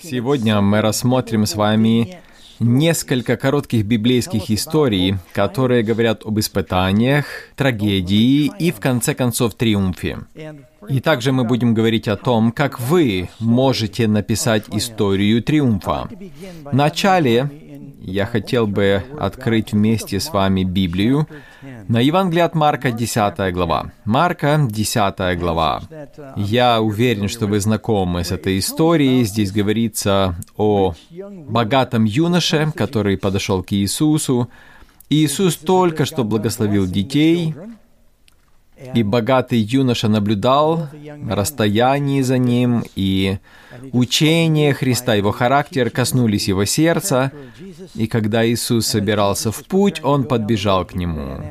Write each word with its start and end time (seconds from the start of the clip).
Сегодня 0.00 0.60
мы 0.60 0.80
рассмотрим 0.80 1.44
с 1.44 1.54
вами 1.54 2.18
несколько 2.60 3.36
коротких 3.36 3.84
библейских 3.84 4.50
историй, 4.50 5.16
которые 5.32 5.82
говорят 5.82 6.24
об 6.24 6.38
испытаниях, 6.38 7.26
трагедии 7.54 8.50
и, 8.58 8.70
в 8.70 8.80
конце 8.80 9.14
концов, 9.14 9.54
триумфе. 9.54 10.20
И 10.88 11.00
также 11.00 11.32
мы 11.32 11.44
будем 11.44 11.74
говорить 11.74 12.08
о 12.08 12.16
том, 12.16 12.52
как 12.52 12.80
вы 12.80 13.28
можете 13.38 14.08
написать 14.08 14.64
историю 14.72 15.42
триумфа. 15.42 16.08
Вначале 16.64 17.50
я 18.00 18.26
хотел 18.26 18.66
бы 18.66 19.02
открыть 19.18 19.72
вместе 19.72 20.20
с 20.20 20.30
вами 20.30 20.62
Библию 20.62 21.26
на 21.88 22.00
Евангелие 22.00 22.44
от 22.44 22.54
Марка, 22.54 22.92
10 22.92 23.54
глава. 23.54 23.92
Марка, 24.04 24.66
10 24.70 25.38
глава. 25.38 25.82
Я 26.36 26.82
уверен, 26.82 27.28
что 27.28 27.46
вы 27.46 27.60
знакомы 27.60 28.22
с 28.24 28.30
этой 28.30 28.58
историей. 28.58 29.24
Здесь 29.24 29.52
говорится 29.52 30.36
о 30.56 30.94
богатом 31.48 32.04
юноше, 32.04 32.70
который 32.74 33.16
подошел 33.16 33.62
к 33.62 33.72
Иисусу. 33.72 34.50
Иисус 35.08 35.56
только 35.56 36.04
что 36.04 36.24
благословил 36.24 36.86
детей, 36.86 37.54
и 38.94 39.02
богатый 39.02 39.58
юноша 39.58 40.08
наблюдал 40.08 40.88
на 41.16 41.36
расстоянии 41.36 42.22
за 42.22 42.38
ним, 42.38 42.84
и 42.96 43.38
учение 43.92 44.74
Христа, 44.74 45.14
его 45.14 45.32
характер 45.32 45.90
коснулись 45.90 46.48
его 46.48 46.64
сердца, 46.64 47.32
и 47.94 48.06
когда 48.06 48.46
Иисус 48.46 48.86
собирался 48.86 49.52
в 49.52 49.64
путь, 49.64 50.00
он 50.02 50.24
подбежал 50.24 50.84
к 50.84 50.94
нему. 50.94 51.42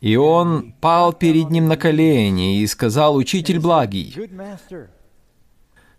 И 0.00 0.16
он 0.16 0.74
пал 0.80 1.12
перед 1.12 1.50
ним 1.50 1.68
на 1.68 1.76
колени 1.76 2.60
и 2.60 2.66
сказал, 2.66 3.14
«Учитель 3.14 3.60
благий, 3.60 4.16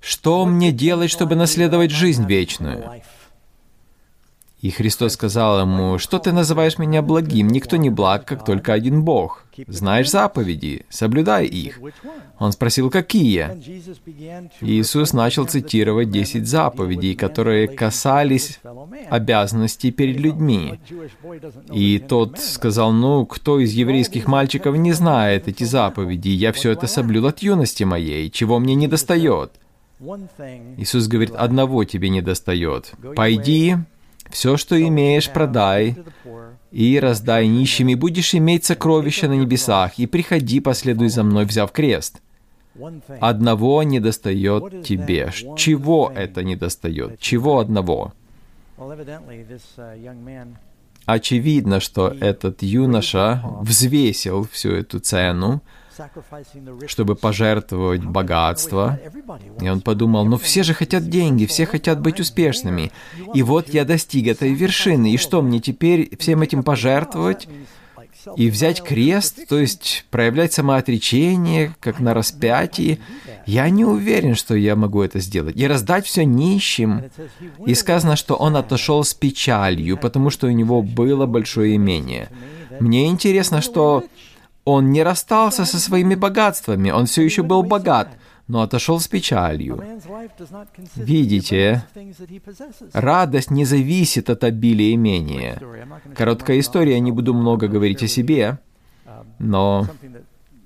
что 0.02 0.46
мне 0.46 0.72
делать, 0.72 1.10
чтобы 1.10 1.36
наследовать 1.36 1.92
жизнь 1.92 2.26
вечную?» 2.26 3.02
И 4.64 4.70
Христос 4.70 5.16
сказал 5.16 5.60
ему, 5.60 5.98
«Что 5.98 6.20
ты 6.20 6.32
называешь 6.32 6.78
меня 6.78 7.02
благим? 7.02 7.50
Никто 7.50 7.76
не 7.76 7.90
благ, 7.90 8.24
как 8.24 8.46
только 8.46 8.72
один 8.72 9.04
Бог. 9.04 9.44
Знаешь 9.68 10.10
заповеди, 10.10 10.86
соблюдай 10.90 11.46
их». 11.46 11.82
Он 12.40 12.54
спросил, 12.54 12.90
«Какие?» 12.90 13.50
Иисус 14.62 15.12
начал 15.12 15.48
цитировать 15.48 16.12
десять 16.12 16.48
заповедей, 16.48 17.14
которые 17.14 17.68
касались 17.68 18.62
обязанностей 19.10 19.92
перед 19.92 20.18
людьми. 20.18 20.80
И 21.74 22.00
тот 22.00 22.40
сказал, 22.40 22.94
«Ну, 22.94 23.26
кто 23.26 23.60
из 23.60 23.74
еврейских 23.74 24.28
мальчиков 24.28 24.78
не 24.78 24.94
знает 24.94 25.50
эти 25.50 25.66
заповеди? 25.66 26.30
Я 26.30 26.54
все 26.54 26.72
это 26.72 26.88
соблюл 26.88 27.26
от 27.26 27.40
юности 27.40 27.84
моей, 27.84 28.30
чего 28.32 28.60
мне 28.60 28.76
не 28.76 28.88
достает?» 28.88 29.52
Иисус 30.78 31.08
говорит, 31.10 31.36
«Одного 31.36 31.84
тебе 31.84 32.08
не 32.08 32.22
достает. 32.22 32.94
Пойди, 33.14 33.76
все, 34.34 34.58
что 34.58 34.82
имеешь, 34.82 35.30
продай, 35.30 35.96
и 36.72 37.00
раздай 37.00 37.48
нищим, 37.48 37.88
и 37.90 37.96
будешь 37.96 38.34
иметь 38.34 38.66
сокровища 38.66 39.28
на 39.28 39.34
небесах, 39.34 40.00
и 40.00 40.08
приходи, 40.08 40.60
последуй 40.60 41.10
за 41.10 41.24
мной, 41.24 41.46
взяв 41.46 41.72
крест. 41.72 42.22
Одного 43.20 43.84
не 43.84 44.00
достает 44.00 44.84
тебе. 44.84 45.32
Чего 45.56 46.12
это 46.14 46.44
не 46.44 46.56
достает? 46.56 47.20
Чего 47.20 47.60
одного? 47.60 48.14
Очевидно, 51.06 51.80
что 51.80 52.08
этот 52.08 52.64
юноша 52.64 53.44
взвесил 53.62 54.48
всю 54.52 54.72
эту 54.72 55.00
цену, 55.00 55.62
чтобы 56.88 57.16
пожертвовать 57.16 58.04
богатство. 58.04 59.00
И 59.62 59.70
он 59.70 59.82
подумал, 59.82 60.26
ну 60.26 60.38
все 60.38 60.64
же 60.64 60.74
хотят 60.74 61.10
деньги, 61.10 61.46
все 61.46 61.66
хотят 61.66 62.02
быть 62.02 62.20
успешными. 62.20 62.92
И 63.34 63.44
вот 63.44 63.70
я 63.70 63.86
достиг 63.86 64.28
этой 64.28 64.54
вершины, 64.54 65.14
и 65.14 65.18
что 65.18 65.42
мне 65.42 65.60
теперь 65.60 66.16
всем 66.18 66.42
этим 66.42 66.64
пожертвовать? 66.64 67.48
И 68.38 68.50
взять 68.50 68.82
крест, 68.82 69.48
то 69.50 69.60
есть 69.60 70.06
проявлять 70.10 70.54
самоотречение, 70.54 71.76
как 71.82 72.00
на 72.00 72.14
распятии, 72.14 73.00
я 73.46 73.70
не 73.70 73.84
уверен, 73.84 74.36
что 74.36 74.56
я 74.56 74.78
могу 74.78 75.02
это 75.02 75.20
сделать. 75.20 75.58
И 75.58 75.68
раздать 75.68 76.06
все 76.06 76.24
нищим. 76.24 77.04
И 77.66 77.76
сказано, 77.76 78.16
что 78.16 78.36
он 78.36 78.56
отошел 78.56 79.04
с 79.04 79.14
печалью, 79.14 79.98
потому 79.98 80.30
что 80.30 80.48
у 80.48 80.52
него 80.52 80.82
было 80.82 81.26
большое 81.26 81.76
имение. 81.76 82.30
Мне 82.80 83.08
интересно, 83.08 83.62
что 83.62 84.06
он 84.66 84.92
не 84.92 85.04
расстался 85.04 85.66
со 85.66 85.80
своими 85.80 86.16
богатствами, 86.16 86.92
он 86.92 87.06
все 87.06 87.24
еще 87.24 87.44
был 87.44 87.64
богат, 87.64 88.10
но 88.48 88.62
отошел 88.62 89.00
с 89.00 89.08
печалью. 89.08 89.84
Видите, 90.96 91.84
радость 92.94 93.52
не 93.52 93.66
зависит 93.66 94.30
от 94.30 94.44
обилия 94.44 94.94
имения. 94.94 95.62
Короткая 96.16 96.60
история, 96.60 96.94
я 96.94 97.00
не 97.00 97.12
буду 97.12 97.34
много 97.34 97.68
говорить 97.68 98.04
о 98.04 98.08
себе, 98.08 98.60
но 99.40 99.88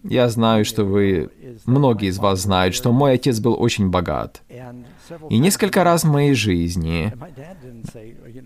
я 0.03 0.29
знаю, 0.29 0.63
что 0.63 0.85
вы, 0.85 1.29
многие 1.65 2.09
из 2.09 2.17
вас 2.17 2.41
знают, 2.41 2.75
что 2.75 2.91
мой 2.91 3.13
отец 3.13 3.39
был 3.39 3.55
очень 3.59 3.89
богат. 3.89 4.41
И 5.29 5.37
несколько 5.37 5.83
раз 5.83 6.03
в 6.03 6.11
моей 6.11 6.33
жизни 6.33 7.13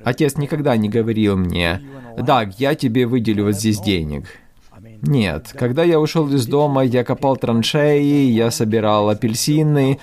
отец 0.04 0.38
никогда 0.38 0.78
не 0.78 0.90
говорил 0.90 1.38
мне, 1.38 1.82
«Да, 2.18 2.44
я 2.58 2.76
тебе 2.76 3.06
выделю 3.06 3.46
вот 3.46 3.56
здесь 3.56 3.80
денег». 3.80 4.41
Нет, 5.02 5.56
когда 5.58 5.84
я 5.84 6.00
ушел 6.00 6.32
из 6.32 6.46
дома, 6.46 6.84
я 6.84 7.04
копал 7.04 7.38
траншеи, 7.38 8.30
я 8.30 8.52
собирал 8.52 9.10
апельсины, 9.10 10.00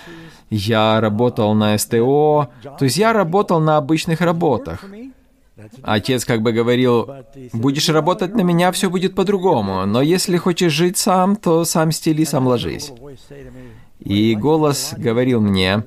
я 0.50 1.00
работал 1.00 1.54
на 1.54 1.78
СТО, 1.78 2.48
то 2.62 2.84
есть 2.84 2.96
я 2.96 3.12
работал 3.12 3.60
на 3.60 3.76
обычных 3.76 4.20
работах. 4.20 4.84
Отец 5.82 6.24
как 6.24 6.42
бы 6.42 6.52
говорил, 6.52 7.08
будешь 7.52 7.88
работать 7.88 8.34
на 8.34 8.42
меня, 8.42 8.70
все 8.72 8.90
будет 8.90 9.14
по-другому, 9.14 9.86
но 9.86 10.02
если 10.02 10.36
хочешь 10.36 10.72
жить 10.72 10.98
сам, 10.98 11.36
то 11.36 11.64
сам 11.64 11.92
стели, 11.92 12.24
сам 12.24 12.46
ложись. 12.46 12.92
И 13.98 14.34
голос 14.34 14.94
говорил 14.96 15.40
мне, 15.40 15.82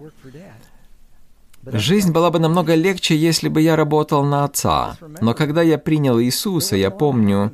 Жизнь 1.64 2.12
была 2.12 2.32
бы 2.32 2.40
намного 2.40 2.74
легче, 2.74 3.16
если 3.16 3.48
бы 3.48 3.62
я 3.62 3.76
работал 3.76 4.24
на 4.24 4.46
отца. 4.46 4.98
Но 5.22 5.36
когда 5.36 5.62
я 5.62 5.78
принял 5.78 6.20
Иисуса, 6.20 6.76
я 6.76 6.90
помню, 6.90 7.52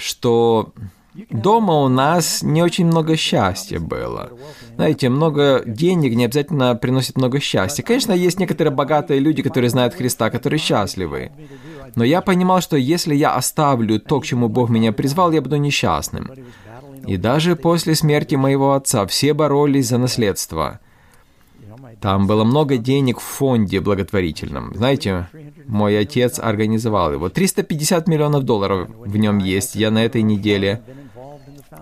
что 0.00 0.72
дома 1.30 1.74
у 1.82 1.88
нас 1.88 2.42
не 2.42 2.62
очень 2.62 2.86
много 2.86 3.16
счастья 3.16 3.78
было. 3.78 4.30
Знаете, 4.76 5.08
много 5.08 5.62
денег 5.66 6.14
не 6.14 6.24
обязательно 6.24 6.74
приносит 6.74 7.16
много 7.16 7.40
счастья. 7.40 7.82
Конечно, 7.82 8.12
есть 8.12 8.38
некоторые 8.38 8.74
богатые 8.74 9.20
люди, 9.20 9.42
которые 9.42 9.70
знают 9.70 9.94
Христа, 9.94 10.30
которые 10.30 10.58
счастливы. 10.58 11.30
Но 11.96 12.04
я 12.04 12.20
понимал, 12.20 12.60
что 12.60 12.76
если 12.76 13.14
я 13.14 13.34
оставлю 13.34 14.00
то, 14.00 14.20
к 14.20 14.24
чему 14.24 14.48
Бог 14.48 14.70
меня 14.70 14.92
призвал, 14.92 15.32
я 15.32 15.42
буду 15.42 15.56
несчастным. 15.56 16.30
И 17.06 17.16
даже 17.16 17.56
после 17.56 17.94
смерти 17.94 18.36
моего 18.36 18.74
отца 18.74 19.06
все 19.06 19.34
боролись 19.34 19.88
за 19.88 19.98
наследство– 19.98 20.80
там 22.00 22.26
было 22.26 22.44
много 22.44 22.78
денег 22.78 23.20
в 23.20 23.24
фонде 23.24 23.80
благотворительном. 23.80 24.74
Знаете, 24.74 25.28
мой 25.66 25.98
отец 25.98 26.38
организовал 26.38 27.12
его. 27.12 27.28
350 27.28 28.08
миллионов 28.08 28.44
долларов 28.44 28.88
в 28.88 29.16
нем 29.16 29.38
есть. 29.38 29.74
Я 29.74 29.90
на 29.90 30.04
этой 30.04 30.22
неделе 30.22 30.82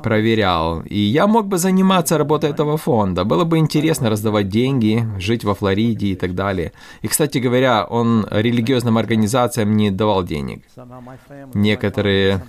проверял. 0.02 0.80
И 0.82 0.98
я 0.98 1.26
мог 1.26 1.46
бы 1.46 1.58
заниматься 1.58 2.18
работой 2.18 2.50
этого 2.50 2.76
фонда. 2.76 3.24
Было 3.24 3.44
бы 3.44 3.58
интересно 3.58 4.10
раздавать 4.10 4.48
деньги, 4.48 5.06
жить 5.18 5.44
во 5.44 5.54
Флориде 5.54 6.08
и 6.08 6.14
так 6.14 6.34
далее. 6.34 6.72
И, 7.02 7.08
кстати 7.08 7.38
говоря, 7.38 7.84
он 7.84 8.26
религиозным 8.30 8.98
организациям 8.98 9.76
не 9.76 9.90
давал 9.90 10.24
денег. 10.24 10.62
Некоторые 11.54 12.44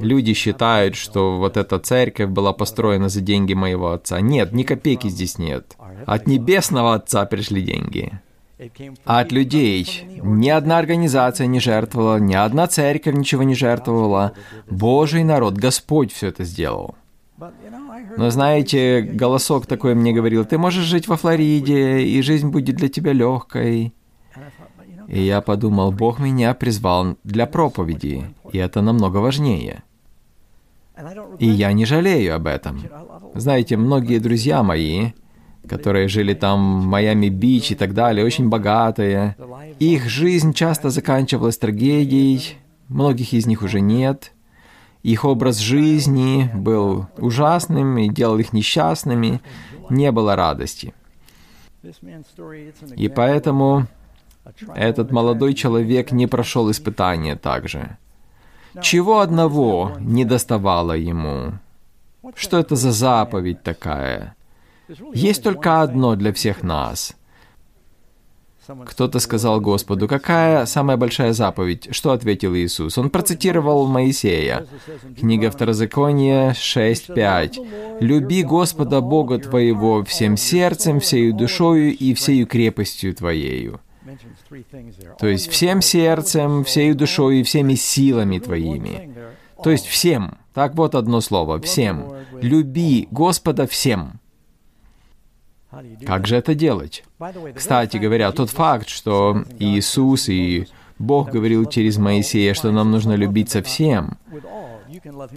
люди 0.00 0.34
считают, 0.34 0.96
что 0.96 1.38
вот 1.38 1.56
эта 1.56 1.78
церковь 1.78 2.28
была 2.28 2.52
построена 2.52 3.08
за 3.08 3.20
деньги 3.20 3.54
моего 3.54 3.92
отца. 3.92 4.20
Нет, 4.20 4.52
ни 4.52 4.62
копейки 4.62 5.08
здесь 5.08 5.38
нет. 5.38 5.76
От 6.06 6.26
небесного 6.26 6.94
отца 6.94 7.24
пришли 7.26 7.62
деньги. 7.62 8.20
От 9.04 9.32
людей. 9.32 10.20
Ни 10.22 10.48
одна 10.48 10.78
организация 10.78 11.46
не 11.46 11.60
жертвовала, 11.60 12.18
ни 12.18 12.34
одна 12.34 12.66
церковь 12.66 13.14
ничего 13.14 13.42
не 13.42 13.54
жертвовала. 13.54 14.32
Божий 14.68 15.24
народ, 15.24 15.54
Господь 15.54 16.12
все 16.12 16.28
это 16.28 16.44
сделал. 16.44 16.94
Но 18.16 18.30
знаете, 18.30 19.00
голосок 19.00 19.66
такой 19.66 19.94
мне 19.94 20.12
говорил, 20.12 20.44
ты 20.44 20.58
можешь 20.58 20.84
жить 20.84 21.08
во 21.08 21.16
Флориде, 21.16 22.02
и 22.02 22.20
жизнь 22.22 22.48
будет 22.48 22.76
для 22.76 22.88
тебя 22.88 23.12
легкой. 23.12 23.94
И 25.08 25.22
я 25.22 25.40
подумал, 25.40 25.90
Бог 25.90 26.18
меня 26.18 26.54
призвал 26.54 27.16
для 27.24 27.46
проповеди, 27.46 28.26
и 28.52 28.58
это 28.58 28.82
намного 28.82 29.18
важнее. 29.18 29.82
И 31.38 31.46
я 31.46 31.72
не 31.72 31.86
жалею 31.86 32.36
об 32.36 32.46
этом. 32.46 32.82
Знаете, 33.34 33.76
многие 33.76 34.18
друзья 34.18 34.62
мои, 34.62 35.12
которые 35.70 36.08
жили 36.08 36.34
там 36.34 36.58
Майами-Бич 36.88 37.70
и 37.70 37.74
так 37.76 37.94
далее, 37.94 38.26
очень 38.26 38.48
богатые. 38.48 39.36
Их 39.78 40.08
жизнь 40.08 40.52
часто 40.52 40.90
заканчивалась 40.90 41.58
трагедией, 41.58 42.56
многих 42.88 43.32
из 43.32 43.46
них 43.46 43.62
уже 43.62 43.80
нет. 43.80 44.32
Их 45.04 45.24
образ 45.24 45.58
жизни 45.58 46.50
был 46.54 47.06
ужасным 47.18 47.98
и 47.98 48.08
делал 48.08 48.38
их 48.38 48.52
несчастными, 48.52 49.40
не 49.90 50.10
было 50.10 50.34
радости. 50.34 50.92
И 52.96 53.08
поэтому 53.08 53.86
этот 54.74 55.12
молодой 55.12 55.54
человек 55.54 56.10
не 56.10 56.26
прошел 56.26 56.68
испытание 56.68 57.36
также. 57.36 57.96
Чего 58.82 59.20
одного 59.20 59.92
не 60.00 60.24
доставало 60.24 60.94
ему? 60.94 61.52
Что 62.34 62.58
это 62.58 62.74
за 62.74 62.90
заповедь 62.90 63.62
такая? 63.62 64.34
Есть 65.14 65.42
только 65.42 65.82
одно 65.82 66.16
для 66.16 66.32
всех 66.32 66.62
нас. 66.62 67.14
Кто-то 68.86 69.18
сказал 69.18 69.60
Господу, 69.60 70.06
какая 70.06 70.64
самая 70.66 70.96
большая 70.96 71.32
заповедь? 71.32 71.88
Что 71.90 72.12
ответил 72.12 72.54
Иисус? 72.54 72.98
Он 72.98 73.10
процитировал 73.10 73.86
Моисея. 73.86 74.66
Книга 75.18 75.50
Второзакония 75.50 76.52
6.5. 76.52 78.00
«Люби 78.00 78.42
Господа 78.42 79.00
Бога 79.00 79.38
твоего 79.38 80.04
всем 80.04 80.36
сердцем, 80.36 81.00
всею 81.00 81.34
душою 81.34 81.96
и 81.96 82.14
всею 82.14 82.46
крепостью 82.46 83.14
твоею». 83.14 83.80
То 85.18 85.26
есть 85.26 85.48
всем 85.50 85.82
сердцем, 85.82 86.64
всею 86.64 86.94
душой 86.94 87.40
и 87.40 87.42
всеми 87.42 87.74
силами 87.74 88.38
твоими. 88.38 89.14
То 89.62 89.70
есть 89.70 89.86
всем. 89.86 90.38
Так 90.54 90.74
вот 90.74 90.94
одно 90.94 91.20
слово. 91.20 91.60
Всем. 91.60 92.12
Люби 92.40 93.08
Господа 93.10 93.66
всем. 93.66 94.19
Как 96.04 96.26
же 96.26 96.36
это 96.36 96.54
делать? 96.54 97.04
Кстати 97.54 97.96
говоря, 97.96 98.32
тот 98.32 98.50
факт, 98.50 98.88
что 98.88 99.44
Иисус 99.58 100.28
и 100.28 100.66
Бог 100.98 101.30
говорил 101.30 101.64
через 101.66 101.96
Моисея, 101.96 102.54
что 102.54 102.72
нам 102.72 102.90
нужно 102.90 103.14
любить 103.14 103.50
совсем, 103.50 104.18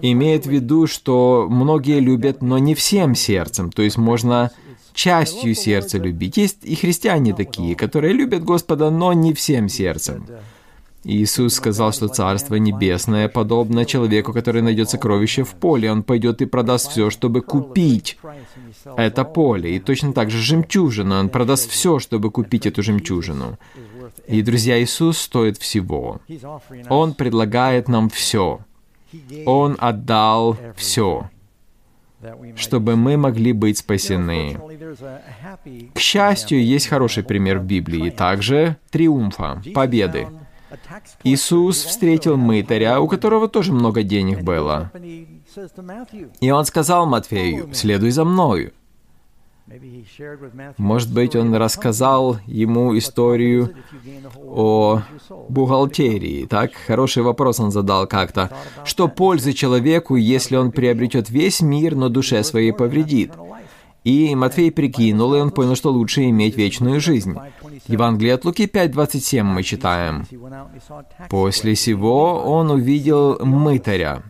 имеет 0.01 0.45
в 0.45 0.49
виду, 0.49 0.87
что 0.87 1.47
многие 1.49 1.99
любят, 1.99 2.41
но 2.41 2.57
не 2.57 2.75
всем 2.75 3.15
сердцем. 3.15 3.71
То 3.71 3.81
есть 3.81 3.97
можно 3.97 4.51
частью 4.93 5.55
сердца 5.55 5.97
любить. 5.97 6.37
Есть 6.37 6.59
и 6.63 6.75
христиане 6.75 7.33
такие, 7.33 7.75
которые 7.75 8.13
любят 8.13 8.43
Господа, 8.43 8.89
но 8.89 9.13
не 9.13 9.33
всем 9.33 9.69
сердцем. 9.69 10.25
Иисус 11.03 11.55
сказал, 11.55 11.91
что 11.91 12.07
Царство 12.07 12.55
Небесное 12.55 13.27
подобно 13.27 13.85
человеку, 13.85 14.31
который 14.31 14.61
найдет 14.61 14.89
сокровище 14.89 15.43
в 15.43 15.49
поле. 15.49 15.91
Он 15.91 16.03
пойдет 16.03 16.41
и 16.41 16.45
продаст 16.45 16.91
все, 16.91 17.09
чтобы 17.09 17.41
купить 17.41 18.17
это 18.97 19.23
поле. 19.25 19.75
И 19.75 19.79
точно 19.79 20.13
так 20.13 20.31
же 20.31 20.37
жемчужину. 20.37 21.19
Он 21.19 21.29
продаст 21.29 21.69
все, 21.69 21.99
чтобы 21.99 22.31
купить 22.31 22.65
эту 22.65 22.81
жемчужину. 22.81 23.57
И, 24.27 24.41
друзья, 24.41 24.81
Иисус 24.81 25.17
стоит 25.17 25.57
всего. 25.57 26.21
Он 26.89 27.13
предлагает 27.13 27.89
нам 27.89 28.09
все. 28.09 28.59
Он 29.45 29.77
отдал 29.79 30.57
все 30.75 31.29
чтобы 32.55 32.95
мы 32.95 33.17
могли 33.17 33.51
быть 33.51 33.79
спасены. 33.79 34.57
К 35.93 35.99
счастью, 35.99 36.63
есть 36.63 36.87
хороший 36.87 37.23
пример 37.23 37.59
в 37.59 37.65
Библии, 37.65 38.09
также 38.09 38.77
триумфа, 38.91 39.61
победы. 39.73 40.27
Иисус 41.23 41.83
встретил 41.83 42.37
мытаря, 42.37 42.99
у 42.99 43.07
которого 43.07 43.47
тоже 43.47 43.73
много 43.73 44.03
денег 44.03 44.41
было. 44.41 44.91
И 46.39 46.51
он 46.51 46.65
сказал 46.65 47.05
Матфею, 47.05 47.73
«Следуй 47.73 48.11
за 48.11 48.25
мною». 48.25 48.73
Может 50.77 51.13
быть, 51.13 51.35
он 51.35 51.55
рассказал 51.55 52.37
ему 52.45 52.97
историю 52.97 53.73
о 54.35 55.01
бухгалтерии, 55.47 56.45
так? 56.45 56.73
Хороший 56.73 57.23
вопрос 57.23 57.59
он 57.61 57.71
задал 57.71 58.05
как-то. 58.05 58.51
Что 58.83 59.07
пользы 59.07 59.53
человеку, 59.53 60.15
если 60.15 60.57
он 60.57 60.71
приобретет 60.71 61.29
весь 61.29 61.61
мир, 61.61 61.95
но 61.95 62.09
душе 62.09 62.43
своей 62.43 62.73
повредит? 62.73 63.31
И 64.03 64.35
Матфей 64.35 64.71
прикинул, 64.71 65.33
и 65.33 65.39
он 65.39 65.51
понял, 65.51 65.75
что 65.75 65.91
лучше 65.91 66.29
иметь 66.29 66.57
вечную 66.57 66.99
жизнь. 66.99 67.35
Евангелие 67.87 68.33
от 68.33 68.45
Луки 68.45 68.65
5.27 68.65 69.43
мы 69.43 69.63
читаем. 69.63 70.25
«После 71.29 71.75
сего 71.75 72.41
он 72.43 72.71
увидел 72.71 73.39
мытаря, 73.39 74.23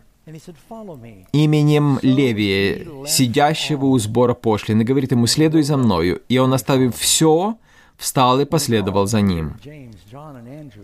именем 1.32 1.98
Левия, 2.02 2.86
сидящего 3.06 3.86
у 3.86 3.98
сбора 3.98 4.34
пошлин, 4.34 4.80
и 4.80 4.84
говорит 4.84 5.10
ему, 5.10 5.26
«Следуй 5.26 5.62
за 5.62 5.76
мною». 5.76 6.22
И 6.28 6.38
он, 6.38 6.54
оставив 6.54 6.96
все, 6.96 7.56
встал 7.96 8.40
и 8.40 8.44
последовал 8.44 9.06
за 9.06 9.20
ним. 9.20 9.56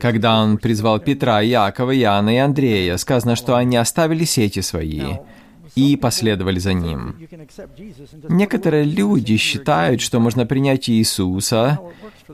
Когда 0.00 0.42
он 0.42 0.58
призвал 0.58 0.98
Петра, 0.98 1.42
Иакова, 1.44 1.96
Иоанна 1.96 2.34
и 2.34 2.38
Андрея, 2.38 2.96
сказано, 2.96 3.36
что 3.36 3.56
они 3.56 3.76
оставили 3.76 4.24
сети 4.24 4.60
свои 4.60 5.00
и 5.74 5.96
последовали 5.96 6.58
за 6.58 6.72
ним. 6.72 7.16
Некоторые 8.28 8.84
люди 8.84 9.36
считают, 9.36 10.00
что 10.00 10.20
можно 10.20 10.46
принять 10.46 10.88
Иисуса 10.88 11.78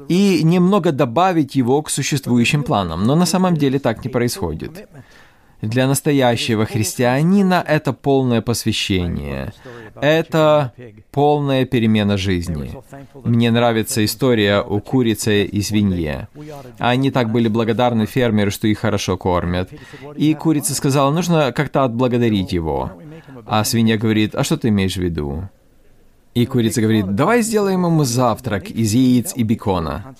и 0.08 0.42
немного 0.42 0.92
добавить 0.92 1.54
его 1.54 1.82
к 1.82 1.90
существующим 1.90 2.62
планам, 2.62 3.04
но 3.04 3.14
на 3.14 3.26
самом 3.26 3.56
деле 3.56 3.78
так 3.78 4.04
не 4.04 4.10
происходит. 4.10 4.88
Для 5.62 5.86
настоящего 5.86 6.66
христианина 6.66 7.64
это 7.66 7.92
полное 7.94 8.42
посвящение. 8.42 9.52
Это 9.94 10.72
полная 11.10 11.64
перемена 11.64 12.18
жизни. 12.18 12.74
Мне 13.24 13.50
нравится 13.50 14.04
история 14.04 14.58
о 14.58 14.80
курице 14.80 15.44
и 15.44 15.62
свинье. 15.62 16.28
Они 16.78 17.10
так 17.10 17.32
были 17.32 17.48
благодарны 17.48 18.04
фермеру, 18.04 18.50
что 18.50 18.68
их 18.68 18.80
хорошо 18.80 19.16
кормят. 19.16 19.70
И 20.14 20.34
курица 20.34 20.74
сказала, 20.74 21.10
нужно 21.10 21.52
как-то 21.52 21.84
отблагодарить 21.84 22.52
его. 22.52 22.92
А 23.46 23.64
свинья 23.64 23.96
говорит, 23.96 24.34
а 24.34 24.44
что 24.44 24.56
ты 24.56 24.68
имеешь 24.68 24.96
в 24.96 25.02
виду? 25.02 25.48
И 26.34 26.44
курица 26.44 26.82
говорит, 26.82 27.14
давай 27.14 27.42
сделаем 27.42 27.86
ему 27.86 28.04
завтрак 28.04 28.70
из 28.70 28.92
яиц 28.92 29.32
и 29.34 29.42
бекона. 29.42 30.14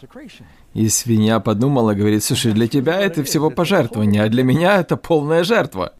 И 0.72 0.88
свинья 0.88 1.40
подумала, 1.40 1.92
говорит, 1.94 2.24
слушай, 2.24 2.52
для 2.52 2.68
тебя 2.68 2.98
это 3.00 3.22
всего 3.22 3.50
пожертвование, 3.50 4.22
а 4.22 4.28
для 4.28 4.42
меня 4.42 4.80
это 4.80 4.96
полная 4.96 5.44
жертва. 5.44 5.92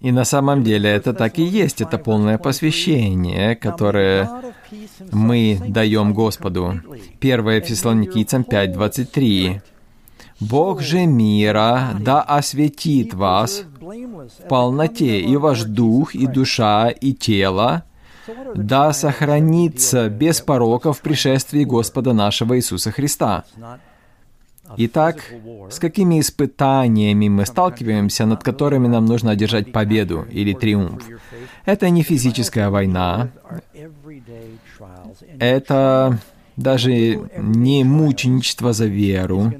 И 0.00 0.12
на 0.12 0.24
самом 0.24 0.62
деле 0.62 0.90
это 0.90 1.12
так 1.14 1.38
и 1.38 1.42
есть, 1.42 1.80
это 1.80 1.98
полное 1.98 2.38
посвящение, 2.38 3.56
которое 3.56 4.30
мы 5.12 5.58
даем 5.68 6.14
Господу. 6.14 6.80
1 7.20 7.62
Фессалоникийцам 7.62 8.42
5.23. 8.42 9.60
«Бог 10.38 10.82
же 10.82 11.06
мира 11.06 11.94
да 11.98 12.20
осветит 12.20 13.14
вас 13.14 13.64
в 13.86 14.48
полноте, 14.48 15.20
и 15.20 15.36
ваш 15.36 15.62
дух, 15.62 16.14
и 16.14 16.26
душа, 16.26 16.90
и 16.90 17.12
тело, 17.12 17.84
да 18.54 18.92
сохранится 18.92 20.08
без 20.08 20.40
порока 20.40 20.92
в 20.92 21.00
пришествии 21.00 21.64
Господа 21.64 22.12
нашего 22.12 22.56
Иисуса 22.56 22.90
Христа. 22.90 23.44
Итак, 24.76 25.32
с 25.70 25.78
какими 25.78 26.18
испытаниями 26.18 27.28
мы 27.28 27.46
сталкиваемся, 27.46 28.26
над 28.26 28.42
которыми 28.42 28.88
нам 28.88 29.06
нужно 29.06 29.30
одержать 29.30 29.70
победу 29.70 30.26
или 30.32 30.52
триумф? 30.52 31.04
Это 31.64 31.88
не 31.90 32.02
физическая 32.02 32.68
война, 32.68 33.28
это 35.38 36.18
даже 36.56 37.30
не 37.38 37.84
мученичество 37.84 38.72
за 38.72 38.86
веру, 38.86 39.52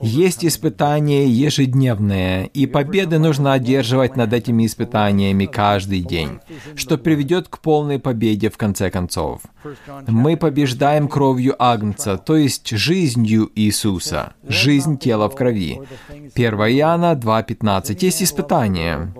есть 0.00 0.44
испытания 0.44 1.26
ежедневные, 1.26 2.48
и 2.48 2.66
победы 2.66 3.18
нужно 3.18 3.52
одерживать 3.52 4.16
над 4.16 4.32
этими 4.32 4.66
испытаниями 4.66 5.46
каждый 5.46 6.00
день, 6.00 6.38
что 6.74 6.98
приведет 6.98 7.48
к 7.48 7.58
полной 7.58 7.98
победе 7.98 8.50
в 8.50 8.56
конце 8.56 8.90
концов. 8.90 9.42
Мы 10.06 10.36
побеждаем 10.36 11.08
кровью 11.08 11.56
Агнца, 11.58 12.18
то 12.18 12.36
есть 12.36 12.68
жизнью 12.70 13.50
Иисуса, 13.54 14.34
жизнь 14.46 14.98
тела 14.98 15.28
в 15.28 15.34
крови. 15.34 15.80
1 16.34 16.54
Иоанна 16.54 17.14
2.15. 17.14 17.98
Есть 18.00 18.22
испытания. 18.22 19.12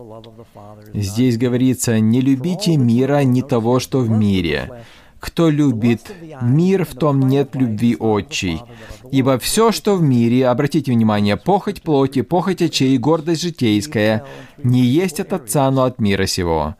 Здесь 0.94 1.36
говорится, 1.38 2.00
«Не 2.00 2.20
любите 2.20 2.76
мира, 2.76 3.22
ни 3.24 3.42
того, 3.42 3.80
что 3.80 4.00
в 4.00 4.10
мире». 4.10 4.84
Кто 5.26 5.50
любит 5.50 6.12
мир, 6.40 6.84
в 6.84 6.94
том 6.94 7.20
нет 7.20 7.56
любви 7.56 7.96
отчей. 7.98 8.62
Ибо 9.10 9.38
все, 9.38 9.72
что 9.72 9.96
в 9.96 10.02
мире, 10.02 10.46
обратите 10.46 10.92
внимание, 10.92 11.36
похоть 11.36 11.82
плоти, 11.82 12.22
похоть 12.22 12.62
очей, 12.62 12.96
гордость 12.96 13.42
житейская, 13.42 14.24
не 14.62 14.82
есть 14.82 15.18
от 15.18 15.32
Отца, 15.32 15.68
но 15.72 15.82
от 15.82 15.98
мира 15.98 16.26
сего. 16.26 16.76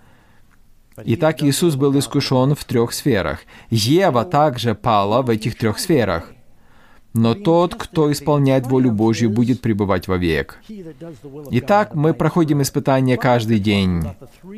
Итак, 1.05 1.43
Иисус 1.43 1.75
был 1.75 1.99
искушен 1.99 2.55
в 2.55 2.65
трех 2.65 2.93
сферах. 2.93 3.41
Ева 3.69 4.25
также 4.25 4.77
пала 4.77 5.23
в 5.23 5.29
этих 5.29 5.59
трех 5.59 5.81
сферах. 5.81 6.33
Но 7.15 7.35
тот, 7.35 7.75
кто 7.75 8.13
исполняет 8.13 8.67
волю 8.67 8.93
Божью, 8.93 9.29
будет 9.29 9.61
пребывать 9.61 10.07
вовек. 10.07 10.61
Итак, 11.51 11.95
мы 11.95 12.15
проходим 12.15 12.63
испытания 12.63 13.17
каждый 13.17 13.59
день. 13.59 14.05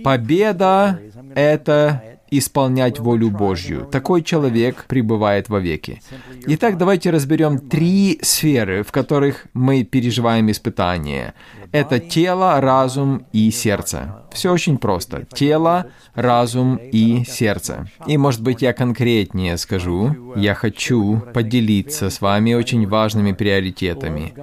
Победа— 0.05 1.01
это 1.35 2.18
исполнять 2.31 2.99
волю 2.99 3.31
Божью. 3.31 3.87
Такой 3.91 4.23
человек 4.23 4.85
пребывает 4.89 5.49
вовеки. 5.49 6.03
Итак, 6.47 6.79
давайте 6.79 7.11
разберем 7.11 7.59
три 7.59 8.19
сферы, 8.23 8.83
в 8.83 8.93
которых 8.93 9.47
мы 9.55 9.85
переживаем 9.85 10.51
испытания. 10.51 11.35
Это 11.73 11.99
тело, 11.99 12.61
разум 12.61 13.27
и 13.33 13.51
сердце. 13.51 14.23
Все 14.33 14.53
очень 14.53 14.79
просто. 14.79 15.27
Тело, 15.33 15.87
разум 16.15 16.77
и 16.77 17.25
сердце. 17.25 17.89
И, 18.07 18.17
может 18.17 18.43
быть, 18.43 18.63
я 18.63 18.73
конкретнее 18.73 19.57
скажу. 19.59 20.35
Я 20.37 20.55
хочу 20.55 21.23
поделиться 21.35 22.11
с 22.11 22.21
вами 22.21 22.55
очень 22.55 22.87
важными 22.87 23.33
приоритетами. 23.33 24.35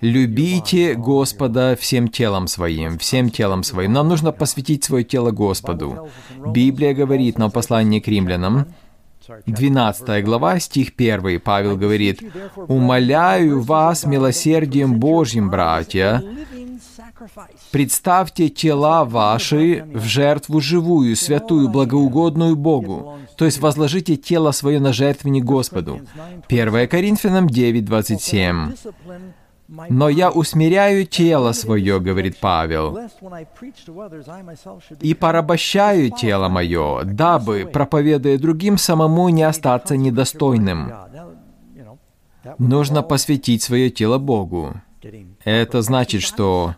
Любите 0.00 0.94
Господа 0.94 1.76
всем 1.76 2.08
телом 2.08 2.46
своим, 2.46 2.98
всем 2.98 3.30
телом 3.30 3.62
своим. 3.62 3.92
Нам 3.92 4.08
нужно 4.08 4.32
посвятить 4.32 4.84
свое 4.84 5.04
тело 5.04 5.30
Господу. 5.30 6.08
Библия 6.46 6.94
говорит 6.94 7.38
нам 7.38 7.50
в 7.50 7.52
послании 7.54 8.00
к 8.00 8.08
римлянам, 8.08 8.66
12 9.46 10.24
глава, 10.24 10.58
стих 10.58 10.92
1, 10.96 11.40
Павел 11.40 11.76
говорит, 11.76 12.22
«Умоляю 12.56 13.60
вас 13.60 14.04
милосердием 14.04 14.98
Божьим, 14.98 15.50
братья, 15.50 16.22
Представьте 17.70 18.48
тела 18.48 19.04
ваши 19.04 19.84
в 19.92 20.04
жертву 20.04 20.60
живую, 20.60 21.16
святую, 21.16 21.68
благоугодную 21.68 22.56
Богу. 22.56 23.18
То 23.36 23.44
есть 23.44 23.58
возложите 23.58 24.16
тело 24.16 24.52
свое 24.52 24.80
на 24.80 24.92
жертвенник 24.92 25.44
Господу. 25.44 26.00
1 26.48 26.88
Коринфянам 26.88 27.48
9, 27.48 27.84
27. 27.84 28.72
«Но 29.68 30.08
я 30.08 30.30
усмиряю 30.30 31.06
тело 31.06 31.52
свое,— 31.52 32.00
говорит 32.08 32.38
Павел,— 32.40 32.98
и 35.02 35.14
порабощаю 35.14 36.10
тело 36.10 36.48
мое, 36.48 37.04
дабы, 37.04 37.68
проповедуя 37.70 38.38
другим, 38.38 38.78
самому 38.78 39.28
не 39.28 39.42
остаться 39.42 39.96
недостойным». 39.96 40.92
Нужно 42.56 43.02
посвятить 43.02 43.62
свое 43.62 43.90
тело 43.90 44.16
Богу. 44.16 44.80
Это 45.44 45.82
значит, 45.82 46.22
что 46.22 46.76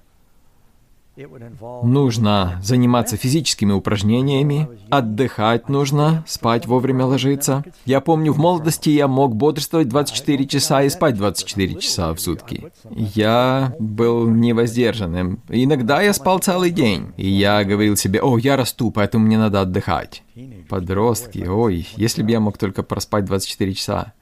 Нужно 1.82 2.60
заниматься 2.62 3.16
физическими 3.16 3.72
упражнениями, 3.72 4.68
отдыхать 4.90 5.68
нужно, 5.68 6.24
спать 6.26 6.66
вовремя 6.66 7.06
ложиться. 7.06 7.64
Я 7.84 8.00
помню, 8.00 8.32
в 8.32 8.38
молодости 8.38 8.90
я 8.90 9.08
мог 9.08 9.34
бодрствовать 9.34 9.88
24 9.88 10.46
часа 10.46 10.82
и 10.82 10.88
спать 10.88 11.16
24 11.16 11.74
часа 11.76 12.14
в 12.14 12.20
сутки. 12.20 12.72
Я 12.90 13.74
был 13.78 14.28
невоздержанным. 14.28 15.42
Иногда 15.48 16.00
я 16.02 16.12
спал 16.12 16.38
целый 16.38 16.70
день, 16.70 17.12
и 17.16 17.28
я 17.28 17.64
говорил 17.64 17.96
себе, 17.96 18.20
о, 18.22 18.38
я 18.38 18.56
расту, 18.56 18.90
поэтому 18.90 19.26
мне 19.26 19.38
надо 19.38 19.60
отдыхать. 19.60 20.22
Подростки, 20.68 21.46
ой, 21.46 21.88
если 21.96 22.22
бы 22.22 22.30
я 22.30 22.40
мог 22.40 22.56
только 22.56 22.82
проспать 22.82 23.24
24 23.24 23.74
часа. 23.74 24.12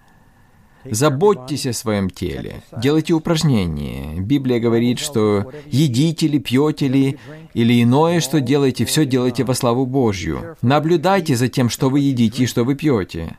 Заботьтесь 0.85 1.66
о 1.66 1.73
своем 1.73 2.08
теле, 2.11 2.62
делайте 2.76 3.12
упражнения. 3.12 4.20
Библия 4.20 4.61
говорит, 4.61 4.99
что 4.99 5.50
едите 5.66 6.28
ли, 6.28 6.38
пьете 6.38 6.88
ли, 6.88 7.18
или 7.54 7.82
иное, 7.82 8.20
что 8.20 8.40
делаете, 8.40 8.85
все 8.85 9.04
делайте 9.04 9.44
во 9.44 9.54
славу 9.54 9.87
Божью. 9.87 10.56
Наблюдайте 10.62 11.37
за 11.37 11.49
тем, 11.49 11.68
что 11.68 11.90
вы 11.90 12.00
едите 12.00 12.44
и 12.44 12.47
что 12.47 12.64
вы 12.64 12.75
пьете. 12.75 13.38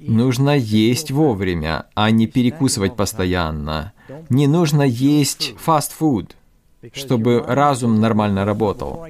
Нужно 0.00 0.56
есть 0.56 1.10
вовремя, 1.10 1.86
а 1.94 2.10
не 2.10 2.26
перекусывать 2.26 2.96
постоянно. 2.96 3.92
Не 4.28 4.46
нужно 4.46 4.82
есть 4.82 5.54
фастфуд 5.58 6.36
чтобы 6.92 7.42
разум 7.46 8.00
нормально 8.00 8.44
работал. 8.44 9.06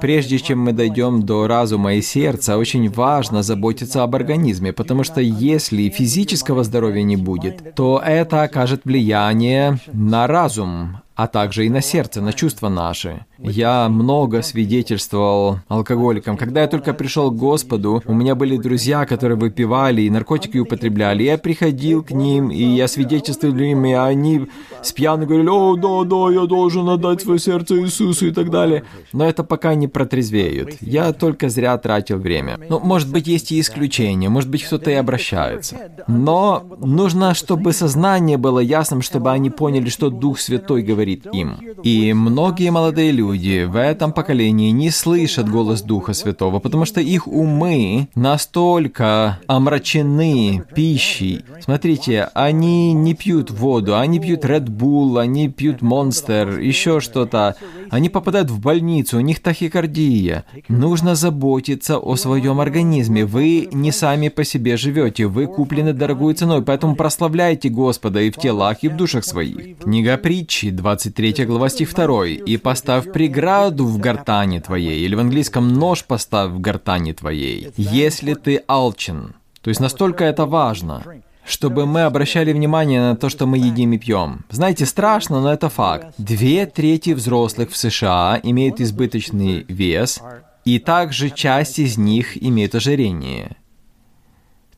Прежде 0.00 0.38
чем 0.38 0.60
мы 0.60 0.72
дойдем 0.72 1.22
до 1.22 1.46
разума 1.46 1.94
и 1.94 2.02
сердца, 2.02 2.58
очень 2.58 2.90
важно 2.90 3.42
заботиться 3.42 4.02
об 4.02 4.14
организме, 4.14 4.72
потому 4.72 5.04
что 5.04 5.20
если 5.20 5.88
физического 5.88 6.62
здоровья 6.64 7.02
не 7.02 7.16
будет, 7.16 7.74
то 7.74 8.02
это 8.04 8.42
окажет 8.42 8.82
влияние 8.84 9.78
на 9.92 10.26
разум, 10.26 11.00
а 11.16 11.26
также 11.28 11.64
и 11.64 11.70
на 11.70 11.80
сердце, 11.80 12.20
на 12.20 12.34
чувства 12.34 12.68
наши. 12.68 13.24
Я 13.38 13.88
много 13.88 14.42
свидетельствовал 14.42 15.60
алкоголикам. 15.66 16.36
Когда 16.36 16.60
я 16.60 16.68
только 16.68 16.92
пришел 16.92 17.30
к 17.30 17.36
Господу, 17.36 18.02
у 18.04 18.12
меня 18.12 18.34
были 18.34 18.58
друзья, 18.58 19.06
которые 19.06 19.38
выпивали 19.38 20.02
и 20.02 20.10
наркотики 20.10 20.58
употребляли. 20.58 21.22
Я 21.22 21.38
приходил 21.38 22.02
к 22.02 22.10
ним, 22.10 22.50
и 22.50 22.62
я 22.62 22.86
свидетельствовал 22.86 23.56
им, 23.56 23.86
и 23.86 23.92
они 23.92 24.46
с 24.82 24.92
пьяны 24.92 25.24
говорили, 25.24 25.48
«О, 25.48 25.76
да, 25.76 26.04
да, 26.04 26.32
я 26.32 26.46
должен 26.46 26.88
отдать 26.88 27.22
свое 27.22 27.38
сердце 27.38 27.80
Иисусу» 27.80 28.26
и 28.26 28.30
так 28.30 28.50
далее. 28.50 28.84
Но 29.14 29.26
это 29.26 29.42
пока 29.42 29.74
не 29.74 29.88
протрезвеют. 29.88 30.76
Я 30.82 31.14
только 31.14 31.48
зря 31.48 31.78
тратил 31.78 32.18
время. 32.18 32.60
Ну, 32.68 32.78
может 32.80 33.10
быть, 33.10 33.26
есть 33.26 33.52
и 33.52 33.60
исключения, 33.60 34.28
может 34.28 34.50
быть, 34.50 34.64
кто-то 34.64 34.90
и 34.90 34.94
обращается. 34.94 35.76
Но 36.06 36.62
нужно, 36.78 37.32
чтобы 37.32 37.72
сознание 37.72 38.36
было 38.36 38.58
ясным, 38.58 39.00
чтобы 39.00 39.30
они 39.30 39.48
поняли, 39.48 39.88
что 39.88 40.10
Дух 40.10 40.40
Святой 40.40 40.82
говорит 40.82 41.05
говорит 41.06 41.26
им. 41.32 41.56
И 41.82 42.12
многие 42.12 42.70
молодые 42.70 43.12
люди 43.12 43.64
в 43.64 43.76
этом 43.76 44.12
поколении 44.12 44.70
не 44.70 44.90
слышат 44.90 45.48
голос 45.48 45.82
Духа 45.82 46.12
Святого, 46.12 46.58
потому 46.58 46.84
что 46.84 47.00
их 47.00 47.26
умы 47.26 48.08
настолько 48.14 49.38
омрачены 49.46 50.64
пищей. 50.74 51.44
Смотрите, 51.60 52.28
они 52.34 52.92
не 52.92 53.14
пьют 53.14 53.50
воду, 53.50 53.96
они 53.96 54.18
пьют 54.20 54.44
Red 54.44 54.66
Bull, 54.66 55.20
они 55.20 55.48
пьют 55.48 55.82
Monster, 55.82 56.60
еще 56.62 57.00
что-то. 57.00 57.56
Они 57.90 58.08
попадают 58.08 58.50
в 58.50 58.60
больницу, 58.60 59.18
у 59.18 59.20
них 59.20 59.40
тахикардия. 59.40 60.44
Нужно 60.68 61.14
заботиться 61.14 61.98
о 61.98 62.16
своем 62.16 62.60
организме. 62.60 63.24
Вы 63.24 63.68
не 63.72 63.92
сами 63.92 64.28
по 64.28 64.44
себе 64.44 64.76
живете, 64.76 65.26
вы 65.26 65.46
куплены 65.46 65.92
дорогой 65.92 66.34
ценой, 66.34 66.62
поэтому 66.62 66.96
прославляйте 66.96 67.68
Господа 67.68 68.20
и 68.20 68.30
в 68.30 68.36
телах, 68.36 68.78
и 68.82 68.88
в 68.88 68.96
душах 68.96 69.24
своих. 69.24 69.78
Книга 69.78 70.16
притчи, 70.16 70.70
23 70.96 71.44
глава 71.44 71.68
стих 71.68 71.94
2. 71.94 72.26
«И 72.46 72.56
поставь 72.56 73.12
преграду 73.12 73.84
в 73.84 73.98
гортане 73.98 74.60
твоей», 74.60 75.04
или 75.04 75.14
в 75.14 75.20
английском 75.20 75.74
«нож 75.74 76.04
поставь 76.04 76.52
в 76.52 76.60
гортане 76.60 77.12
твоей», 77.12 77.70
если 77.76 78.32
ты 78.32 78.62
алчен. 78.66 79.34
То 79.60 79.68
есть 79.70 79.80
настолько 79.80 80.24
это 80.24 80.46
важно 80.46 81.04
чтобы 81.48 81.86
мы 81.86 82.02
обращали 82.02 82.52
внимание 82.52 83.00
на 83.00 83.14
то, 83.14 83.28
что 83.28 83.46
мы 83.46 83.58
едим 83.58 83.92
и 83.92 83.98
пьем. 83.98 84.44
Знаете, 84.50 84.84
страшно, 84.84 85.40
но 85.40 85.52
это 85.52 85.68
факт. 85.68 86.12
Две 86.18 86.66
трети 86.66 87.10
взрослых 87.10 87.70
в 87.70 87.76
США 87.76 88.40
имеют 88.42 88.80
избыточный 88.80 89.64
вес, 89.68 90.20
и 90.64 90.80
также 90.80 91.30
часть 91.30 91.78
из 91.78 91.96
них 91.98 92.42
имеют 92.42 92.74
ожирение. 92.74 93.56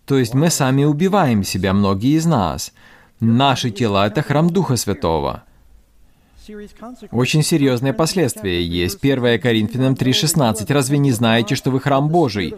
То 0.05 0.19
есть 0.19 0.35
мы 0.35 0.51
сами 0.51 0.85
убиваем 0.85 1.43
себя, 1.43 1.73
многие 1.73 2.19
из 2.19 2.27
нас. 2.27 2.75
Наши 3.19 3.71
тела— 3.71 4.07
это 4.09 4.21
храм 4.21 4.51
Духа 4.51 4.77
Святого. 4.77 5.45
Очень 7.11 7.43
серьезные 7.43 7.93
последствия 7.93 8.65
есть. 8.65 8.99
1 9.03 9.41
Коринфянам 9.41 9.95
3.16. 9.95 10.73
«Разве 10.73 10.99
не 10.99 11.13
знаете, 11.13 11.55
что 11.55 11.71
вы 11.71 11.81
храм 11.81 12.09
Божий, 12.09 12.55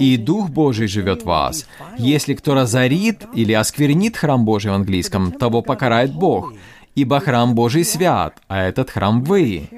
и 0.00 0.16
Дух 0.16 0.50
Божий 0.50 0.86
живет 0.86 1.22
в 1.22 1.26
вас? 1.26 1.66
Если 1.98 2.34
кто 2.34 2.54
разорит 2.54 3.26
или 3.34 3.52
осквернит 3.52 4.16
храм 4.16 4.44
Божий 4.44 4.70
в 4.70 4.74
английском, 4.74 5.32
того 5.32 5.62
покарает 5.62 6.14
Бог, 6.14 6.52
ибо 6.94 7.20
храм 7.20 7.54
Божий 7.54 7.84
свят, 7.84 8.38
а 8.48 8.62
этот 8.62 8.90
храм 8.90 9.22
вы». 9.22 9.68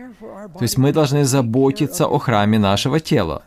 То 0.58 0.62
есть 0.62 0.78
мы 0.78 0.92
должны 0.92 1.24
заботиться 1.24 2.06
о 2.06 2.18
храме 2.18 2.58
нашего 2.58 3.00
тела. 3.00 3.42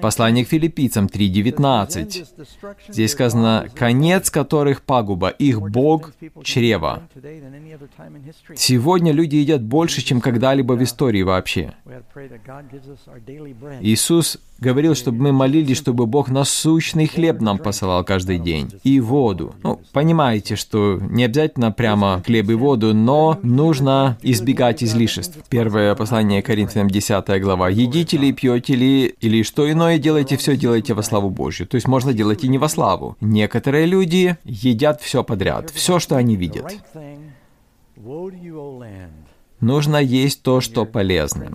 Послание 0.00 0.44
к 0.44 0.48
филиппийцам 0.48 1.06
3.19. 1.06 2.26
Здесь 2.88 3.12
сказано, 3.12 3.68
«Конец 3.74 4.30
которых 4.30 4.82
пагуба, 4.82 5.28
их 5.28 5.60
Бог— 5.60 6.12
чрево». 6.42 7.02
Сегодня 8.56 9.12
люди 9.12 9.36
едят 9.36 9.62
больше, 9.62 10.02
чем 10.02 10.20
когда-либо 10.20 10.74
в 10.74 10.82
истории 10.82 11.22
вообще. 11.22 11.74
Иисус 13.80 14.38
говорил, 14.58 14.94
чтобы 14.94 15.22
мы 15.22 15.32
молились, 15.32 15.76
чтобы 15.76 16.06
Бог 16.06 16.28
насущный 16.28 17.06
хлеб 17.06 17.40
нам 17.40 17.58
посылал 17.58 18.04
каждый 18.04 18.38
день 18.38 18.70
и 18.82 19.00
воду. 19.00 19.54
Ну, 19.62 19.80
понимаете, 19.92 20.56
что 20.56 20.98
не 21.00 21.24
обязательно 21.24 21.72
прямо 21.72 22.22
хлеб 22.24 22.50
и 22.50 22.54
воду, 22.54 22.94
но 22.94 23.38
нужно 23.42 24.18
избегать 24.22 24.82
излишеств. 24.82 25.38
Первое 25.48 25.94
послание 25.94 26.42
Коринфянам 26.42 26.88
10 26.88 27.40
глава. 27.40 27.68
«Едите 27.68 28.16
ли, 28.16 28.32
пьете 28.32 28.74
ли, 28.74 29.14
или 29.20 29.42
что 29.42 29.70
иное 29.70 29.98
делайте, 29.98 30.36
все 30.36 30.56
делайте 30.56 30.94
во 30.94 31.02
славу 31.02 31.30
Божью». 31.30 31.66
То 31.66 31.76
есть 31.76 31.86
можно 31.86 32.12
делать 32.12 32.44
и 32.44 32.48
не 32.48 32.58
во 32.58 32.68
славу. 32.68 33.16
Некоторые 33.20 33.86
люди 33.86 34.36
едят 34.44 35.00
все 35.00 35.22
подряд, 35.22 35.70
все, 35.70 35.98
что 35.98 36.16
они 36.16 36.36
видят. 36.36 36.76
Нужно 39.60 39.96
есть 39.96 40.42
то, 40.42 40.60
что 40.60 40.84
полезно. 40.84 41.52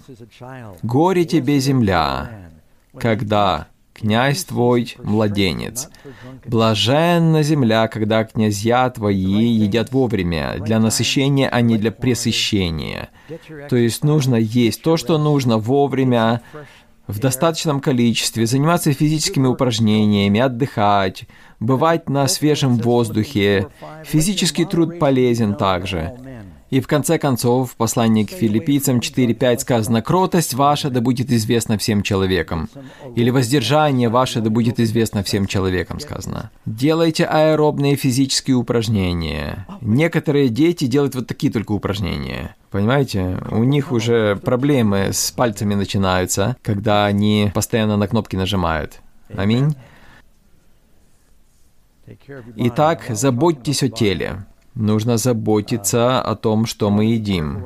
Горе 0.83 1.24
тебе, 1.25 1.60
земля, 1.60 2.51
когда 2.97 3.67
князь 3.93 4.43
твой 4.43 4.95
младенец. 5.03 5.89
Блаженна 6.45 7.43
земля, 7.43 7.88
когда 7.88 8.23
князья 8.23 8.89
твои 8.89 9.45
едят 9.45 9.91
вовремя, 9.91 10.55
для 10.59 10.79
насыщения, 10.79 11.47
а 11.50 11.62
не 11.62 11.77
для 11.77 11.91
пресыщения. 11.91 13.09
То 13.69 13.75
есть 13.75 14.03
нужно 14.03 14.35
есть 14.35 14.81
то, 14.81 14.97
что 14.97 15.17
нужно 15.17 15.57
вовремя, 15.57 16.41
в 17.07 17.19
достаточном 17.19 17.81
количестве, 17.81 18.45
заниматься 18.45 18.93
физическими 18.93 19.47
упражнениями, 19.47 20.39
отдыхать, 20.39 21.25
бывать 21.59 22.09
на 22.09 22.27
свежем 22.27 22.77
воздухе. 22.77 23.67
Физический 24.05 24.65
труд 24.65 25.00
полезен 25.00 25.55
также. 25.55 26.13
И 26.73 26.81
в 26.81 26.87
конце 26.87 27.19
концов, 27.19 27.73
в 27.73 27.75
послании 27.75 28.23
к 28.23 28.31
филиппийцам 28.31 28.97
4.5 28.97 29.59
сказано, 29.59 30.01
«Кротость 30.01 30.55
ваша 30.55 30.89
да 30.89 31.01
будет 31.01 31.29
известна 31.29 31.77
всем 31.77 32.01
человекам». 32.01 32.67
Или 33.15 33.29
«Воздержание 33.29 34.09
ваше 34.09 34.41
да 34.41 34.49
будет 34.49 34.79
известно 34.79 35.21
всем 35.21 35.45
человекам», 35.45 35.99
сказано. 35.99 36.49
Делайте 36.65 37.25
аэробные 37.25 37.95
физические 37.95 38.55
упражнения. 38.55 39.67
Некоторые 39.81 40.49
дети 40.49 40.85
делают 40.85 41.13
вот 41.13 41.27
такие 41.27 41.53
только 41.53 41.73
упражнения. 41.73 42.55
Понимаете, 42.71 43.37
у 43.51 43.63
них 43.63 43.91
уже 43.91 44.35
проблемы 44.37 45.09
с 45.13 45.29
пальцами 45.29 45.75
начинаются, 45.75 46.57
когда 46.63 47.05
они 47.05 47.51
постоянно 47.53 47.97
на 47.97 48.07
кнопки 48.07 48.35
нажимают. 48.35 48.99
Аминь. 49.29 49.75
Итак, 52.55 53.03
заботьтесь 53.09 53.83
о 53.83 53.89
теле. 53.89 54.47
Нужно 54.75 55.17
заботиться 55.17 56.21
о 56.21 56.35
том, 56.35 56.65
что 56.65 56.89
мы 56.89 57.05
едим. 57.05 57.65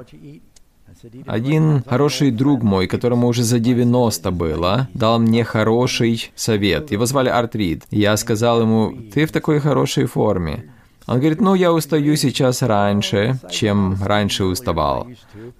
Один 1.26 1.84
хороший 1.84 2.32
друг 2.32 2.64
мой, 2.64 2.88
которому 2.88 3.28
уже 3.28 3.44
за 3.44 3.60
90 3.60 4.32
было, 4.32 4.88
дал 4.94 5.20
мне 5.20 5.44
хороший 5.44 6.32
совет. 6.36 6.92
Его 6.92 7.06
звали 7.06 7.30
Артрид. 7.30 7.84
Я 7.92 8.18
сказал 8.18 8.62
ему, 8.62 8.94
ты 9.14 9.26
в 9.26 9.32
такой 9.32 9.60
хорошей 9.60 10.06
форме. 10.06 10.72
Он 11.06 11.20
говорит, 11.20 11.40
ну, 11.40 11.56
я 11.56 11.72
устаю 11.72 12.18
сейчас 12.18 12.62
раньше, 12.62 13.40
чем 13.50 13.96
раньше 14.04 14.44
уставал. 14.44 15.08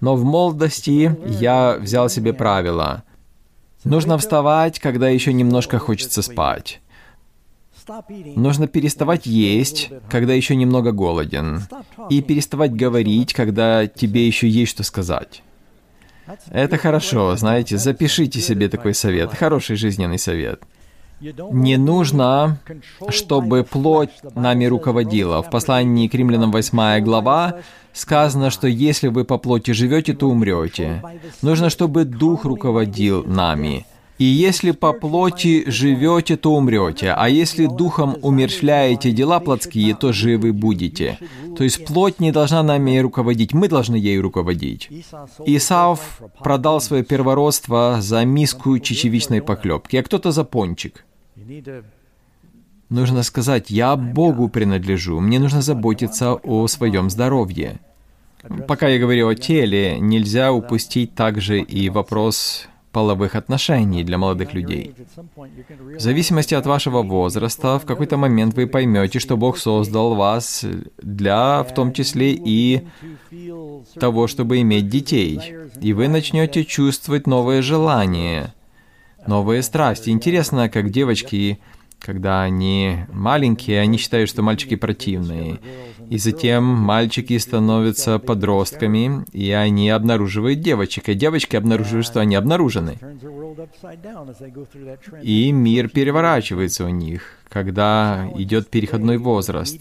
Но 0.00 0.16
в 0.16 0.24
молодости 0.24 1.16
я 1.40 1.78
взял 1.80 2.10
себе 2.10 2.34
правило. 2.34 3.02
Нужно 3.84 4.18
вставать, 4.18 4.78
когда 4.78 5.08
еще 5.08 5.32
немножко 5.32 5.78
хочется 5.78 6.20
спать. 6.20 6.80
Нужно 8.36 8.66
переставать 8.66 9.26
есть, 9.26 9.90
когда 10.10 10.34
еще 10.34 10.56
немного 10.56 10.92
голоден, 10.92 11.62
и 12.10 12.20
переставать 12.20 12.74
говорить, 12.74 13.32
когда 13.32 13.86
тебе 13.86 14.26
еще 14.26 14.48
есть 14.48 14.72
что 14.72 14.82
сказать. 14.82 15.42
Это 16.50 16.76
хорошо, 16.76 17.36
знаете, 17.36 17.78
запишите 17.78 18.40
себе 18.40 18.68
такой 18.68 18.94
совет, 18.94 19.32
хороший 19.34 19.76
жизненный 19.76 20.18
совет. 20.18 20.62
Не 21.20 21.76
нужно, 21.78 22.58
чтобы 23.08 23.64
плоть 23.64 24.10
нами 24.34 24.66
руководила. 24.66 25.42
В 25.42 25.50
послании 25.50 26.06
к 26.06 26.14
римлянам 26.14 26.52
8 26.52 27.02
глава 27.02 27.56
сказано, 27.92 28.50
что 28.50 28.68
если 28.68 29.08
вы 29.08 29.24
по 29.24 29.38
плоти 29.38 29.72
живете, 29.72 30.14
то 30.14 30.28
умрете. 30.28 31.02
Нужно, 31.42 31.70
чтобы 31.70 32.04
дух 32.04 32.44
руководил 32.44 33.24
нами. 33.24 33.84
И 34.18 34.24
если 34.24 34.72
по 34.72 34.92
плоти 34.92 35.70
живете, 35.70 36.36
то 36.36 36.54
умрете, 36.54 37.12
а 37.16 37.28
если 37.28 37.66
духом 37.66 38.16
умерщвляете 38.22 39.12
дела 39.12 39.38
плотские, 39.38 39.94
то 39.94 40.12
живы 40.12 40.52
будете. 40.52 41.18
То 41.56 41.62
есть 41.64 41.84
плоть 41.84 42.18
не 42.18 42.32
должна 42.32 42.62
нами 42.62 42.98
руководить, 42.98 43.52
мы 43.54 43.68
должны 43.68 43.94
ей 43.94 44.18
руководить. 44.18 44.90
Исаав 45.46 46.20
продал 46.40 46.80
свое 46.80 47.04
первородство 47.04 47.98
за 48.00 48.24
миску 48.24 48.78
чечевичной 48.80 49.40
поклепки, 49.40 49.96
а 49.96 50.02
кто-то 50.02 50.32
за 50.32 50.44
пончик. 50.44 51.04
Нужно 52.88 53.22
сказать, 53.22 53.70
я 53.70 53.94
Богу 53.96 54.48
принадлежу, 54.48 55.20
мне 55.20 55.38
нужно 55.38 55.62
заботиться 55.62 56.34
о 56.34 56.66
своем 56.66 57.10
здоровье. 57.10 57.80
Пока 58.66 58.88
я 58.88 58.98
говорю 58.98 59.28
о 59.28 59.34
теле, 59.34 59.98
нельзя 60.00 60.52
упустить 60.52 61.14
также 61.14 61.60
и 61.60 61.90
вопрос 61.90 62.68
половых 62.92 63.34
отношений 63.34 64.04
для 64.04 64.18
молодых 64.18 64.54
людей. 64.54 64.94
В 65.96 66.00
зависимости 66.00 66.54
от 66.54 66.66
вашего 66.66 67.02
возраста, 67.02 67.78
в 67.78 67.84
какой-то 67.84 68.16
момент 68.16 68.54
вы 68.54 68.66
поймете, 68.66 69.18
что 69.18 69.36
Бог 69.36 69.58
создал 69.58 70.14
вас 70.14 70.64
для, 71.02 71.62
в 71.62 71.74
том 71.74 71.92
числе 71.92 72.32
и 72.32 72.86
того, 73.98 74.26
чтобы 74.26 74.60
иметь 74.60 74.88
детей. 74.88 75.40
И 75.80 75.92
вы 75.92 76.08
начнете 76.08 76.64
чувствовать 76.64 77.26
новые 77.26 77.62
желания, 77.62 78.54
новые 79.26 79.62
страсти. 79.62 80.10
Интересно, 80.10 80.68
как 80.68 80.90
девочки 80.90 81.58
когда 82.00 82.42
они 82.42 83.06
маленькие, 83.12 83.80
они 83.80 83.98
считают, 83.98 84.30
что 84.30 84.42
мальчики 84.42 84.76
противные. 84.76 85.60
И 86.08 86.16
затем 86.18 86.64
мальчики 86.64 87.36
становятся 87.38 88.18
подростками, 88.18 89.24
и 89.32 89.50
они 89.50 89.90
обнаруживают 89.90 90.60
девочек, 90.60 91.08
и 91.08 91.14
девочки 91.14 91.56
обнаруживают, 91.56 92.06
что 92.06 92.20
они 92.20 92.34
обнаружены. 92.34 92.98
И 95.22 95.52
мир 95.52 95.88
переворачивается 95.88 96.84
у 96.84 96.88
них, 96.88 97.22
когда 97.48 98.30
идет 98.36 98.68
переходной 98.70 99.18
возраст. 99.18 99.80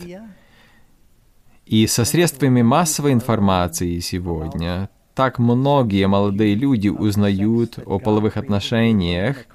И 1.66 1.86
со 1.88 2.06
средствами 2.06 2.62
массовой 2.62 3.14
информации 3.14 4.00
сегодня 4.00 4.90
так 5.14 5.40
многие 5.40 6.08
молодые 6.08 6.56
люди 6.56 6.90
узнают 6.90 7.80
о 7.86 8.00
половых 8.00 8.38
отношениях, 8.38 9.46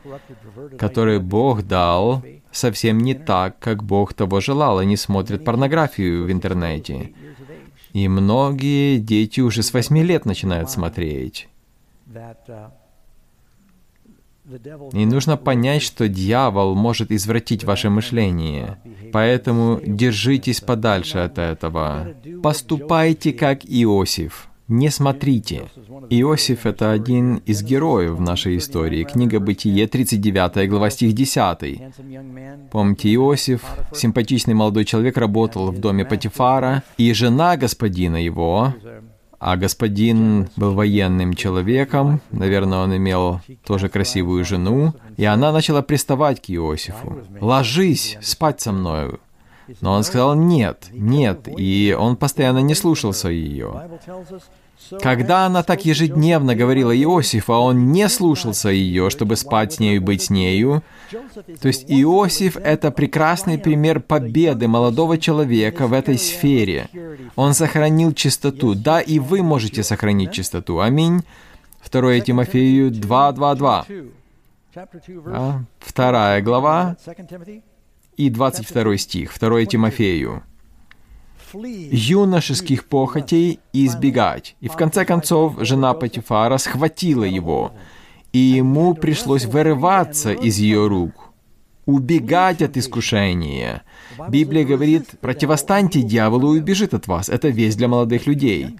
которые 0.76 1.20
Бог 1.20 1.62
дал 1.62 2.22
совсем 2.52 2.98
не 2.98 3.14
так, 3.14 3.58
как 3.58 3.82
Бог 3.82 4.14
того 4.14 4.40
желал. 4.40 4.78
Они 4.78 4.96
смотрят 4.96 5.44
порнографию 5.44 6.24
в 6.24 6.30
интернете. 6.30 7.12
И 7.92 8.08
многие 8.08 8.98
дети 8.98 9.40
уже 9.40 9.62
с 9.62 9.72
восьми 9.72 10.02
лет 10.02 10.24
начинают 10.24 10.70
смотреть. 10.70 11.48
И 14.92 15.06
нужно 15.06 15.36
понять, 15.36 15.82
что 15.82 16.08
дьявол 16.08 16.74
может 16.74 17.12
извратить 17.12 17.64
ваше 17.64 17.90
мышление. 17.90 18.78
Поэтому 19.12 19.80
держитесь 19.84 20.60
подальше 20.60 21.18
от 21.18 21.38
этого. 21.38 22.14
Поступайте 22.42 23.32
как 23.32 23.64
Иосиф. 23.64 24.48
Не 24.72 24.88
смотрите. 24.88 25.68
Иосиф— 26.08 26.64
это 26.66 26.92
один 26.92 27.42
из 27.44 27.62
героев 27.62 28.18
нашей 28.18 28.56
истории. 28.56 29.04
Книга 29.04 29.38
Бытие, 29.38 29.86
39 29.86 30.66
глава, 30.66 30.88
стих 30.88 31.12
10. 31.12 31.82
Помните, 32.70 33.14
Иосиф, 33.14 33.60
симпатичный 33.92 34.54
молодой 34.54 34.86
человек, 34.86 35.18
работал 35.18 35.70
в 35.72 35.78
доме 35.78 36.06
Патифара, 36.06 36.82
и 36.96 37.12
жена 37.12 37.58
господина 37.58 38.16
его, 38.16 38.74
а 39.38 39.58
господин 39.58 40.48
был 40.56 40.72
военным 40.72 41.34
человеком, 41.34 42.22
наверное, 42.30 42.78
он 42.78 42.96
имел 42.96 43.42
тоже 43.66 43.90
красивую 43.90 44.42
жену, 44.42 44.94
и 45.18 45.26
она 45.26 45.52
начала 45.52 45.82
приставать 45.82 46.40
к 46.40 46.48
Иосифу. 46.48 47.18
«Ложись 47.42 48.16
спать 48.22 48.62
со 48.62 48.72
мною». 48.72 49.20
Но 49.80 49.92
он 49.92 50.02
сказал 50.02 50.34
«нет, 50.34 50.88
нет», 50.92 51.46
и 51.58 51.94
он 51.98 52.16
постоянно 52.16 52.60
не 52.60 52.74
слушался 52.74 53.28
ее. 53.28 53.82
Когда 55.00 55.46
она 55.46 55.62
так 55.62 55.84
ежедневно 55.84 56.54
говорила 56.54 56.96
Иосифу, 56.96 57.52
а 57.52 57.60
он 57.60 57.92
не 57.92 58.08
слушался 58.08 58.68
ее, 58.68 59.10
чтобы 59.10 59.36
спать 59.36 59.74
с 59.74 59.80
нею 59.80 59.96
и 59.96 60.00
быть 60.00 60.22
с 60.22 60.30
нею, 60.30 60.82
то 61.60 61.68
есть 61.68 61.84
Иосиф— 61.88 62.56
это 62.58 62.90
прекрасный 62.90 63.58
пример 63.58 64.00
победы 64.00 64.68
молодого 64.68 65.18
человека 65.18 65.86
в 65.86 65.92
этой 65.92 66.18
сфере. 66.18 66.88
Он 67.36 67.54
сохранил 67.54 68.12
чистоту. 68.12 68.74
Да, 68.74 69.00
и 69.00 69.18
вы 69.18 69.42
можете 69.42 69.82
сохранить 69.82 70.32
чистоту. 70.32 70.80
Аминь. 70.80 71.22
2 71.90 72.20
Тимофею 72.20 72.90
2.2.2. 72.90 74.10
А, 75.26 75.60
вторая 75.80 76.40
глава 76.40 76.96
и 78.16 78.30
22 78.30 78.96
стих, 78.96 79.38
2 79.38 79.64
Тимофею. 79.66 80.42
«Юношеских 81.54 82.84
похотей 82.84 83.60
избегать». 83.72 84.56
И 84.60 84.68
в 84.68 84.72
конце 84.72 85.04
концов 85.04 85.54
жена 85.60 85.94
Патифара 85.94 86.58
схватила 86.58 87.24
его, 87.24 87.72
и 88.32 88.38
ему 88.38 88.94
пришлось 88.94 89.44
вырываться 89.44 90.32
из 90.32 90.58
ее 90.58 90.86
рук, 90.86 91.32
убегать 91.86 92.62
от 92.62 92.76
искушения. 92.76 93.82
Библия 94.28 94.64
говорит, 94.64 95.10
противостаньте 95.20 96.02
дьяволу 96.02 96.54
и 96.54 96.60
убежит 96.60 96.94
от 96.94 97.06
вас. 97.06 97.28
Это 97.28 97.48
весть 97.48 97.78
для 97.78 97.88
молодых 97.88 98.26
людей. 98.26 98.78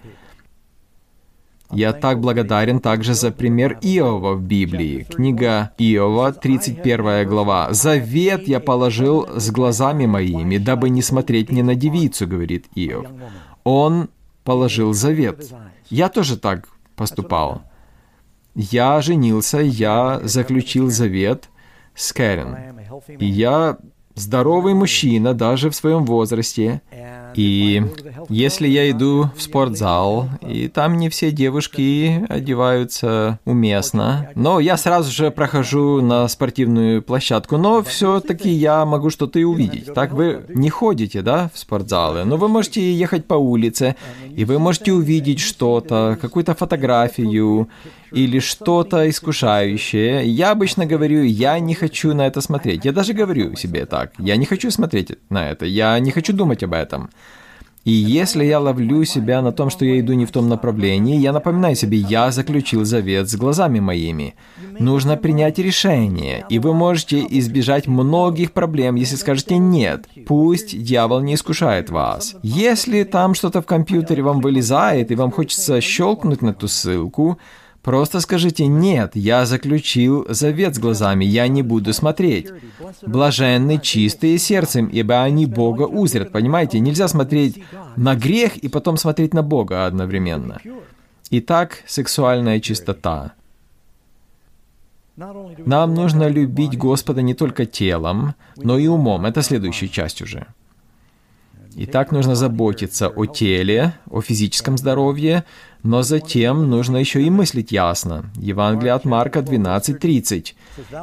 Я 1.72 1.92
так 1.92 2.20
благодарен 2.20 2.80
также 2.80 3.14
за 3.14 3.30
пример 3.30 3.78
Иова 3.80 4.34
в 4.34 4.42
Библии. 4.42 5.06
Книга 5.08 5.72
Иова, 5.78 6.32
31 6.32 7.26
глава. 7.26 7.72
«Завет 7.72 8.46
я 8.46 8.60
положил 8.60 9.26
с 9.34 9.50
глазами 9.50 10.06
моими, 10.06 10.58
дабы 10.58 10.90
не 10.90 11.02
смотреть 11.02 11.50
ни 11.50 11.62
на 11.62 11.74
девицу», 11.74 12.26
говорит 12.26 12.66
Иов. 12.74 13.06
Он 13.64 14.10
положил 14.44 14.92
завет. 14.92 15.50
Я 15.88 16.08
тоже 16.08 16.36
так 16.36 16.68
поступал. 16.94 17.62
Я 18.54 19.00
женился, 19.00 19.58
я 19.58 20.20
заключил 20.24 20.90
завет 20.90 21.48
с 21.94 22.12
Кэрен. 22.12 22.56
И 23.18 23.24
я 23.24 23.78
здоровый 24.14 24.74
мужчина, 24.74 25.32
даже 25.32 25.70
в 25.70 25.74
своем 25.74 26.04
возрасте. 26.04 26.82
И 27.34 27.82
если 28.28 28.68
я 28.68 28.90
иду 28.90 29.30
в 29.36 29.42
спортзал, 29.42 30.28
и 30.40 30.68
там 30.68 30.96
не 30.96 31.08
все 31.08 31.30
девушки 31.30 32.24
одеваются 32.28 33.38
уместно, 33.44 34.30
но 34.34 34.60
я 34.60 34.76
сразу 34.76 35.10
же 35.10 35.30
прохожу 35.30 36.00
на 36.00 36.28
спортивную 36.28 37.02
площадку, 37.02 37.56
но 37.56 37.82
все-таки 37.82 38.50
я 38.50 38.84
могу 38.84 39.10
что-то 39.10 39.38
и 39.38 39.44
увидеть. 39.44 39.92
Так 39.94 40.12
вы 40.12 40.44
не 40.48 40.70
ходите, 40.70 41.22
да, 41.22 41.50
в 41.52 41.58
спортзалы, 41.58 42.24
но 42.24 42.36
вы 42.36 42.48
можете 42.48 42.92
ехать 42.92 43.26
по 43.26 43.34
улице, 43.34 43.96
и 44.36 44.44
вы 44.44 44.58
можете 44.58 44.92
увидеть 44.92 45.40
что-то, 45.40 46.18
какую-то 46.20 46.54
фотографию, 46.54 47.68
или 48.12 48.40
что-то 48.40 49.08
искушающее, 49.08 50.26
я 50.26 50.50
обычно 50.50 50.86
говорю, 50.86 51.22
я 51.22 51.58
не 51.58 51.74
хочу 51.74 52.14
на 52.14 52.26
это 52.26 52.40
смотреть. 52.40 52.84
Я 52.84 52.92
даже 52.92 53.14
говорю 53.14 53.56
себе 53.56 53.86
так, 53.86 54.12
я 54.18 54.36
не 54.36 54.44
хочу 54.44 54.70
смотреть 54.70 55.12
на 55.30 55.50
это, 55.50 55.64
я 55.64 55.98
не 55.98 56.10
хочу 56.10 56.32
думать 56.32 56.62
об 56.62 56.74
этом. 56.74 57.10
И 57.84 57.90
если 57.90 58.44
я 58.44 58.60
ловлю 58.60 59.04
себя 59.04 59.42
на 59.42 59.50
том, 59.50 59.68
что 59.68 59.84
я 59.84 59.98
иду 59.98 60.12
не 60.12 60.24
в 60.24 60.30
том 60.30 60.48
направлении, 60.48 61.18
я 61.18 61.32
напоминаю 61.32 61.74
себе, 61.74 61.98
я 61.98 62.30
заключил 62.30 62.84
завет 62.84 63.28
с 63.28 63.34
глазами 63.34 63.80
моими. 63.80 64.34
Нужно 64.78 65.16
принять 65.16 65.58
решение, 65.58 66.44
и 66.48 66.58
вы 66.58 66.74
можете 66.74 67.26
избежать 67.28 67.88
многих 67.88 68.52
проблем, 68.52 68.94
если 68.94 69.16
скажете 69.16 69.58
«нет». 69.58 70.06
Пусть 70.26 70.80
дьявол 70.80 71.20
не 71.20 71.34
искушает 71.34 71.90
вас. 71.90 72.36
Если 72.42 73.02
там 73.02 73.34
что-то 73.34 73.60
в 73.60 73.66
компьютере 73.66 74.22
вам 74.22 74.40
вылезает, 74.40 75.10
и 75.10 75.16
вам 75.16 75.32
хочется 75.32 75.80
щелкнуть 75.80 76.42
на 76.42 76.54
ту 76.54 76.68
ссылку, 76.68 77.38
Просто 77.82 78.20
скажите 78.20 78.66
«нет, 78.68 79.16
я 79.16 79.44
заключил 79.44 80.24
завет 80.28 80.76
с 80.76 80.78
глазами, 80.78 81.24
я 81.24 81.48
не 81.48 81.62
буду 81.62 81.92
смотреть». 81.92 82.48
Блаженны 83.02 83.80
чистые 83.80 84.38
сердцем, 84.38 84.86
ибо 84.86 85.22
они 85.22 85.46
Бога 85.46 85.82
узрят. 85.82 86.30
Понимаете, 86.30 86.78
нельзя 86.78 87.08
смотреть 87.08 87.62
на 87.96 88.14
грех 88.14 88.56
и 88.56 88.68
потом 88.68 88.96
смотреть 88.96 89.34
на 89.34 89.42
Бога 89.42 89.86
одновременно. 89.86 90.60
Итак, 91.30 91.82
сексуальная 91.86 92.60
чистота. 92.60 93.32
Нам 95.16 95.94
нужно 95.94 96.28
любить 96.28 96.78
Господа 96.78 97.20
не 97.20 97.34
только 97.34 97.66
телом, 97.66 98.34
но 98.56 98.78
и 98.78 98.86
умом. 98.86 99.26
Это 99.26 99.42
следующая 99.42 99.88
часть 99.88 100.22
уже. 100.22 100.46
Итак, 101.76 102.12
нужно 102.12 102.34
заботиться 102.34 103.08
о 103.08 103.26
теле, 103.26 103.94
о 104.10 104.20
физическом 104.20 104.76
здоровье, 104.76 105.44
но 105.82 106.02
затем 106.02 106.68
нужно 106.70 106.98
еще 106.98 107.22
и 107.22 107.30
мыслить 107.30 107.72
ясно. 107.72 108.30
Евангелие 108.36 108.92
от 108.92 109.04
Марка 109.04 109.40
12.30. 109.40 110.54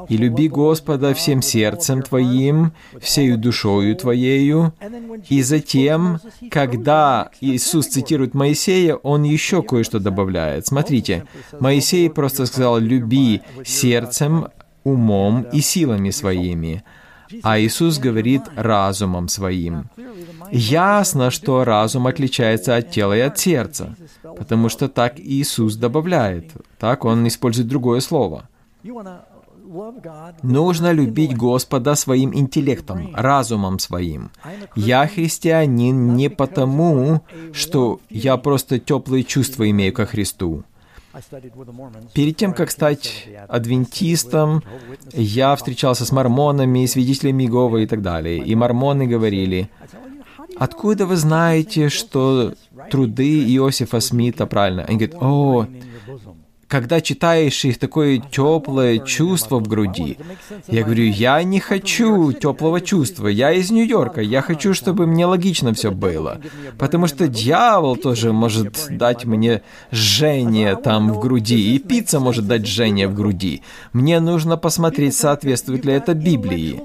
«И 0.07 0.17
люби 0.17 0.47
Господа 0.47 1.13
всем 1.13 1.41
сердцем 1.41 2.01
твоим, 2.01 2.71
всею 3.01 3.37
душою 3.37 3.95
твоею». 3.95 4.73
И 5.29 5.41
затем, 5.41 6.19
когда 6.49 7.29
Иисус 7.41 7.87
цитирует 7.87 8.33
Моисея, 8.33 8.95
он 8.95 9.23
еще 9.23 9.63
кое-что 9.63 9.99
добавляет. 9.99 10.67
Смотрите, 10.67 11.25
Моисей 11.59 12.09
просто 12.09 12.45
сказал 12.45 12.79
«люби 12.79 13.41
сердцем, 13.65 14.47
умом 14.83 15.43
и 15.51 15.61
силами 15.61 16.09
своими». 16.09 16.83
А 17.43 17.59
Иисус 17.59 17.99
говорит 17.99 18.43
разумом 18.55 19.27
своим. 19.27 19.89
Ясно, 20.51 21.29
что 21.31 21.63
разум 21.63 22.07
отличается 22.07 22.75
от 22.75 22.89
тела 22.91 23.15
и 23.15 23.21
от 23.21 23.37
сердца, 23.37 23.95
потому 24.37 24.69
что 24.69 24.87
так 24.87 25.19
Иисус 25.19 25.75
добавляет. 25.75 26.51
Так 26.77 27.05
он 27.05 27.27
использует 27.27 27.67
другое 27.67 27.99
слово. 27.99 28.49
Нужно 30.41 30.91
любить 30.91 31.37
Господа 31.37 31.93
своим 31.95 32.33
интеллектом, 32.33 33.11
разумом 33.13 33.77
своим. 33.77 34.31
Я 34.75 35.05
христианин 35.05 36.15
не 36.15 36.29
потому, 36.29 37.21
что 37.53 37.99
я 38.09 38.37
просто 38.37 38.79
теплые 38.79 39.23
чувства 39.23 39.69
имею 39.69 39.93
ко 39.93 40.07
Христу. 40.07 40.63
Перед 42.13 42.37
тем, 42.37 42.53
как 42.53 42.71
стать 42.71 43.27
адвентистом, 43.47 44.63
я 45.13 45.55
встречался 45.55 46.05
с 46.05 46.11
мормонами, 46.11 46.85
свидетелями 46.85 47.43
Иеговы 47.43 47.83
и 47.83 47.87
так 47.87 48.01
далее. 48.01 48.37
И 48.37 48.55
мормоны 48.55 49.07
говорили, 49.07 49.69
откуда 50.57 51.05
вы 51.05 51.15
знаете, 51.15 51.89
что 51.89 52.53
труды 52.89 53.43
Иосифа 53.55 53.99
Смита 53.99 54.45
правильно? 54.45 54.83
Они 54.83 54.97
говорят, 54.97 55.21
о, 55.21 55.67
когда 56.69 57.01
читаешь 57.01 57.65
их, 57.65 57.79
такое 57.79 58.19
теплое 58.19 58.99
чувство 58.99 59.57
в 59.57 59.67
груди. 59.67 60.17
Я 60.67 60.83
говорю, 60.83 61.05
я 61.05 61.41
не 61.41 61.59
хочу 61.59 62.31
теплого 62.31 62.79
чувства, 62.79 63.27
я 63.27 63.51
из 63.51 63.71
Нью-Йорка, 63.71 64.21
я 64.21 64.41
хочу, 64.41 64.75
чтобы 64.75 65.07
мне 65.07 65.25
логично 65.25 65.73
все 65.73 65.89
было. 65.89 66.39
Потому 66.77 67.07
что 67.07 67.27
дьявол 67.27 67.95
тоже 67.95 68.31
может 68.31 68.87
дать 68.91 69.25
мне 69.25 69.63
жжение 69.91 70.75
там 70.75 71.11
в 71.11 71.19
груди, 71.19 71.75
и 71.75 71.79
пицца 71.79 72.19
может 72.19 72.47
дать 72.47 72.67
жжение 72.67 73.07
в 73.07 73.15
груди. 73.15 73.63
Мне 73.91 74.19
нужно 74.19 74.55
посмотреть, 74.55 75.15
соответствует 75.15 75.85
ли 75.85 75.93
это 75.93 76.13
Библии. 76.13 76.83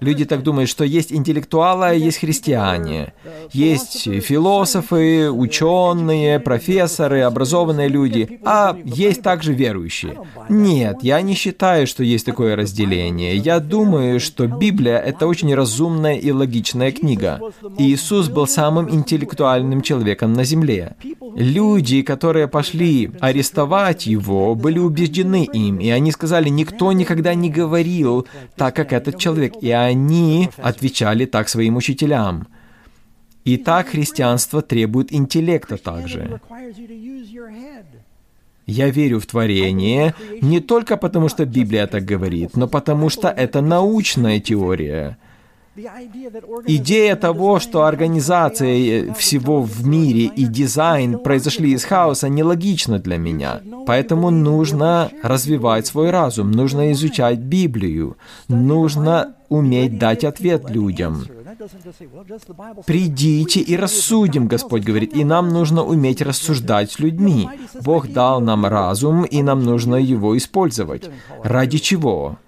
Люди 0.00 0.24
так 0.24 0.42
думают, 0.42 0.68
что 0.68 0.84
есть 0.84 1.12
интеллектуалы, 1.12 1.86
а 1.86 1.92
есть 1.92 2.18
христиане. 2.18 3.12
Есть 3.52 4.02
философы, 4.02 5.30
ученые, 5.30 6.40
профессоры, 6.40 7.20
образованные 7.20 7.86
люди, 7.86 8.40
а 8.44 8.76
есть 8.84 9.11
есть 9.12 9.22
также 9.22 9.52
верующие. 9.52 10.14
Нет, 10.48 11.02
я 11.02 11.20
не 11.22 11.34
считаю, 11.34 11.86
что 11.86 12.02
есть 12.02 12.26
такое 12.26 12.56
разделение. 12.56 13.36
Я 13.36 13.60
думаю, 13.60 14.20
что 14.20 14.46
Библия— 14.46 14.98
это 15.10 15.26
очень 15.26 15.54
разумная 15.54 16.16
и 16.16 16.30
логичная 16.30 16.92
книга. 16.92 17.40
Иисус 17.78 18.28
был 18.28 18.46
самым 18.46 18.90
интеллектуальным 18.90 19.82
человеком 19.82 20.32
на 20.32 20.44
земле. 20.44 20.96
Люди, 21.36 22.02
которые 22.02 22.48
пошли 22.48 23.10
арестовать 23.20 24.06
его, 24.06 24.54
были 24.54 24.78
убеждены 24.78 25.48
им, 25.52 25.78
и 25.78 25.88
они 25.90 26.12
сказали, 26.12 26.48
никто 26.48 26.92
никогда 26.92 27.34
не 27.34 27.50
говорил 27.50 28.26
так, 28.56 28.74
как 28.76 28.92
этот 28.92 29.18
человек, 29.18 29.54
и 29.60 29.70
они 29.70 30.48
отвечали 30.56 31.26
так 31.26 31.48
своим 31.48 31.76
учителям. 31.76 32.46
И 33.44 33.56
так 33.56 33.88
христианство 33.88 34.62
требует 34.62 35.12
интеллекта 35.12 35.76
также. 35.76 36.40
Я 38.66 38.90
верю 38.90 39.18
в 39.20 39.26
творение 39.26 40.14
не 40.40 40.60
только 40.60 40.96
потому, 40.96 41.28
что 41.28 41.44
Библия 41.44 41.86
так 41.86 42.04
говорит, 42.04 42.56
но 42.56 42.68
потому 42.68 43.08
что 43.08 43.28
это 43.28 43.60
научная 43.60 44.40
теория. 44.40 45.18
Идея 46.66 47.16
того, 47.16 47.58
что 47.58 47.84
организация 47.84 49.14
всего 49.14 49.62
в 49.62 49.86
мире 49.86 50.26
и 50.26 50.44
дизайн 50.44 51.18
произошли 51.18 51.72
из 51.72 51.84
хаоса, 51.84 52.28
нелогична 52.28 52.98
для 52.98 53.16
меня. 53.16 53.62
Поэтому 53.86 54.30
нужно 54.30 55.10
развивать 55.22 55.86
свой 55.86 56.10
разум, 56.10 56.50
нужно 56.50 56.92
изучать 56.92 57.38
Библию, 57.38 58.18
нужно 58.48 59.34
уметь 59.48 59.98
дать 59.98 60.24
ответ 60.24 60.68
людям. 60.68 61.24
«Придите 62.86 63.60
и 63.60 63.76
рассудим», 63.76 64.48
Господь 64.48 64.82
говорит, 64.82 65.16
и 65.16 65.24
нам 65.24 65.48
нужно 65.48 65.84
уметь 65.84 66.22
рассуждать 66.22 66.90
с 66.92 66.98
людьми. 66.98 67.48
Бог 67.82 68.08
дал 68.08 68.40
нам 68.40 68.66
разум, 68.66 69.24
и 69.24 69.42
нам 69.42 69.62
нужно 69.62 69.96
его 69.96 70.36
использовать. 70.36 71.10
Ради 71.42 71.78
чего? 71.78 72.38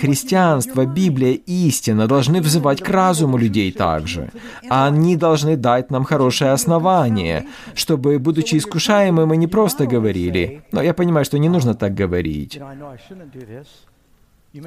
Христианство, 0.00 0.84
Библия, 0.84 1.32
истина 1.32 2.06
должны 2.06 2.40
взывать 2.40 2.82
к 2.82 2.88
разуму 2.88 3.38
людей 3.38 3.72
также. 3.72 4.30
Они 4.68 5.16
должны 5.16 5.56
дать 5.56 5.90
нам 5.90 6.04
хорошее 6.04 6.52
основание, 6.52 7.46
чтобы, 7.74 8.18
будучи 8.18 8.56
искушаемы, 8.56 9.26
мы 9.26 9.36
не 9.36 9.46
просто 9.46 9.86
говорили. 9.86 10.62
Но 10.72 10.82
я 10.82 10.92
понимаю, 10.92 11.24
что 11.24 11.38
не 11.38 11.48
нужно 11.48 11.74
так 11.74 11.94
говорить 11.94 12.60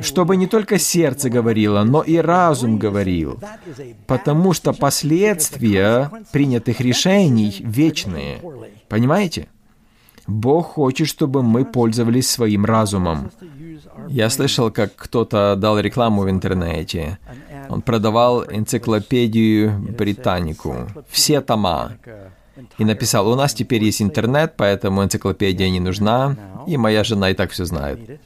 чтобы 0.02 0.38
не 0.38 0.48
только 0.48 0.78
сердце 0.78 1.30
говорило, 1.30 1.84
но 1.84 2.02
и 2.02 2.18
разум 2.18 2.78
говорил, 2.78 3.40
потому 4.08 4.54
что 4.54 4.74
последствия 4.74 6.12
принятых 6.32 6.80
решений 6.80 7.56
вечные. 7.60 8.42
Понимаете? 8.88 9.48
Бог 10.28 10.74
хочет, 10.74 11.08
чтобы 11.08 11.42
мы 11.42 11.66
пользовались 11.66 12.30
своим 12.30 12.66
разумом. 12.66 13.32
Я 14.08 14.30
слышал, 14.30 14.72
как 14.72 14.96
кто-то 14.96 15.56
дал 15.58 15.80
рекламу 15.80 16.24
в 16.24 16.30
интернете. 16.30 17.18
Он 17.70 17.82
продавал 17.82 18.44
энциклопедию 18.44 19.80
Британику, 19.98 20.88
все 21.10 21.42
тома. 21.42 21.94
И 22.78 22.86
написал, 22.86 23.28
у 23.28 23.36
нас 23.36 23.54
теперь 23.54 23.84
есть 23.84 24.02
интернет, 24.02 24.54
поэтому 24.58 25.04
энциклопедия 25.04 25.70
не 25.70 25.80
нужна, 25.80 26.36
и 26.68 26.78
моя 26.78 27.04
жена 27.04 27.32
и 27.32 27.34
так 27.34 27.52
все 27.52 27.66
знает. 27.66 28.20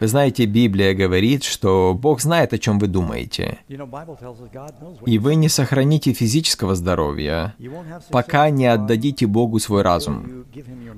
Вы 0.00 0.08
знаете, 0.08 0.46
Библия 0.46 0.94
говорит, 0.94 1.44
что 1.44 1.94
Бог 1.94 2.20
знает, 2.20 2.54
о 2.54 2.58
чем 2.58 2.78
вы 2.78 2.86
думаете. 2.86 3.58
И 5.06 5.18
вы 5.18 5.34
не 5.34 5.48
сохраните 5.48 6.14
физического 6.14 6.74
здоровья, 6.74 7.54
пока 8.10 8.48
не 8.48 8.66
отдадите 8.66 9.26
Богу 9.26 9.58
свой 9.58 9.82
разум. 9.82 10.46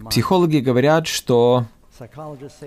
Психологи 0.08 0.58
говорят, 0.58 1.08
что 1.08 1.66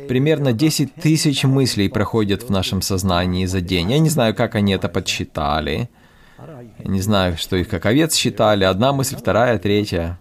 Примерно 0.08 0.54
10 0.54 0.96
тысяч 0.96 1.44
мыслей 1.44 1.90
проходят 1.90 2.44
в 2.44 2.50
нашем 2.52 2.82
сознании 2.82 3.46
за 3.46 3.60
день. 3.60 3.92
Я 3.92 4.00
не 4.00 4.10
знаю, 4.10 4.36
как 4.36 4.56
они 4.56 4.74
это 4.74 4.88
подсчитали. 4.88 5.90
Я 6.38 6.92
не 6.92 7.02
знаю, 7.02 7.38
что 7.38 7.56
их 7.56 7.68
как 7.68 7.86
овец 7.86 8.16
считали. 8.16 8.64
Одна 8.64 8.94
мысль, 8.94 9.16
вторая, 9.16 9.58
третья. 9.58 10.20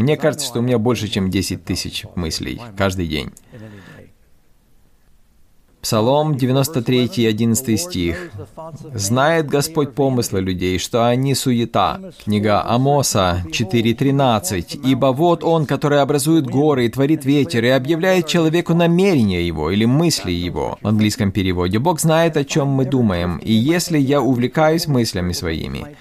Мне 0.00 0.16
кажется, 0.16 0.46
что 0.46 0.60
у 0.60 0.62
меня 0.62 0.78
больше, 0.78 1.08
чем 1.08 1.30
10 1.30 1.62
тысяч 1.62 2.06
мыслей 2.14 2.58
каждый 2.74 3.06
день. 3.06 3.32
Псалом 5.82 6.36
93, 6.36 7.26
11 7.26 7.80
стих. 7.80 8.30
«Знает 8.94 9.48
Господь 9.48 9.94
помыслы 9.94 10.40
людей, 10.40 10.78
что 10.78 11.06
они 11.06 11.34
суета». 11.34 12.00
Книга 12.24 12.62
Амоса 12.66 13.44
4.13. 13.50 14.80
«Ибо 14.84 15.06
вот 15.06 15.44
Он, 15.44 15.66
который 15.66 16.00
образует 16.00 16.46
горы 16.46 16.86
и 16.86 16.88
творит 16.88 17.26
ветер, 17.26 17.64
и 17.64 17.68
объявляет 17.68 18.26
человеку 18.26 18.72
намерения 18.72 19.46
его 19.46 19.70
или 19.70 19.84
мысли 19.84 20.32
его». 20.32 20.78
В 20.80 20.88
английском 20.88 21.30
переводе 21.30 21.78
«Бог 21.78 22.00
знает, 22.00 22.38
о 22.38 22.44
чем 22.44 22.68
мы 22.68 22.86
думаем, 22.86 23.36
и 23.36 23.52
если 23.52 23.98
я 23.98 24.22
увлекаюсь 24.22 24.86
мыслями 24.86 25.32
своими, 25.32 25.96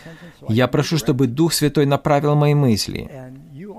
я 0.47 0.67
прошу, 0.67 0.97
чтобы 0.97 1.27
Дух 1.27 1.53
Святой 1.53 1.85
направил 1.85 2.35
мои 2.35 2.53
мысли, 2.53 3.09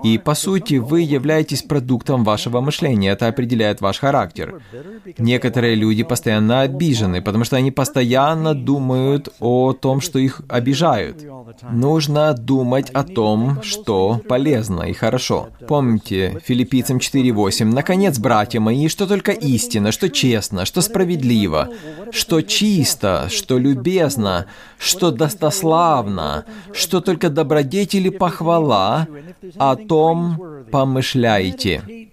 и, 0.03 0.17
по 0.17 0.33
сути, 0.35 0.75
вы 0.75 1.01
являетесь 1.01 1.61
продуктом 1.61 2.23
вашего 2.23 2.61
мышления. 2.61 3.11
Это 3.11 3.27
определяет 3.27 3.81
ваш 3.81 3.99
характер. 3.99 4.61
Некоторые 5.17 5.75
люди 5.75 6.03
постоянно 6.03 6.61
обижены, 6.61 7.21
потому 7.21 7.43
что 7.43 7.55
они 7.55 7.71
постоянно 7.71 8.53
думают 8.53 9.29
о 9.39 9.73
том, 9.73 10.01
что 10.01 10.19
их 10.19 10.41
обижают. 10.47 11.17
Нужно 11.71 12.33
думать 12.33 12.89
о 12.91 13.03
том, 13.03 13.61
что 13.63 14.21
полезно 14.27 14.83
и 14.83 14.93
хорошо. 14.93 15.49
Помните, 15.67 16.39
филиппийцам 16.43 16.97
4.8. 16.97 17.65
«Наконец, 17.65 18.19
братья 18.19 18.59
мои, 18.59 18.87
что 18.87 19.07
только 19.07 19.31
истина, 19.31 19.91
что 19.91 20.09
честно, 20.09 20.65
что 20.65 20.81
справедливо, 20.81 21.69
что 22.11 22.41
чисто, 22.41 23.27
что 23.29 23.57
любезно, 23.57 24.47
что 24.81 25.11
достославно, 25.11 26.45
что 26.73 27.01
только 27.01 27.29
добродетели 27.29 28.09
похвала, 28.09 29.07
о 29.57 29.75
том 29.75 30.65
помышляйте». 30.71 32.09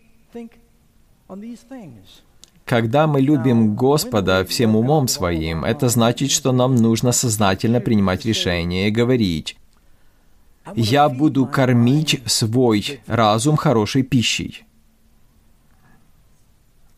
Когда 2.66 3.06
мы 3.06 3.22
любим 3.22 3.74
Господа 3.74 4.44
всем 4.44 4.76
умом 4.76 5.08
своим, 5.08 5.64
это 5.64 5.88
значит, 5.88 6.30
что 6.30 6.52
нам 6.52 6.76
нужно 6.76 7.12
сознательно 7.12 7.80
принимать 7.80 8.26
решения 8.26 8.88
и 8.88 8.90
говорить, 8.90 9.56
«Я 10.74 11.08
буду 11.08 11.46
кормить 11.46 12.20
свой 12.26 13.00
разум 13.06 13.56
хорошей 13.56 14.02
пищей». 14.02 14.66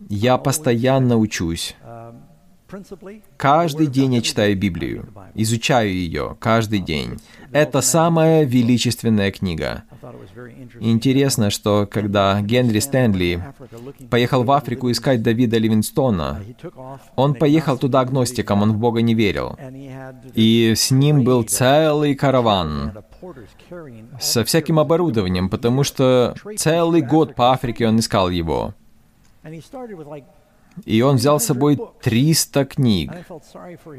Я 0.08 0.38
постоянно 0.38 1.16
учусь. 1.16 1.76
Каждый 3.36 3.86
день 3.86 4.14
я 4.14 4.22
читаю 4.22 4.56
Библию, 4.56 5.08
изучаю 5.34 5.92
ее 5.92 6.36
каждый 6.38 6.80
день. 6.80 7.18
Это 7.52 7.80
самая 7.80 8.44
величественная 8.44 9.32
книга. 9.32 9.82
Интересно, 10.78 11.50
что 11.50 11.88
когда 11.90 12.40
Генри 12.40 12.78
Стэнли 12.78 13.42
поехал 14.08 14.44
в 14.44 14.50
Африку 14.52 14.90
искать 14.90 15.22
Давида 15.22 15.58
Ливинстона, 15.58 16.42
он 17.16 17.34
поехал 17.34 17.76
туда 17.76 18.00
агностиком, 18.00 18.62
он 18.62 18.72
в 18.72 18.78
Бога 18.78 19.02
не 19.02 19.14
верил. 19.14 19.58
И 20.34 20.74
с 20.76 20.90
ним 20.90 21.24
был 21.24 21.42
целый 21.42 22.14
караван 22.14 22.92
со 24.20 24.44
всяким 24.44 24.78
оборудованием, 24.78 25.48
потому 25.48 25.82
что 25.82 26.34
целый 26.56 27.02
год 27.02 27.34
по 27.34 27.52
Африке 27.52 27.88
он 27.88 27.98
искал 27.98 28.30
его. 28.30 28.74
И 30.84 31.02
он 31.02 31.16
взял 31.16 31.40
с 31.40 31.44
собой 31.44 31.78
300 32.02 32.64
книг. 32.64 33.10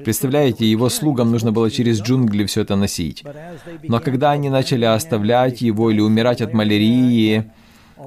Представляете, 0.04 0.70
его 0.70 0.90
слугам 0.90 1.32
нужно 1.32 1.52
было 1.52 1.70
через 1.70 2.02
джунгли 2.02 2.46
все 2.46 2.62
это 2.62 2.76
носить. 2.76 3.24
Но 3.84 4.00
когда 4.00 4.32
они 4.32 4.50
начали 4.50 4.86
оставлять 4.86 5.62
его 5.62 5.92
или 5.92 6.02
умирать 6.02 6.42
от 6.42 6.54
малярии 6.54 7.52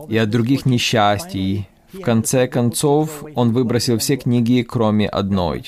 и 0.09 0.17
от 0.17 0.31
других 0.31 0.67
несчастий, 0.67 1.69
в 1.93 2.01
конце 2.01 2.49
концов 2.49 3.25
он 3.35 3.53
выбросил 3.53 3.99
все 3.99 4.17
книги, 4.17 4.63
кроме 4.63 5.09
одной. 5.09 5.65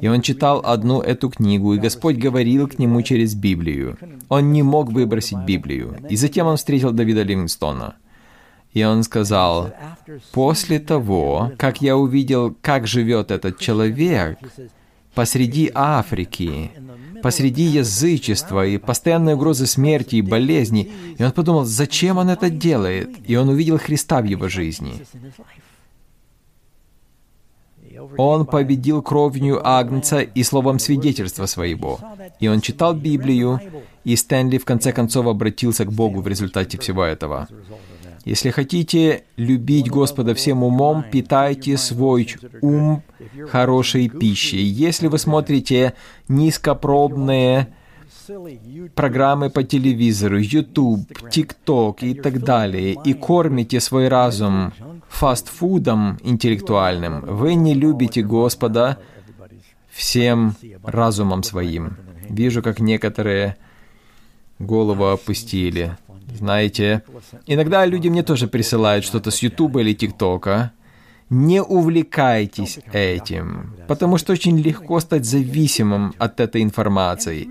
И 0.00 0.08
он 0.08 0.20
читал 0.20 0.60
одну 0.64 1.00
эту 1.00 1.30
книгу, 1.30 1.74
и 1.74 1.78
Господь 1.78 2.16
говорил 2.16 2.68
к 2.68 2.78
нему 2.78 3.00
через 3.02 3.34
Библию. 3.34 3.96
Он 4.28 4.52
не 4.52 4.62
мог 4.62 4.92
выбросить 4.92 5.38
Библию. 5.38 5.96
И 6.10 6.16
затем 6.16 6.46
он 6.46 6.56
встретил 6.56 6.92
Давида 6.92 7.22
Ливингстона. 7.22 7.96
И 8.74 8.82
он 8.82 9.04
сказал, 9.04 9.72
после 10.32 10.80
того, 10.80 11.52
как 11.56 11.80
я 11.80 11.96
увидел, 11.96 12.54
как 12.60 12.88
живет 12.88 13.30
этот 13.30 13.58
человек 13.58 14.38
посреди 15.14 15.70
Африки, 15.72 16.72
посреди 17.22 17.62
язычества 17.62 18.66
и 18.66 18.78
постоянной 18.78 19.34
угрозы 19.34 19.66
смерти 19.66 20.16
и 20.16 20.22
болезни, 20.22 20.90
и 21.16 21.22
он 21.22 21.30
подумал, 21.30 21.64
зачем 21.64 22.18
он 22.18 22.28
это 22.30 22.50
делает? 22.50 23.10
И 23.24 23.36
он 23.36 23.48
увидел 23.48 23.78
Христа 23.78 24.20
в 24.20 24.24
его 24.24 24.48
жизни. 24.48 25.06
Он 28.18 28.44
победил 28.44 29.02
кровью 29.02 29.60
Агнца 29.64 30.20
и 30.20 30.42
словом 30.42 30.80
свидетельства 30.80 31.46
своего. 31.46 32.00
И 32.40 32.48
он 32.48 32.60
читал 32.60 32.92
Библию, 32.92 33.60
и 34.02 34.16
Стэнли 34.16 34.58
в 34.58 34.64
конце 34.64 34.92
концов 34.92 35.26
обратился 35.28 35.84
к 35.84 35.92
Богу 35.92 36.20
в 36.22 36.26
результате 36.26 36.76
всего 36.76 37.04
этого. 37.04 37.46
Если 38.24 38.50
хотите 38.50 39.24
любить 39.36 39.90
Господа 39.90 40.34
всем 40.34 40.62
умом, 40.62 41.04
питайте 41.10 41.76
свой 41.76 42.36
ум 42.62 43.02
хорошей 43.50 44.08
пищей. 44.08 44.62
Если 44.62 45.08
вы 45.08 45.18
смотрите 45.18 45.92
низкопробные 46.28 47.68
программы 48.94 49.50
по 49.50 49.62
телевизору, 49.62 50.38
YouTube, 50.38 51.10
TikTok 51.28 51.98
и 52.00 52.14
так 52.14 52.42
далее, 52.42 52.96
и 53.04 53.12
кормите 53.12 53.80
свой 53.80 54.08
разум 54.08 54.72
фастфудом 55.08 56.18
интеллектуальным, 56.22 57.20
вы 57.26 57.54
не 57.54 57.74
любите 57.74 58.22
Господа 58.22 58.98
всем 59.90 60.56
разумом 60.82 61.42
своим. 61.42 61.98
Вижу, 62.30 62.62
как 62.62 62.80
некоторые 62.80 63.56
голову 64.58 65.08
опустили. 65.08 65.96
Знаете, 66.34 67.02
иногда 67.46 67.86
люди 67.86 68.08
мне 68.08 68.22
тоже 68.22 68.48
присылают 68.48 69.04
что-то 69.04 69.30
с 69.30 69.38
Ютуба 69.42 69.80
или 69.80 69.94
ТикТока. 69.94 70.72
Не 71.30 71.62
увлекайтесь 71.62 72.78
этим, 72.92 73.74
потому 73.88 74.18
что 74.18 74.32
очень 74.32 74.58
легко 74.58 75.00
стать 75.00 75.24
зависимым 75.24 76.14
от 76.18 76.40
этой 76.40 76.62
информации. 76.62 77.48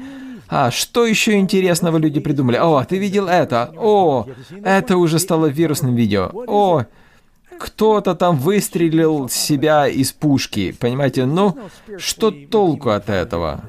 А 0.48 0.70
что 0.70 1.06
еще 1.06 1.40
интересного 1.40 1.98
люди 1.98 2.20
придумали? 2.20 2.58
О, 2.58 2.84
ты 2.84 2.98
видел 3.00 3.28
это? 3.28 3.74
О, 3.76 4.28
это 4.64 4.98
уже 4.98 5.18
стало 5.18 5.48
вирусным 5.48 5.96
видео. 5.96 6.30
О, 6.46 6.84
кто-то 7.58 8.14
там 8.14 8.38
выстрелил 8.38 9.30
себя 9.30 9.88
из 9.88 10.12
пушки. 10.12 10.76
Понимаете, 10.80 11.26
ну, 11.26 11.58
что 11.98 12.30
толку 12.32 12.90
от 12.90 13.10
этого? 13.10 13.64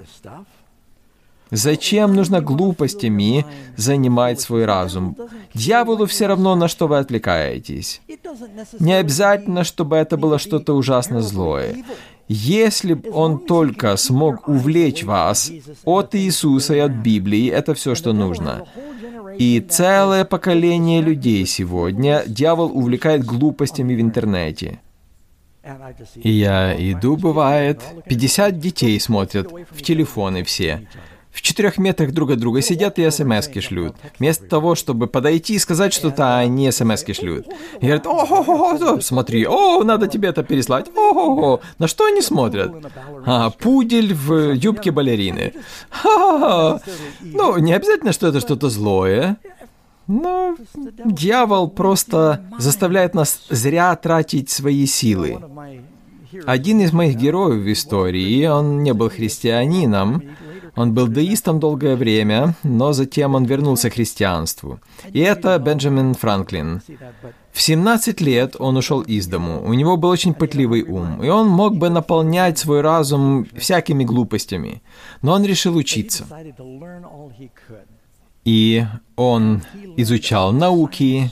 Зачем 1.54 2.14
нужно 2.14 2.40
глупостями 2.40 3.46
занимать 3.76 4.40
свой 4.40 4.64
разум? 4.64 5.16
Дьяволу 5.54 6.06
все 6.06 6.26
равно, 6.26 6.56
на 6.56 6.66
что 6.68 6.88
вы 6.88 6.98
отвлекаетесь. 6.98 8.00
Не 8.80 8.94
обязательно, 8.94 9.62
чтобы 9.62 9.96
это 9.96 10.16
было 10.16 10.38
что-то 10.38 10.74
ужасно 10.74 11.22
злое. 11.22 11.76
Если 12.26 12.94
бы 12.94 13.10
он 13.12 13.38
только 13.38 13.96
смог 13.96 14.48
увлечь 14.48 15.04
вас 15.04 15.52
от 15.84 16.14
Иисуса 16.14 16.74
и 16.74 16.78
от 16.78 16.92
Библии, 16.92 17.50
это 17.50 17.74
все, 17.74 17.94
что 17.94 18.12
нужно. 18.12 18.64
И 19.38 19.60
целое 19.60 20.24
поколение 20.24 21.02
людей 21.02 21.46
сегодня 21.46 22.24
дьявол 22.26 22.76
увлекает 22.76 23.24
глупостями 23.24 23.94
в 23.94 24.00
интернете. 24.00 24.80
И 26.16 26.30
я 26.30 26.74
иду, 26.76 27.16
бывает, 27.16 27.80
50 28.06 28.58
детей 28.58 28.98
смотрят 29.00 29.50
в 29.70 29.82
телефоны 29.82 30.42
все 30.44 30.86
в 31.34 31.42
четырех 31.42 31.78
метрах 31.78 32.12
друг 32.12 32.30
от 32.30 32.38
друга 32.38 32.62
сидят 32.62 32.98
и 33.00 33.10
смс 33.10 33.48
шлют. 33.60 33.96
Вместо 34.20 34.46
того, 34.46 34.76
чтобы 34.76 35.08
подойти 35.08 35.54
и 35.54 35.58
сказать 35.58 35.92
что-то, 35.92 36.38
они 36.38 36.70
смс 36.70 37.04
шлют. 37.12 37.48
И 37.80 37.86
говорят, 37.86 38.06
о 38.06 39.00
смотри, 39.00 39.44
о, 39.44 39.82
надо 39.82 40.06
тебе 40.06 40.28
это 40.28 40.44
переслать, 40.44 40.86
о 40.96 41.60
На 41.78 41.88
что 41.88 42.04
они 42.06 42.22
смотрят? 42.22 42.72
А, 43.26 43.50
пудель 43.50 44.14
в 44.14 44.52
юбке 44.52 44.92
балерины. 44.92 45.54
Ха-ха-ха. 45.90 46.80
Ну, 47.20 47.58
не 47.58 47.72
обязательно, 47.72 48.12
что 48.12 48.28
это 48.28 48.38
что-то 48.38 48.70
злое. 48.70 49.36
Но 50.06 50.54
дьявол 51.04 51.68
просто 51.68 52.44
заставляет 52.58 53.14
нас 53.14 53.40
зря 53.48 53.96
тратить 53.96 54.50
свои 54.50 54.86
силы. 54.86 55.40
Один 56.46 56.80
из 56.80 56.92
моих 56.92 57.16
героев 57.16 57.62
в 57.62 57.72
истории, 57.72 58.46
он 58.46 58.82
не 58.82 58.92
был 58.92 59.10
христианином, 59.10 60.22
он 60.76 60.92
был 60.92 61.08
деистом 61.08 61.60
долгое 61.60 61.94
время, 61.96 62.54
но 62.64 62.92
затем 62.92 63.34
он 63.34 63.44
вернулся 63.44 63.90
к 63.90 63.94
христианству. 63.94 64.80
И 65.12 65.20
это 65.20 65.58
Бенджамин 65.58 66.14
Франклин. 66.14 66.82
В 67.52 67.62
17 67.62 68.20
лет 68.20 68.56
он 68.58 68.76
ушел 68.76 69.00
из 69.00 69.28
дому. 69.28 69.62
У 69.64 69.72
него 69.74 69.96
был 69.96 70.08
очень 70.08 70.34
пытливый 70.34 70.82
ум, 70.82 71.22
и 71.22 71.28
он 71.28 71.48
мог 71.48 71.76
бы 71.76 71.88
наполнять 71.90 72.58
свой 72.58 72.80
разум 72.80 73.46
всякими 73.56 74.02
глупостями. 74.02 74.82
Но 75.22 75.32
он 75.32 75.44
решил 75.44 75.76
учиться. 75.76 76.26
И 78.44 78.84
он 79.16 79.62
изучал 79.96 80.52
науки, 80.52 81.30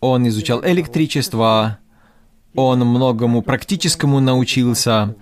он 0.00 0.28
изучал 0.28 0.64
электричество, 0.64 1.78
он 2.54 2.80
многому 2.80 3.42
практическому 3.42 4.20
научился, 4.20 5.14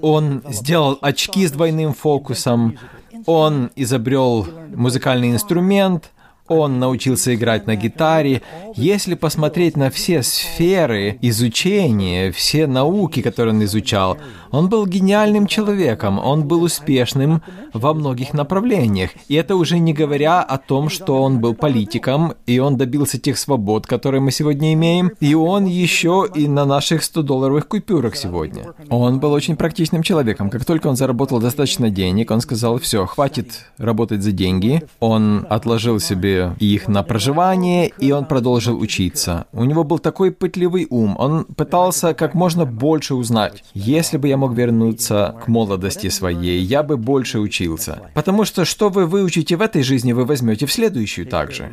он 0.00 0.42
сделал 0.48 0.98
очки 1.00 1.46
с 1.46 1.52
двойным 1.52 1.94
фокусом, 1.94 2.78
он 3.26 3.70
изобрел 3.76 4.46
музыкальный 4.74 5.30
инструмент, 5.30 6.10
он 6.48 6.78
научился 6.78 7.34
играть 7.34 7.66
на 7.66 7.76
гитаре. 7.76 8.42
Если 8.74 9.14
посмотреть 9.14 9.76
на 9.76 9.90
все 9.90 10.22
сферы 10.22 11.18
изучения, 11.22 12.32
все 12.32 12.66
науки, 12.66 13.22
которые 13.22 13.54
он 13.54 13.64
изучал, 13.64 14.18
он 14.50 14.68
был 14.68 14.86
гениальным 14.86 15.46
человеком, 15.46 16.18
он 16.18 16.44
был 16.44 16.62
успешным 16.62 17.42
во 17.74 17.94
многих 17.94 18.32
направлениях. 18.34 19.10
И 19.28 19.34
это 19.34 19.56
уже 19.56 19.78
не 19.78 19.92
говоря 19.92 20.42
о 20.42 20.58
том, 20.58 20.88
что 20.88 21.22
он 21.22 21.40
был 21.40 21.54
политиком, 21.54 22.34
и 22.46 22.58
он 22.58 22.76
добился 22.76 23.18
тех 23.18 23.38
свобод, 23.38 23.86
которые 23.86 24.20
мы 24.20 24.30
сегодня 24.30 24.72
имеем, 24.72 25.12
и 25.20 25.34
он 25.34 25.66
еще 25.66 26.26
и 26.34 26.48
на 26.48 26.64
наших 26.64 27.02
100-долларовых 27.02 27.68
купюрах 27.68 28.16
сегодня. 28.16 28.74
Он 28.88 29.20
был 29.20 29.32
очень 29.32 29.56
практичным 29.56 30.02
человеком. 30.02 30.50
Как 30.50 30.64
только 30.64 30.86
он 30.86 30.96
заработал 30.96 31.40
достаточно 31.40 31.90
денег, 31.90 32.30
он 32.30 32.40
сказал, 32.40 32.78
все, 32.78 33.06
хватит 33.06 33.66
работать 33.78 34.22
за 34.22 34.32
деньги. 34.32 34.82
Он 35.00 35.46
отложил 35.48 36.00
себе 36.00 36.37
их 36.58 36.88
на 36.88 37.02
проживание, 37.02 37.92
и 37.98 38.12
он 38.12 38.24
продолжил 38.24 38.78
учиться. 38.78 39.46
У 39.52 39.64
него 39.64 39.84
был 39.84 39.98
такой 39.98 40.30
пытливый 40.30 40.86
ум, 40.90 41.16
он 41.18 41.44
пытался 41.44 42.14
как 42.14 42.34
можно 42.34 42.64
больше 42.64 43.14
узнать. 43.14 43.64
Если 43.74 44.16
бы 44.16 44.28
я 44.28 44.36
мог 44.36 44.54
вернуться 44.54 45.36
к 45.44 45.48
молодости 45.48 46.08
своей, 46.08 46.60
я 46.60 46.82
бы 46.82 46.96
больше 46.96 47.38
учился. 47.38 48.10
Потому 48.14 48.44
что 48.44 48.64
что 48.64 48.88
вы 48.88 49.06
выучите 49.06 49.56
в 49.56 49.62
этой 49.62 49.82
жизни, 49.82 50.12
вы 50.12 50.24
возьмете 50.24 50.66
в 50.66 50.72
следующую 50.72 51.26
также. 51.26 51.72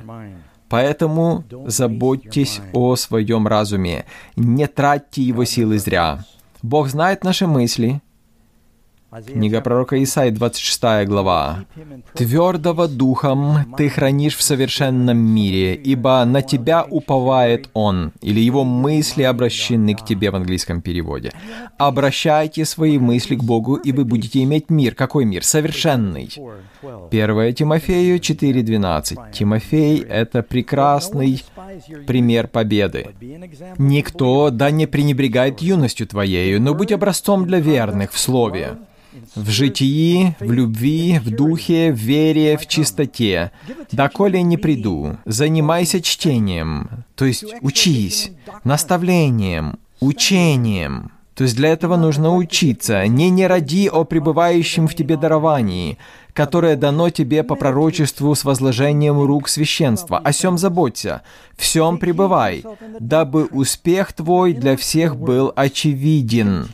Поэтому 0.70 1.44
заботьтесь 1.68 2.60
о 2.74 2.96
своем 2.96 3.48
разуме, 3.48 4.06
не 4.36 4.68
тратьте 4.68 5.22
его 5.22 5.46
силы 5.46 5.78
зря. 5.78 6.26
Бог 6.64 6.88
знает 6.88 7.24
наши 7.24 7.46
мысли, 7.46 8.02
Книга 9.24 9.62
пророка 9.62 10.02
Исаи, 10.04 10.30
26 10.30 11.08
глава. 11.08 11.66
«Твердого 12.14 12.88
духом 12.88 13.74
ты 13.78 13.88
хранишь 13.88 14.36
в 14.36 14.42
совершенном 14.42 15.18
мире, 15.18 15.76
ибо 15.76 16.26
на 16.26 16.42
тебя 16.42 16.84
уповает 16.84 17.70
он», 17.74 18.12
или 18.22 18.42
его 18.42 18.64
мысли 18.64 19.24
обращены 19.24 19.96
к 19.96 20.04
тебе 20.04 20.32
в 20.32 20.36
английском 20.36 20.82
переводе. 20.82 21.32
«Обращайте 21.78 22.66
свои 22.66 22.98
мысли 22.98 23.36
к 23.36 23.44
Богу, 23.44 23.76
и 23.76 23.92
вы 23.92 24.04
будете 24.04 24.44
иметь 24.44 24.70
мир». 24.70 24.96
Какой 24.96 25.24
мир? 25.26 25.44
Совершенный. 25.44 26.30
1 27.12 27.54
Тимофею 27.54 28.18
4.12. 28.18 29.32
Тимофей— 29.32 30.00
это 30.10 30.44
прекрасный 30.44 31.44
пример 32.06 32.48
победы. 32.48 33.10
«Никто 33.78 34.50
да 34.50 34.72
не 34.72 34.88
пренебрегает 34.88 35.62
юностью 35.62 36.08
твоею, 36.08 36.62
но 36.62 36.74
будь 36.74 36.92
образцом 36.92 37.46
для 37.46 37.60
верных 37.60 38.12
в 38.12 38.20
слове, 38.20 38.78
в 39.36 39.50
житии, 39.50 40.36
в 40.40 40.52
любви, 40.52 41.20
в 41.20 41.30
духе, 41.30 41.92
в 41.92 41.98
вере, 41.98 42.58
в 42.58 42.68
чистоте. 42.68 43.52
Доколе 43.92 44.42
не 44.42 44.58
приду, 44.58 45.18
занимайся 45.26 46.02
чтением, 46.02 47.06
то 47.16 47.26
есть 47.26 47.46
учись, 47.62 48.32
наставлением, 48.64 49.78
учением. 50.00 51.12
То 51.36 51.44
есть 51.44 51.58
для 51.58 51.70
этого 51.70 51.98
нужно 51.98 52.34
учиться. 52.34 53.06
Не 53.08 53.30
не 53.30 53.46
ради 53.46 53.90
о 53.90 54.06
пребывающем 54.06 54.88
в 54.88 54.96
тебе 54.96 55.18
даровании, 55.18 55.98
которое 56.32 56.78
дано 56.78 57.10
тебе 57.10 57.44
по 57.44 57.56
пророчеству 57.56 58.34
с 58.34 58.46
возложением 58.46 59.22
рук 59.22 59.50
священства. 59.50 60.18
О 60.18 60.32
сем 60.32 60.58
заботься, 60.58 61.24
всем 61.58 61.98
пребывай, 61.98 62.64
дабы 63.00 63.46
успех 63.46 64.14
твой 64.14 64.54
для 64.54 64.78
всех 64.78 65.18
был 65.18 65.52
очевиден. 65.56 66.68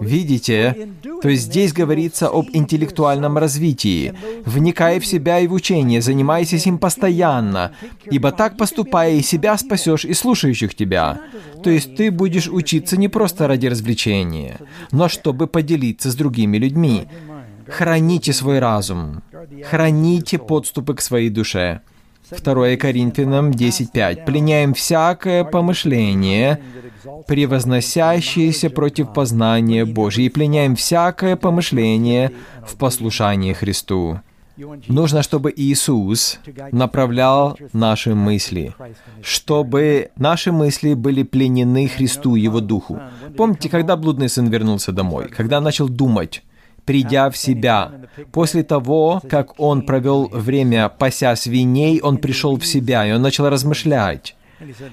Видите? 0.00 0.88
То 1.22 1.28
есть 1.28 1.44
здесь 1.44 1.72
говорится 1.72 2.28
об 2.28 2.46
интеллектуальном 2.52 3.38
развитии. 3.38 4.14
Вникай 4.44 5.00
в 5.00 5.06
себя 5.06 5.40
и 5.40 5.46
в 5.46 5.52
учение, 5.52 6.00
занимайся 6.00 6.56
им 6.56 6.78
постоянно, 6.78 7.72
ибо 8.10 8.30
так 8.30 8.56
поступая 8.56 9.14
и 9.14 9.22
себя 9.22 9.56
спасешь, 9.58 10.04
и 10.04 10.14
слушающих 10.14 10.74
тебя. 10.74 11.20
То 11.64 11.70
есть 11.70 11.96
ты 11.96 12.10
будешь 12.10 12.48
учиться 12.48 12.96
не 12.96 13.08
просто 13.08 13.48
ради 13.48 13.66
развлечения, 13.66 14.58
но 14.92 15.08
чтобы 15.08 15.46
поделиться 15.46 16.10
с 16.10 16.14
другими 16.14 16.56
людьми. 16.56 17.08
Храните 17.66 18.32
свой 18.32 18.58
разум, 18.58 19.22
храните 19.64 20.38
подступы 20.38 20.94
к 20.94 21.00
своей 21.00 21.30
душе. 21.30 21.82
2 22.30 22.76
Коринфянам 22.76 23.50
10.5. 23.50 24.24
«Пленяем 24.24 24.74
всякое 24.74 25.44
помышление, 25.44 26.60
превозносящееся 27.26 28.70
против 28.70 29.12
познания 29.12 29.84
Божьего, 29.84 30.26
и 30.26 30.28
пленяем 30.28 30.76
всякое 30.76 31.36
помышление 31.36 32.32
в 32.66 32.76
послушании 32.76 33.52
Христу». 33.52 34.20
Нужно, 34.88 35.22
чтобы 35.22 35.52
Иисус 35.56 36.38
направлял 36.70 37.56
наши 37.72 38.14
мысли, 38.14 38.74
чтобы 39.22 40.10
наши 40.16 40.52
мысли 40.52 40.92
были 40.94 41.22
пленены 41.22 41.88
Христу, 41.88 42.34
Его 42.34 42.60
Духу. 42.60 43.00
Помните, 43.36 43.70
когда 43.70 43.96
блудный 43.96 44.28
сын 44.28 44.48
вернулся 44.48 44.92
домой, 44.92 45.28
когда 45.28 45.60
начал 45.60 45.88
думать, 45.88 46.42
придя 46.84 47.30
в 47.30 47.36
себя. 47.36 47.92
После 48.32 48.62
того, 48.62 49.22
как 49.28 49.60
он 49.60 49.82
провел 49.82 50.28
время 50.32 50.88
пася 50.88 51.36
свиней, 51.36 52.00
он 52.00 52.18
пришел 52.18 52.56
в 52.58 52.66
себя, 52.66 53.06
и 53.06 53.12
он 53.12 53.22
начал 53.22 53.48
размышлять. 53.48 54.36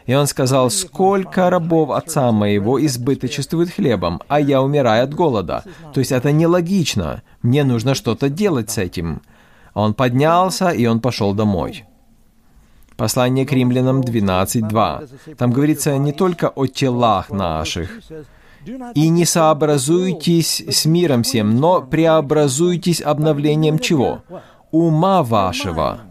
И 0.06 0.14
он 0.14 0.28
сказал, 0.28 0.70
«Сколько 0.70 1.50
рабов 1.50 1.92
отца 1.92 2.32
моего 2.32 2.84
избыточествует 2.86 3.70
хлебом, 3.70 4.22
а 4.28 4.40
я 4.40 4.62
умираю 4.62 5.04
от 5.04 5.14
голода». 5.14 5.64
То 5.94 6.00
есть 6.00 6.12
это 6.12 6.32
нелогично. 6.32 7.22
Мне 7.42 7.64
нужно 7.64 7.94
что-то 7.96 8.30
делать 8.30 8.70
с 8.70 8.78
этим. 8.78 9.22
Он 9.74 9.94
поднялся, 9.94 10.70
и 10.70 10.86
он 10.86 11.02
пошел 11.02 11.34
домой. 11.34 11.86
Послание 12.96 13.46
к 13.46 13.52
римлянам 13.52 14.02
12.2. 14.02 15.36
Там 15.36 15.52
говорится 15.52 15.96
не 15.98 16.14
только 16.14 16.50
о 16.50 16.66
телах 16.66 17.30
наших, 17.30 17.90
и 18.96 19.10
не 19.10 19.26
сообразуйтесь 19.26 20.64
с 20.68 20.86
миром 20.86 21.24
всем, 21.24 21.56
но 21.56 21.82
преобразуйтесь 21.82 23.02
обновлением 23.02 23.80
чего? 23.80 24.24
Ума 24.72 25.24
вашего, 25.24 26.02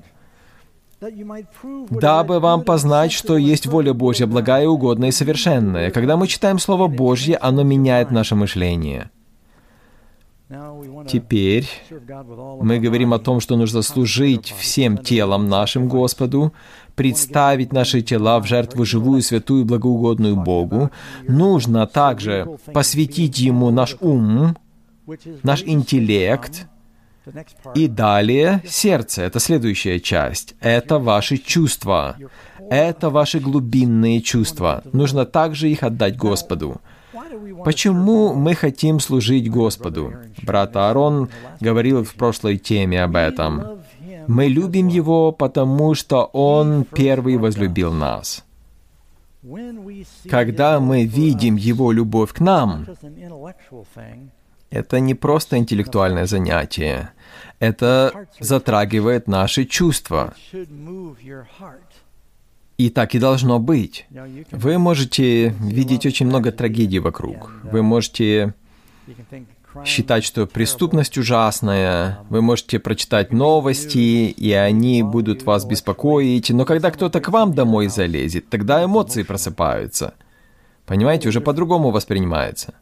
дабы 1.91 2.41
вам 2.41 2.63
познать, 2.63 3.13
что 3.13 3.37
есть 3.37 3.67
воля 3.67 3.93
Божья, 3.93 4.27
благая, 4.27 4.67
угодная 4.67 5.11
и 5.11 5.13
совершенная. 5.13 5.91
Когда 5.91 6.17
мы 6.17 6.27
читаем 6.27 6.59
Слово 6.59 6.89
Божье, 6.89 7.37
оно 7.37 7.63
меняет 7.63 8.11
наше 8.11 8.35
мышление. 8.35 9.11
Теперь 11.09 11.69
мы 12.61 12.79
говорим 12.79 13.13
о 13.13 13.19
том, 13.19 13.41
что 13.41 13.57
нужно 13.57 13.83
служить 13.83 14.55
всем 14.57 14.97
телом 14.97 15.49
нашим 15.49 15.89
Господу, 15.89 16.53
представить 16.95 17.73
наши 17.73 18.01
тела 18.01 18.39
в 18.39 18.47
жертву 18.47 18.85
живую, 18.85 19.23
святую, 19.23 19.65
благоугодную 19.65 20.37
Богу. 20.37 20.91
Нужно 21.27 21.87
также 21.89 22.47
посвятить 22.73 23.39
Ему 23.41 23.71
наш 23.71 23.97
ум, 24.01 24.57
наш 25.43 25.65
интеллект, 25.65 26.69
и 27.75 27.89
далее 27.89 28.63
сердце, 28.65 29.23
это 29.23 29.41
следующая 29.41 29.99
часть. 29.99 30.55
Это 30.61 31.01
ваши 31.01 31.39
чувства. 31.39 32.17
Это 32.71 33.11
ваши 33.11 33.41
глубинные 33.41 34.21
чувства. 34.21 34.85
Нужно 34.93 35.27
также 35.27 35.69
их 35.69 35.83
отдать 35.83 36.17
Господу. 36.17 36.81
Почему 37.65 38.35
мы 38.35 38.55
хотим 38.55 39.01
служить 39.01 39.51
Господу? 39.51 40.13
Брат 40.43 40.77
Аарон 40.77 41.29
говорил 41.61 42.05
в 42.05 42.15
прошлой 42.15 42.59
теме 42.59 43.03
об 43.03 43.17
этом. 43.17 43.81
Мы 44.27 44.47
любим 44.49 44.89
Его, 44.89 45.33
потому 45.33 45.95
что 45.95 46.25
Он 46.33 46.85
первый 46.85 47.37
возлюбил 47.37 47.93
нас. 47.93 48.45
Когда 50.29 50.81
мы 50.81 51.05
видим 51.05 51.57
Его 51.57 51.93
любовь 51.93 52.33
к 52.33 52.41
нам, 52.41 52.87
это 54.71 55.01
не 55.01 55.15
просто 55.15 55.57
интеллектуальное 55.59 56.27
занятие. 56.27 57.11
Это 57.61 58.27
затрагивает 58.41 59.29
наши 59.29 59.65
чувства. 59.65 60.35
И 62.79 62.91
так 62.91 63.15
и 63.15 63.19
должно 63.19 63.59
быть. 63.59 64.07
Вы 64.51 64.79
можете 64.79 65.49
видеть 65.61 66.05
очень 66.05 66.27
много 66.27 66.53
трагедий 66.53 66.99
вокруг. 66.99 67.53
Вы 67.63 67.83
можете 67.83 68.55
считать, 69.85 70.25
что 70.25 70.47
преступность 70.47 71.19
ужасная, 71.19 72.21
вы 72.31 72.41
можете 72.41 72.79
прочитать 72.79 73.33
новости, 73.33 74.29
и 74.31 74.53
они 74.53 75.03
будут 75.03 75.43
вас 75.43 75.65
беспокоить, 75.65 76.51
но 76.51 76.65
когда 76.65 76.91
кто-то 76.91 77.21
к 77.21 77.29
вам 77.29 77.55
домой 77.55 77.89
залезет, 77.89 78.49
тогда 78.49 78.85
эмоции 78.85 79.23
просыпаются. 79.23 80.15
Понимаете, 80.87 81.29
уже 81.29 81.41
по-другому 81.41 81.91
воспринимается. 81.91 82.75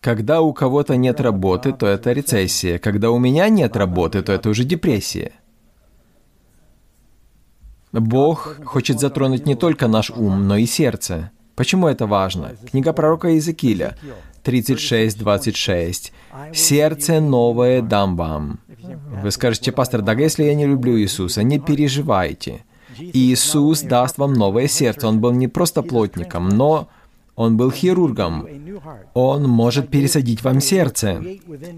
Когда 0.00 0.40
у 0.40 0.52
кого-то 0.52 0.96
нет 0.96 1.20
работы, 1.20 1.72
то 1.72 1.86
это 1.86 2.12
рецессия. 2.12 2.78
Когда 2.78 3.10
у 3.10 3.18
меня 3.18 3.48
нет 3.48 3.76
работы, 3.76 4.22
то 4.22 4.32
это 4.32 4.48
уже 4.48 4.64
депрессия. 4.64 5.32
Бог 7.92 8.56
хочет 8.64 9.00
затронуть 9.00 9.46
не 9.46 9.54
только 9.54 9.88
наш 9.88 10.10
ум, 10.10 10.48
но 10.48 10.56
и 10.56 10.66
сердце. 10.66 11.30
Почему 11.54 11.88
это 11.88 12.06
важно? 12.06 12.52
Книга 12.70 12.92
пророка 12.92 13.28
Иезекииля. 13.28 13.96
36-26. 14.44 16.10
«Сердце 16.52 17.20
новое 17.20 17.82
дам 17.82 18.16
вам». 18.16 18.60
Вы 19.22 19.30
скажете, 19.30 19.70
пастор, 19.70 20.02
да 20.02 20.14
если 20.14 20.44
я 20.44 20.54
не 20.54 20.66
люблю 20.66 20.98
Иисуса, 20.98 21.42
не 21.44 21.60
переживайте. 21.60 22.64
Иисус 22.98 23.82
даст 23.82 24.18
вам 24.18 24.32
новое 24.32 24.66
сердце. 24.66 25.06
Он 25.06 25.20
был 25.20 25.32
не 25.32 25.48
просто 25.48 25.82
плотником, 25.82 26.48
но 26.48 26.88
он 27.34 27.56
был 27.56 27.70
хирургом. 27.70 28.46
Он 29.14 29.44
может 29.48 29.88
пересадить 29.88 30.44
вам 30.44 30.60
сердце, 30.60 31.22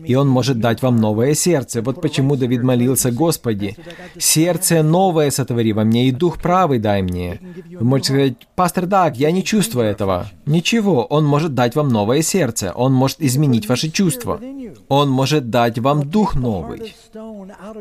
и 0.04 0.14
Он 0.14 0.28
может 0.28 0.58
дать 0.58 0.82
вам 0.82 0.96
новое 0.96 1.34
сердце. 1.34 1.80
Вот 1.80 2.00
почему 2.00 2.36
Давид 2.36 2.62
молился, 2.62 3.12
Господи, 3.12 3.76
сердце 4.18 4.82
новое 4.82 5.30
сотвори 5.30 5.72
во 5.72 5.84
мне, 5.84 6.08
и 6.08 6.12
дух 6.12 6.40
правый 6.40 6.78
дай 6.78 7.02
мне. 7.02 7.40
Вы 7.70 7.84
можете 7.84 8.12
сказать, 8.12 8.34
пастор 8.56 8.86
Даг, 8.86 9.16
я 9.16 9.30
не 9.30 9.44
чувствую 9.44 9.86
этого. 9.86 10.26
Ничего, 10.46 11.04
Он 11.04 11.24
может 11.24 11.54
дать 11.54 11.76
вам 11.76 11.88
новое 11.88 12.22
сердце, 12.22 12.72
Он 12.74 12.92
может 12.92 13.20
изменить 13.20 13.68
ваши 13.68 13.90
чувства. 13.90 14.40
Он 14.88 15.08
может 15.08 15.50
дать 15.50 15.78
вам 15.78 16.08
дух 16.10 16.34
новый. 16.34 16.94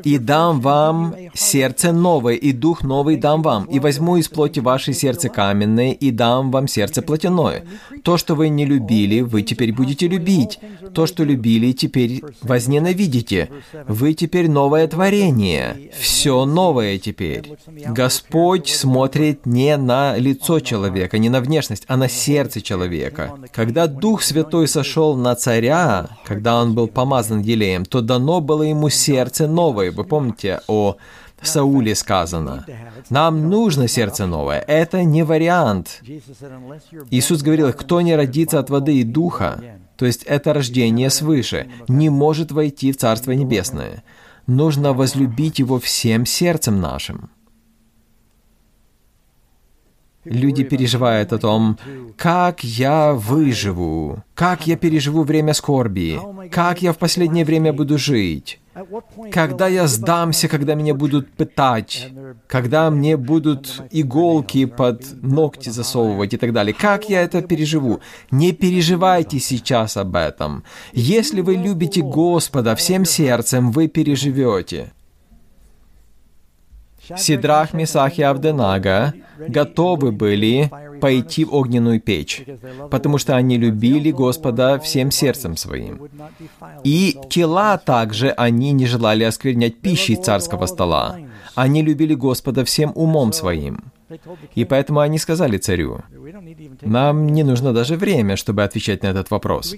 И 0.03 0.17
дам 0.19 0.61
вам 0.61 1.15
сердце 1.33 1.91
новое, 1.91 2.35
и 2.35 2.51
дух 2.51 2.83
новый 2.83 3.17
дам 3.17 3.41
вам. 3.41 3.65
И 3.65 3.79
возьму 3.79 4.17
из 4.17 4.27
плоти 4.27 4.59
ваше 4.59 4.93
сердце 4.93 5.29
каменное, 5.29 5.91
и 5.91 6.11
дам 6.11 6.51
вам 6.51 6.67
сердце 6.67 7.01
плотяное. 7.01 7.62
То, 8.03 8.17
что 8.17 8.35
вы 8.35 8.49
не 8.49 8.65
любили, 8.65 9.21
вы 9.21 9.41
теперь 9.41 9.73
будете 9.73 10.07
любить. 10.07 10.59
То, 10.93 11.05
что 11.05 11.23
любили, 11.23 11.71
теперь 11.71 12.21
возненавидите. 12.41 13.49
Вы 13.87 14.13
теперь 14.13 14.49
новое 14.49 14.87
творение. 14.87 15.91
Все 15.99 16.45
новое 16.45 16.97
теперь. 16.97 17.57
Господь 17.87 18.69
смотрит 18.69 19.45
не 19.45 19.77
на 19.77 20.17
лицо 20.17 20.59
человека, 20.59 21.17
не 21.17 21.29
на 21.29 21.41
внешность, 21.41 21.83
а 21.87 21.97
на 21.97 22.09
сердце 22.09 22.61
человека. 22.61 23.33
Когда 23.51 23.87
Дух 23.87 24.21
Святой 24.23 24.67
сошел 24.67 25.15
на 25.15 25.35
царя, 25.35 26.09
когда 26.25 26.61
он 26.61 26.75
был 26.75 26.87
помазан 26.87 27.41
елеем, 27.41 27.85
то 27.85 28.01
дано 28.01 28.41
было 28.41 28.63
ему 28.63 28.89
сердце 28.89 29.47
новое. 29.47 29.91
Вы 29.91 30.03
помните 30.03 30.61
о 30.67 30.97
Сауле 31.47 31.95
сказано, 31.95 32.65
нам 33.09 33.49
нужно 33.49 33.87
сердце 33.87 34.25
новое. 34.25 34.59
Это 34.59 35.03
не 35.03 35.23
вариант. 35.23 36.01
Иисус 37.11 37.41
говорил, 37.41 37.73
кто 37.73 38.01
не 38.01 38.15
родится 38.15 38.59
от 38.59 38.69
воды 38.69 38.99
и 38.99 39.03
духа, 39.03 39.61
то 39.97 40.05
есть 40.05 40.23
это 40.23 40.53
рождение 40.53 41.09
свыше, 41.09 41.67
не 41.87 42.09
может 42.09 42.51
войти 42.51 42.91
в 42.91 42.97
Царство 42.97 43.31
Небесное. 43.31 44.03
Нужно 44.47 44.93
возлюбить 44.93 45.59
Его 45.59 45.79
всем 45.79 46.25
сердцем 46.25 46.81
нашим. 46.81 47.29
Люди 50.25 50.63
переживают 50.63 51.33
о 51.33 51.37
том, 51.37 51.77
как 52.17 52.63
я 52.63 53.13
выживу, 53.13 54.23
как 54.35 54.67
я 54.67 54.77
переживу 54.77 55.23
время 55.23 55.53
скорби, 55.53 56.19
как 56.49 56.81
я 56.81 56.93
в 56.93 56.97
последнее 56.97 57.43
время 57.43 57.73
буду 57.73 57.97
жить. 57.97 58.59
Когда 59.31 59.67
я 59.67 59.87
сдамся, 59.87 60.47
когда 60.47 60.75
меня 60.75 60.93
будут 60.93 61.31
пытать, 61.31 62.11
когда 62.47 62.89
мне 62.89 63.17
будут 63.17 63.81
иголки 63.91 64.65
под 64.65 65.21
ногти 65.21 65.69
засовывать 65.69 66.33
и 66.33 66.37
так 66.37 66.53
далее, 66.53 66.73
как 66.73 67.09
я 67.09 67.21
это 67.21 67.41
переживу? 67.41 67.99
Не 68.31 68.51
переживайте 68.51 69.39
сейчас 69.39 69.97
об 69.97 70.15
этом. 70.15 70.63
Если 70.91 71.41
вы 71.41 71.55
любите 71.55 72.01
Господа 72.01 72.75
всем 72.75 73.05
сердцем, 73.05 73.71
вы 73.71 73.87
переживете. 73.87 74.91
Сидрах, 77.17 77.73
Месах 77.73 78.17
и 78.17 78.23
Авденага 78.23 79.13
готовы 79.37 80.11
были 80.11 80.71
пойти 81.01 81.43
в 81.43 81.53
огненную 81.53 81.99
печь, 81.99 82.45
потому 82.89 83.17
что 83.17 83.35
они 83.35 83.57
любили 83.57 84.11
Господа 84.11 84.79
всем 84.79 85.11
сердцем 85.11 85.57
своим. 85.57 86.09
И 86.83 87.17
тела 87.29 87.77
также 87.77 88.29
они 88.29 88.71
не 88.71 88.85
желали 88.85 89.23
осквернять 89.23 89.81
пищей 89.81 90.15
царского 90.15 90.65
стола. 90.65 91.17
Они 91.55 91.81
любили 91.81 92.13
Господа 92.13 92.63
всем 92.63 92.91
умом 92.95 93.33
своим. 93.33 93.91
И 94.55 94.65
поэтому 94.65 94.99
они 94.99 95.17
сказали 95.17 95.57
царю, 95.57 96.01
нам 96.81 97.27
не 97.27 97.43
нужно 97.43 97.73
даже 97.73 97.95
время, 97.95 98.35
чтобы 98.35 98.63
отвечать 98.63 99.03
на 99.03 99.07
этот 99.07 99.31
вопрос. 99.31 99.75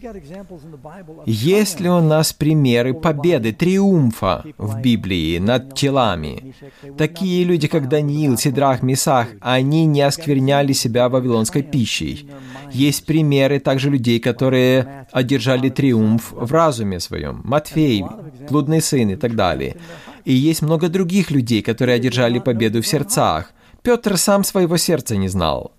Есть 1.26 1.80
ли 1.80 1.90
у 1.90 2.02
нас 2.02 2.34
примеры 2.34 2.94
победы, 2.94 3.52
триумфа 3.54 4.44
в 4.58 4.82
Библии 4.82 5.38
над 5.38 5.76
телами? 5.76 6.54
Такие 6.98 7.44
люди, 7.44 7.68
как 7.68 7.90
Даниил, 7.90 8.38
Сидрах, 8.38 8.82
Месах, 8.82 9.28
они 9.42 9.86
не 9.86 10.02
оскверняли 10.02 10.74
себя 10.74 11.10
вавилонской 11.10 11.64
пищей. 11.64 12.30
Есть 12.72 13.06
примеры 13.06 13.60
также 13.60 13.90
людей, 13.90 14.20
которые 14.20 15.08
одержали 15.12 15.70
триумф 15.70 16.32
в 16.32 16.52
разуме 16.52 17.00
своем. 17.00 17.42
Матфей, 17.44 18.04
блудный 18.50 18.82
сын 18.82 19.10
и 19.10 19.16
так 19.16 19.36
далее. 19.36 19.78
И 20.26 20.34
есть 20.34 20.62
много 20.62 20.90
других 20.90 21.32
людей, 21.32 21.62
которые 21.62 21.96
одержали 21.96 22.40
победу 22.40 22.82
в 22.82 22.88
сердцах. 22.88 23.54
Петр 23.86 24.18
сам 24.18 24.44
своего 24.44 24.78
сердца 24.78 25.16
не 25.16 25.28
знал. 25.28 25.72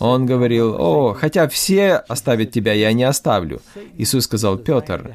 Он 0.00 0.26
говорил, 0.26 0.74
«О, 0.74 1.12
хотя 1.12 1.46
все 1.46 1.96
оставят 1.96 2.50
тебя, 2.50 2.72
я 2.72 2.92
не 2.92 3.04
оставлю». 3.04 3.60
Иисус 3.96 4.24
сказал, 4.24 4.56
«Петр, 4.56 5.14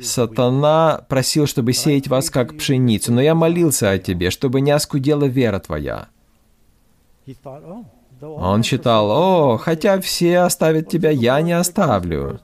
сатана 0.00 1.04
просил, 1.08 1.46
чтобы 1.46 1.72
сеять 1.72 2.06
вас 2.06 2.30
как 2.30 2.56
пшеницу, 2.56 3.12
но 3.12 3.20
я 3.20 3.34
молился 3.34 3.90
о 3.90 3.98
тебе, 3.98 4.30
чтобы 4.30 4.60
не 4.60 4.70
оскудела 4.70 5.24
вера 5.24 5.58
твоя». 5.58 6.08
Он 8.20 8.62
считал, 8.62 9.10
«О, 9.10 9.58
хотя 9.58 10.00
все 10.00 10.38
оставят 10.38 10.88
тебя, 10.88 11.10
я 11.10 11.40
не 11.42 11.52
оставлю». 11.52 12.40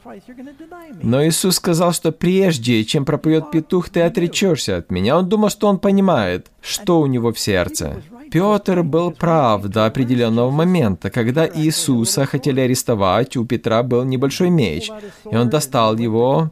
Но 1.03 1.27
Иисус 1.27 1.57
сказал, 1.57 1.93
что 1.93 2.13
прежде, 2.13 2.85
чем 2.85 3.05
пропоет 3.05 3.51
петух, 3.51 3.89
ты 3.89 4.03
отречешься 4.03 4.77
от 4.77 4.91
меня. 4.91 5.17
Он 5.19 5.29
думал, 5.29 5.49
что 5.49 5.69
он 5.69 5.79
понимает, 5.79 6.51
что 6.61 7.01
у 7.01 7.07
него 7.07 7.33
в 7.33 7.39
сердце. 7.39 8.03
Петр 8.31 8.83
был 8.83 9.11
прав 9.11 9.63
до 9.65 9.87
определенного 9.87 10.51
момента. 10.51 11.11
Когда 11.11 11.47
Иисуса 11.47 12.27
хотели 12.27 12.61
арестовать, 12.61 13.37
у 13.37 13.45
Петра 13.45 13.83
был 13.83 14.05
небольшой 14.05 14.51
меч, 14.51 14.91
и 15.31 15.37
он 15.37 15.49
достал 15.49 15.97
его, 15.97 16.51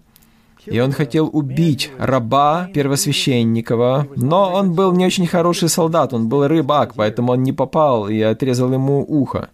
и 0.71 0.81
он 0.81 0.93
хотел 0.93 1.29
убить 1.33 1.91
раба 1.99 2.69
первосвященникова, 2.73 4.07
но 4.17 4.53
он 4.53 4.73
был 4.73 4.93
не 4.93 5.07
очень 5.07 5.27
хороший 5.27 5.69
солдат, 5.69 6.13
он 6.15 6.29
был 6.29 6.47
рыбак, 6.47 6.95
поэтому 6.95 7.33
он 7.33 7.43
не 7.43 7.53
попал 7.53 8.09
и 8.09 8.21
отрезал 8.21 8.73
ему 8.73 9.05
ухо. 9.07 9.51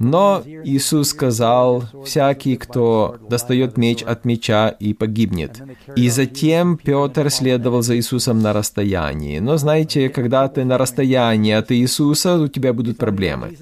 Но 0.00 0.42
Иисус 0.64 1.08
сказал, 1.08 1.84
«Всякий, 2.04 2.56
кто 2.56 3.16
достает 3.28 3.76
меч 3.76 4.02
от 4.02 4.24
меча 4.24 4.68
и 4.68 4.94
погибнет». 4.94 5.62
И 5.96 6.08
затем 6.08 6.76
Петр 6.76 7.30
следовал 7.30 7.82
за 7.82 7.96
Иисусом 7.96 8.40
на 8.40 8.52
расстоянии. 8.52 9.38
Но 9.38 9.56
знаете, 9.56 10.08
когда 10.08 10.48
ты 10.48 10.64
на 10.64 10.78
расстоянии 10.78 11.52
от 11.52 11.72
Иисуса, 11.72 12.36
у 12.36 12.48
тебя 12.48 12.72
будут 12.72 12.98
проблемы. 12.98 13.56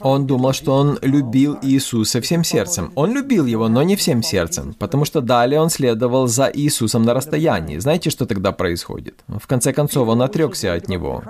Он 0.00 0.26
думал, 0.26 0.52
что 0.52 0.74
он 0.74 0.98
любил 1.02 1.58
Иисуса 1.62 2.20
всем 2.20 2.44
сердцем. 2.44 2.92
Он 2.94 3.12
любил 3.12 3.46
его, 3.46 3.68
но 3.68 3.82
не 3.82 3.96
всем 3.96 4.22
сердцем, 4.22 4.74
потому 4.78 5.04
что 5.04 5.20
далее 5.20 5.60
он 5.60 5.70
следовал 5.70 6.26
за 6.26 6.50
Иисусом 6.52 7.02
на 7.02 7.14
расстоянии. 7.14 7.78
Знаете, 7.78 8.10
что 8.10 8.26
тогда 8.26 8.52
происходит? 8.52 9.24
В 9.28 9.46
конце 9.46 9.72
концов, 9.72 10.08
он 10.08 10.22
отрекся 10.22 10.74
от 10.74 10.88
него. 10.88 11.22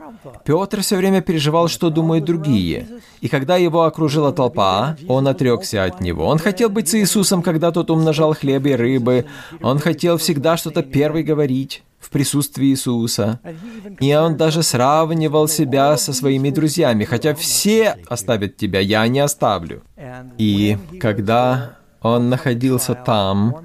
Петр 0.45 0.81
все 0.81 0.97
время 0.97 1.21
переживал, 1.21 1.69
что 1.69 1.91
думают 1.91 2.25
другие. 2.25 2.87
И 3.21 3.29
когда 3.29 3.57
его 3.57 3.72
окружила 3.81 4.33
толпа, 4.33 4.97
он 5.09 5.27
отрекся 5.27 5.85
от 5.85 6.01
него. 6.01 6.27
Он 6.27 6.39
хотел 6.39 6.69
быть 6.69 6.89
с 6.89 6.95
Иисусом, 6.95 7.43
когда 7.43 7.73
тот 7.73 7.91
умножал 7.91 8.35
хлеб 8.35 8.67
и 8.67 8.77
рыбы. 8.77 9.25
Он 9.63 9.79
хотел 9.79 10.19
всегда 10.19 10.57
что-то 10.57 10.83
первый 10.83 11.23
говорить 11.23 11.83
в 11.99 12.11
присутствии 12.11 12.67
Иисуса. 12.67 13.41
И 14.01 14.15
он 14.15 14.37
даже 14.37 14.63
сравнивал 14.63 15.49
себя 15.49 15.97
со 15.97 16.13
своими 16.13 16.51
друзьями, 16.51 17.05
хотя 17.05 17.35
все 17.35 17.97
оставят 18.09 18.57
тебя, 18.57 18.81
я 18.81 19.07
не 19.09 19.21
оставлю. 19.21 19.83
И 20.37 20.77
когда 21.01 21.77
Он 22.03 22.29
находился 22.29 22.95
там, 22.95 23.65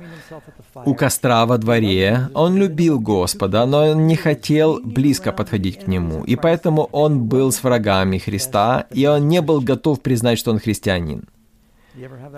у 0.85 0.93
костра 0.93 1.45
во 1.45 1.57
дворе. 1.57 2.29
Он 2.33 2.57
любил 2.57 2.99
Господа, 2.99 3.65
но 3.65 3.89
он 3.89 4.07
не 4.07 4.15
хотел 4.15 4.79
близко 4.83 5.31
подходить 5.31 5.79
к 5.83 5.87
Нему. 5.87 6.23
И 6.23 6.35
поэтому 6.35 6.89
он 6.91 7.25
был 7.25 7.51
с 7.51 7.63
врагами 7.63 8.17
Христа, 8.17 8.85
и 8.91 9.05
он 9.05 9.27
не 9.27 9.41
был 9.41 9.61
готов 9.61 10.01
признать, 10.01 10.39
что 10.39 10.51
он 10.51 10.59
христианин. 10.59 11.25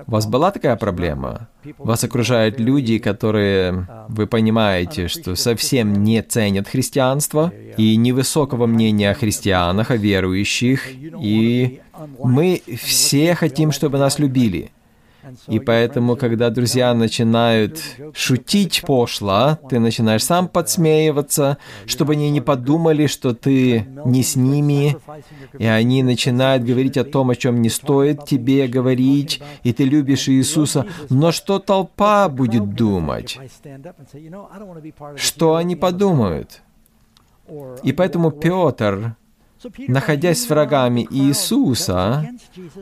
У 0.07 0.11
вас 0.11 0.25
была 0.25 0.51
такая 0.51 0.75
проблема? 0.77 1.49
Вас 1.77 2.03
окружают 2.03 2.59
люди, 2.59 2.97
которые, 2.97 3.87
вы 4.07 4.25
понимаете, 4.25 5.09
что 5.09 5.35
совсем 5.35 6.03
не 6.03 6.21
ценят 6.21 6.67
христианство 6.67 7.51
и 7.75 7.97
невысокого 7.97 8.67
мнения 8.67 9.11
о 9.11 9.15
христианах, 9.15 9.91
о 9.91 9.97
верующих, 9.97 10.87
и 11.21 11.81
мы 12.23 12.61
все 12.81 13.35
хотим, 13.35 13.73
чтобы 13.73 13.97
нас 13.97 14.17
любили. 14.19 14.71
И 15.47 15.59
поэтому, 15.59 16.15
когда 16.15 16.49
друзья 16.49 16.93
начинают 16.93 17.81
шутить 18.13 18.83
пошло, 18.85 19.59
ты 19.69 19.79
начинаешь 19.79 20.23
сам 20.23 20.47
подсмеиваться, 20.47 21.57
чтобы 21.85 22.13
они 22.13 22.29
не 22.29 22.41
подумали, 22.41 23.07
что 23.07 23.33
ты 23.33 23.85
не 24.05 24.23
с 24.23 24.35
ними, 24.35 24.97
и 25.57 25.65
они 25.65 26.03
начинают 26.03 26.63
говорить 26.63 26.97
о 26.97 27.03
том, 27.03 27.29
о 27.29 27.35
чем 27.35 27.61
не 27.61 27.69
стоит 27.69 28.25
тебе 28.25 28.67
говорить, 28.67 29.41
и 29.63 29.73
ты 29.73 29.83
любишь 29.83 30.29
Иисуса, 30.29 30.85
но 31.09 31.31
что 31.31 31.59
толпа 31.59 32.29
будет 32.29 32.73
думать? 32.73 33.37
Что 35.15 35.55
они 35.55 35.75
подумают? 35.75 36.61
И 37.83 37.93
поэтому 37.93 38.31
Петр 38.31 39.15
находясь 39.87 40.43
с 40.43 40.49
врагами 40.49 41.07
Иисуса, 41.09 42.29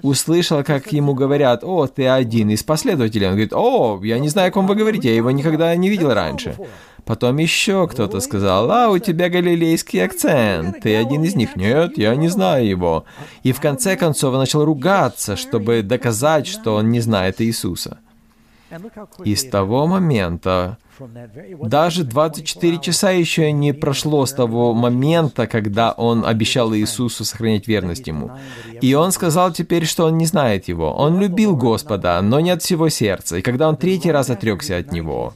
услышал, 0.01 0.63
как 0.63 0.91
ему 0.91 1.13
говорят, 1.13 1.63
«О, 1.63 1.87
ты 1.87 2.07
один 2.07 2.49
из 2.49 2.63
последователей». 2.63 3.27
Он 3.27 3.33
говорит, 3.33 3.53
«О, 3.53 3.99
я 4.03 4.19
не 4.19 4.29
знаю, 4.29 4.49
о 4.49 4.51
ком 4.51 4.67
вы 4.67 4.75
говорите, 4.75 5.09
я 5.09 5.15
его 5.15 5.31
никогда 5.31 5.75
не 5.75 5.89
видел 5.89 6.13
раньше». 6.13 6.55
Потом 7.05 7.37
еще 7.37 7.87
кто-то 7.87 8.19
сказал, 8.19 8.69
«А, 8.69 8.89
у 8.89 8.97
тебя 8.97 9.29
галилейский 9.29 10.03
акцент, 10.03 10.81
ты 10.81 10.95
один 10.95 11.23
из 11.23 11.35
них». 11.35 11.55
«Нет, 11.55 11.97
я 11.97 12.15
не 12.15 12.27
знаю 12.27 12.67
его». 12.67 13.05
И 13.43 13.53
в 13.53 13.61
конце 13.61 13.95
концов 13.95 14.33
он 14.33 14.39
начал 14.39 14.65
ругаться, 14.65 15.37
чтобы 15.37 15.83
доказать, 15.83 16.47
что 16.47 16.75
он 16.75 16.91
не 16.91 16.99
знает 16.99 17.41
Иисуса. 17.41 17.99
И 19.23 19.35
с 19.35 19.45
того 19.45 19.87
момента 19.87 20.77
даже 21.63 22.03
24 22.03 22.79
часа 22.79 23.11
еще 23.11 23.51
не 23.51 23.73
прошло 23.73 24.25
с 24.25 24.33
того 24.33 24.73
момента, 24.73 25.47
когда 25.47 25.91
он 25.91 26.25
обещал 26.25 26.73
Иисусу 26.73 27.25
сохранять 27.25 27.67
верность 27.67 28.07
ему. 28.07 28.31
И 28.81 28.93
он 28.93 29.11
сказал 29.11 29.51
теперь, 29.51 29.85
что 29.85 30.05
он 30.05 30.17
не 30.17 30.25
знает 30.25 30.67
его. 30.67 30.93
Он 30.93 31.19
любил 31.19 31.55
Господа, 31.55 32.21
но 32.21 32.39
не 32.39 32.51
от 32.51 32.61
всего 32.61 32.89
сердца. 32.89 33.37
И 33.37 33.41
когда 33.41 33.69
он 33.69 33.77
третий 33.77 34.11
раз 34.11 34.29
отрекся 34.29 34.77
от 34.77 34.91
него, 34.91 35.33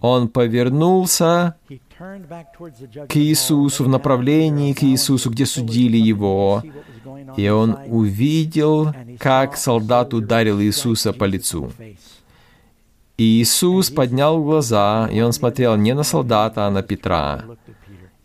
он 0.00 0.28
повернулся 0.28 1.56
к 3.08 3.16
Иисусу 3.16 3.84
в 3.84 3.88
направлении 3.88 4.72
к 4.72 4.82
Иисусу, 4.82 5.30
где 5.30 5.46
судили 5.46 5.96
его, 5.96 6.62
и 7.36 7.48
он 7.48 7.76
увидел, 7.86 8.92
как 9.18 9.56
солдат 9.56 10.12
ударил 10.14 10.60
Иисуса 10.60 11.12
по 11.12 11.24
лицу. 11.24 11.70
И 13.16 13.22
Иисус 13.22 13.90
поднял 13.90 14.42
глаза, 14.42 15.08
и 15.12 15.20
он 15.20 15.32
смотрел 15.32 15.76
не 15.76 15.94
на 15.94 16.02
солдата, 16.02 16.66
а 16.66 16.70
на 16.70 16.82
Петра. 16.82 17.44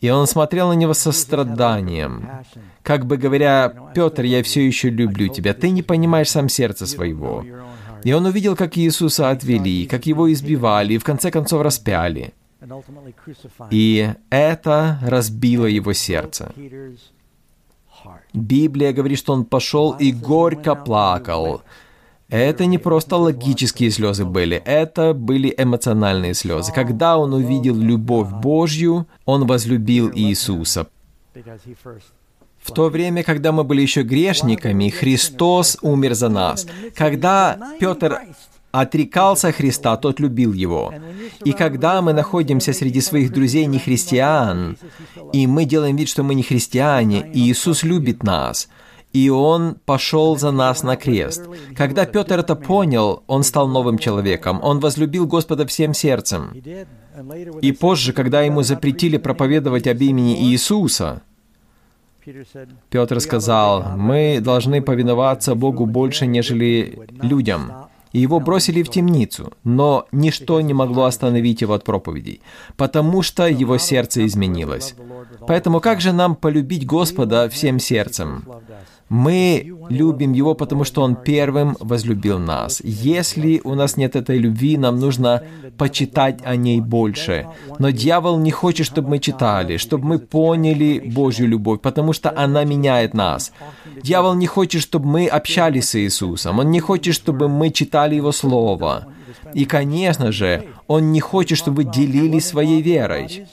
И 0.02 0.10
он 0.10 0.28
смотрел 0.28 0.70
на 0.70 0.74
него 0.74 0.94
со 0.94 1.12
страданием, 1.12 2.30
как 2.84 3.06
бы 3.06 3.18
говоря, 3.18 3.74
«Петр, 3.94 4.24
я 4.24 4.42
все 4.44 4.66
еще 4.66 4.90
люблю 4.90 5.28
тебя, 5.28 5.54
ты 5.54 5.70
не 5.70 5.84
понимаешь 5.84 6.30
сам 6.30 6.50
сердца 6.50 6.86
своего». 6.86 7.46
И 8.06 8.14
он 8.14 8.26
увидел, 8.26 8.56
как 8.56 8.78
Иисуса 8.78 9.30
отвели, 9.30 9.86
как 9.86 10.06
его 10.06 10.32
избивали 10.32 10.94
и 10.94 10.98
в 10.98 11.04
конце 11.04 11.32
концов 11.32 11.62
распяли. 11.62 12.34
И 13.70 14.10
это 14.30 15.00
разбило 15.02 15.66
его 15.66 15.94
сердце. 15.94 16.54
Библия 18.34 18.94
говорит, 18.94 19.20
что 19.20 19.34
он 19.34 19.44
пошел 19.44 19.92
и 20.00 20.12
горько 20.12 20.76
плакал, 20.76 21.62
это 22.30 22.66
не 22.66 22.78
просто 22.78 23.18
логические 23.18 23.90
слезы 23.90 24.24
были, 24.24 24.58
это 24.58 25.14
были 25.14 25.54
эмоциональные 25.58 26.34
слезы. 26.36 26.72
Когда 26.72 27.18
он 27.18 27.34
увидел 27.34 27.76
любовь 27.76 28.30
Божью, 28.30 29.08
он 29.26 29.48
возлюбил 29.48 30.12
Иисуса. 30.14 30.88
В 32.60 32.72
то 32.72 32.90
время, 32.90 33.24
когда 33.24 33.52
мы 33.52 33.64
были 33.64 33.82
еще 33.82 34.04
грешниками, 34.04 34.90
Христос 34.90 35.78
умер 35.82 36.14
за 36.14 36.30
нас. 36.30 36.68
Когда 36.96 37.58
Петр 37.80 38.20
отрекался 38.72 39.52
Христа, 39.52 39.98
тот 39.98 40.20
любил 40.20 40.54
его. 40.54 40.94
И 41.44 41.54
когда 41.54 42.02
мы 42.04 42.14
находимся 42.14 42.74
среди 42.74 43.02
своих 43.02 43.32
друзей 43.32 43.66
не 43.66 43.80
христиан, 43.80 44.78
и 45.34 45.48
мы 45.48 45.66
делаем 45.66 45.96
вид, 45.96 46.10
что 46.10 46.22
мы 46.22 46.36
не 46.36 46.44
христиане, 46.44 47.28
и 47.34 47.40
Иисус 47.50 47.82
любит 47.82 48.22
нас– 48.22 48.70
и 49.14 49.30
Он 49.30 49.76
пошел 49.86 50.38
за 50.38 50.52
нас 50.52 50.84
на 50.84 50.96
крест. 50.96 51.48
Когда 51.76 52.06
Петр 52.06 52.40
это 52.40 52.56
понял, 52.56 53.24
он 53.28 53.44
стал 53.44 53.68
новым 53.68 53.98
человеком. 53.98 54.60
Он 54.62 54.80
возлюбил 54.80 55.26
Господа 55.26 55.66
всем 55.66 55.94
сердцем. 55.94 56.52
И 57.62 57.72
позже, 57.72 58.14
когда 58.14 58.42
ему 58.42 58.62
запретили 58.62 59.18
проповедовать 59.18 59.88
об 59.88 60.00
имени 60.02 60.52
Иисуса, 60.52 61.22
Петр 62.90 63.20
сказал, 63.20 63.98
«Мы 63.98 64.40
должны 64.42 64.82
повиноваться 64.82 65.56
Богу 65.56 65.86
больше, 65.86 66.28
нежели 66.28 67.00
людям». 67.22 67.72
И 68.12 68.20
его 68.20 68.40
бросили 68.40 68.82
в 68.82 68.90
темницу, 68.90 69.54
но 69.64 70.08
ничто 70.12 70.62
не 70.62 70.74
могло 70.74 71.04
остановить 71.04 71.62
его 71.62 71.76
от 71.76 71.84
проповедей, 71.84 72.42
потому 72.76 73.22
что 73.22 73.48
его 73.48 73.78
сердце 73.78 74.26
изменилось. 74.26 74.96
Поэтому 75.48 75.80
как 75.80 76.02
же 76.02 76.12
нам 76.12 76.36
полюбить 76.36 76.88
Господа 76.88 77.50
всем 77.50 77.78
сердцем? 77.78 78.46
Мы 79.10 79.74
любим 79.90 80.34
Его, 80.34 80.54
потому 80.54 80.84
что 80.84 81.02
Он 81.02 81.16
первым 81.16 81.76
возлюбил 81.80 82.40
нас. 82.40 82.82
Если 82.84 83.60
у 83.64 83.74
нас 83.74 83.98
нет 83.98 84.16
этой 84.16 84.38
любви, 84.38 84.78
нам 84.78 85.00
нужно 85.00 85.44
почитать 85.78 86.40
о 86.44 86.56
ней 86.56 86.80
больше. 86.80 87.48
Но 87.80 87.90
дьявол 87.90 88.38
не 88.38 88.52
хочет, 88.52 88.86
чтобы 88.86 89.10
мы 89.10 89.20
читали, 89.20 89.78
чтобы 89.78 90.06
мы 90.06 90.20
поняли 90.20 91.00
Божью 91.00 91.48
любовь, 91.48 91.82
потому 91.82 92.14
что 92.14 92.32
она 92.36 92.64
меняет 92.66 93.14
нас. 93.14 93.52
Дьявол 94.04 94.36
не 94.36 94.48
хочет, 94.48 94.82
чтобы 94.82 95.08
мы 95.08 95.28
общались 95.28 95.90
с 95.90 95.96
Иисусом. 95.96 96.60
Он 96.60 96.70
не 96.70 96.80
хочет, 96.80 97.16
чтобы 97.16 97.50
мы 97.50 97.72
читали 97.72 98.16
Его 98.16 98.32
Слово. 98.32 99.08
И, 99.54 99.66
конечно 99.66 100.32
же, 100.32 100.66
Он 100.88 101.12
не 101.12 101.20
хочет, 101.20 101.58
чтобы 101.58 101.78
вы 101.78 101.84
делились 101.86 102.48
своей 102.48 102.82
верой. 102.82 103.48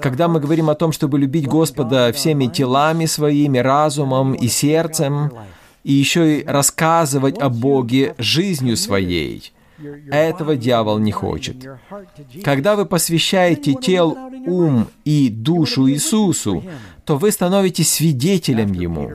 Когда 0.00 0.28
мы 0.28 0.38
говорим 0.38 0.70
о 0.70 0.76
том, 0.76 0.92
чтобы 0.92 1.18
любить 1.18 1.48
Господа 1.48 2.12
всеми 2.12 2.46
телами 2.46 3.06
своими, 3.06 3.58
разумом 3.58 4.34
и 4.34 4.46
сердцем, 4.46 5.32
и 5.82 5.92
еще 5.92 6.40
и 6.40 6.44
рассказывать 6.44 7.38
о 7.38 7.48
Боге 7.48 8.14
жизнью 8.18 8.76
своей, 8.76 9.52
этого 10.10 10.56
дьявол 10.56 10.98
не 10.98 11.10
хочет. 11.10 11.56
Когда 12.44 12.76
вы 12.76 12.86
посвящаете 12.86 13.74
тел, 13.74 14.16
ум 14.46 14.86
и 15.04 15.28
душу 15.28 15.90
Иисусу, 15.90 16.62
то 17.04 17.16
вы 17.16 17.32
становитесь 17.32 17.92
свидетелем 17.92 18.72
Ему. 18.72 19.10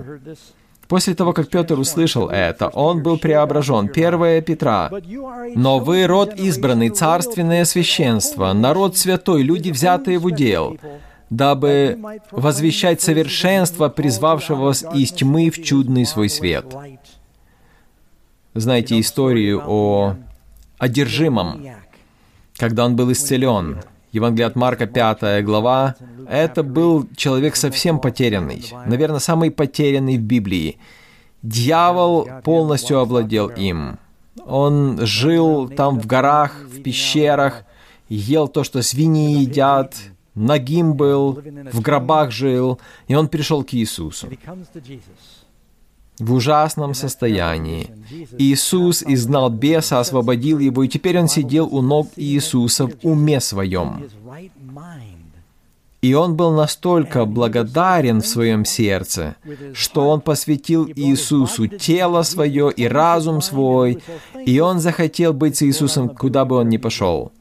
После 0.91 1.15
того, 1.15 1.31
как 1.31 1.47
Петр 1.47 1.79
услышал 1.79 2.27
это, 2.27 2.67
он 2.67 3.01
был 3.01 3.17
преображен. 3.17 3.89
1 3.89 4.43
Петра. 4.43 4.91
«Но 5.55 5.79
вы 5.79 6.05
род 6.05 6.33
избранный, 6.33 6.89
царственное 6.89 7.63
священство, 7.63 8.51
народ 8.51 8.97
святой, 8.97 9.41
люди, 9.41 9.71
взятые 9.71 10.19
в 10.19 10.25
удел, 10.25 10.77
дабы 11.29 11.97
возвещать 12.31 12.99
совершенство, 12.99 13.87
призвавшего 13.87 14.63
вас 14.65 14.83
из 14.93 15.13
тьмы 15.13 15.49
в 15.49 15.63
чудный 15.63 16.05
свой 16.05 16.27
свет». 16.27 16.65
Знаете 18.53 18.99
историю 18.99 19.63
о 19.65 20.17
одержимом, 20.77 21.67
когда 22.57 22.83
он 22.83 22.97
был 22.97 23.13
исцелен. 23.13 23.81
Евангелие 24.11 24.47
от 24.47 24.55
Марка, 24.55 24.87
5 24.87 25.43
глава. 25.43 25.95
Это 26.27 26.63
был 26.63 27.07
человек 27.15 27.55
совсем 27.55 27.99
потерянный, 27.99 28.65
наверное, 28.85 29.19
самый 29.19 29.51
потерянный 29.51 30.17
в 30.17 30.21
Библии. 30.21 30.77
Дьявол 31.43 32.27
полностью 32.43 32.99
овладел 32.99 33.47
им. 33.47 33.97
Он 34.45 34.99
жил 35.05 35.69
там 35.69 35.99
в 35.99 36.07
горах, 36.07 36.51
в 36.65 36.81
пещерах, 36.81 37.63
ел 38.09 38.47
то, 38.47 38.63
что 38.63 38.81
свиньи 38.81 39.39
едят, 39.41 39.95
нагим 40.35 40.93
был, 40.93 41.41
в 41.71 41.81
гробах 41.81 42.31
жил, 42.31 42.79
и 43.07 43.15
он 43.15 43.27
пришел 43.27 43.63
к 43.63 43.73
Иисусу 43.73 44.27
в 46.21 46.33
ужасном 46.33 46.93
состоянии. 46.93 47.89
Иисус 48.37 49.03
изгнал 49.03 49.49
беса, 49.49 49.99
освободил 49.99 50.59
его, 50.59 50.83
и 50.83 50.87
теперь 50.87 51.19
он 51.19 51.27
сидел 51.27 51.67
у 51.71 51.81
ног 51.81 52.07
Иисуса 52.15 52.87
в 52.87 52.93
уме 53.03 53.41
своем. 53.41 54.03
И 56.01 56.15
он 56.15 56.35
был 56.35 56.51
настолько 56.51 57.25
благодарен 57.25 58.21
в 58.21 58.27
своем 58.27 58.65
сердце, 58.65 59.35
что 59.73 60.09
он 60.09 60.21
посвятил 60.21 60.87
Иисусу 60.87 61.67
тело 61.67 62.23
свое 62.23 62.71
и 62.71 62.87
разум 62.87 63.41
свой, 63.41 64.01
и 64.45 64.59
он 64.59 64.79
захотел 64.79 65.33
быть 65.33 65.57
с 65.57 65.63
Иисусом, 65.63 66.09
куда 66.09 66.45
бы 66.45 66.55
он 66.55 66.69
ни 66.69 66.77
пошел. 66.77 67.31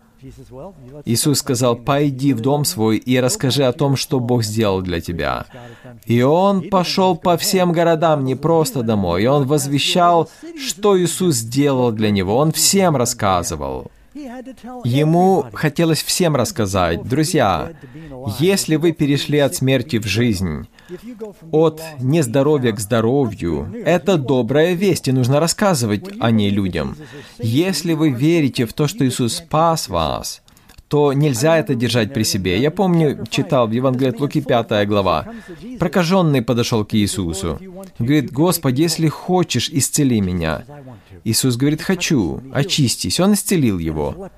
Иисус 1.05 1.39
сказал, 1.39 1.77
«Пойди 1.77 2.33
в 2.33 2.41
дом 2.41 2.65
свой 2.65 2.99
и 2.99 3.19
расскажи 3.19 3.65
о 3.65 3.73
том, 3.73 3.97
что 3.97 4.21
Бог 4.21 4.43
сделал 4.45 4.83
для 4.83 5.01
тебя». 5.01 5.47
И 6.05 6.23
он 6.23 6.69
пошел 6.69 7.17
по 7.17 7.37
всем 7.37 7.73
городам, 7.73 8.25
не 8.25 8.35
просто 8.35 8.83
домой, 8.83 9.25
и 9.25 9.27
он 9.27 9.47
возвещал, 9.47 10.29
что 10.59 11.01
Иисус 11.01 11.37
сделал 11.37 11.93
для 11.93 12.11
него. 12.11 12.37
Он 12.37 12.53
всем 12.53 12.97
рассказывал. 12.97 13.91
Ему 14.85 15.47
хотелось 15.53 16.03
всем 16.03 16.35
рассказать, 16.35 17.05
друзья, 17.05 17.73
если 18.39 18.77
вы 18.77 18.93
перешли 18.93 19.39
от 19.39 19.55
смерти 19.55 19.99
в 19.99 20.07
жизнь, 20.07 20.67
от 21.51 21.83
нездоровья 22.01 22.73
к 22.73 22.81
здоровью, 22.81 23.73
это 23.85 24.17
добрая 24.17 24.75
весть, 24.75 25.09
и 25.09 25.13
нужно 25.13 25.41
рассказывать 25.41 26.05
о 26.21 26.31
ней 26.31 26.51
людям. 26.51 26.97
Если 27.39 27.93
вы 27.95 28.11
верите 28.11 28.67
в 28.67 28.73
то, 28.73 28.87
что 28.87 29.07
Иисус 29.07 29.37
спас 29.37 29.89
вас, 29.89 30.43
то 30.91 31.13
нельзя 31.13 31.57
это 31.57 31.77
держать 31.77 32.13
при 32.13 32.25
себе. 32.25 32.61
Я 32.61 32.73
помню, 32.73 33.25
читал 33.31 33.69
в 33.69 33.71
Евангелии 33.71 34.11
от 34.11 34.21
Луки 34.21 34.41
5 34.41 34.89
глава. 34.89 35.25
Прокаженный 35.79 36.43
подошел 36.43 36.85
к 36.85 36.95
Иисусу. 36.95 37.61
Говорит, 38.01 38.33
«Господи, 38.33 38.83
если 38.83 39.07
хочешь, 39.07 39.71
исцели 39.71 40.21
меня». 40.21 40.65
Иисус 41.23 41.57
говорит, 41.57 41.81
«Хочу, 41.81 42.41
очистись». 42.53 43.21
Он 43.21 43.35
исцелил 43.35 43.79
его. 43.79 44.31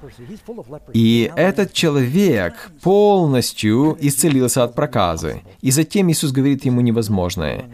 И 0.92 1.32
этот 1.36 1.72
человек 1.72 2.70
полностью 2.82 3.96
исцелился 3.98 4.62
от 4.64 4.74
проказы. 4.74 5.40
И 5.62 5.70
затем 5.70 6.10
Иисус 6.10 6.32
говорит 6.32 6.66
ему 6.66 6.82
невозможное. 6.82 7.64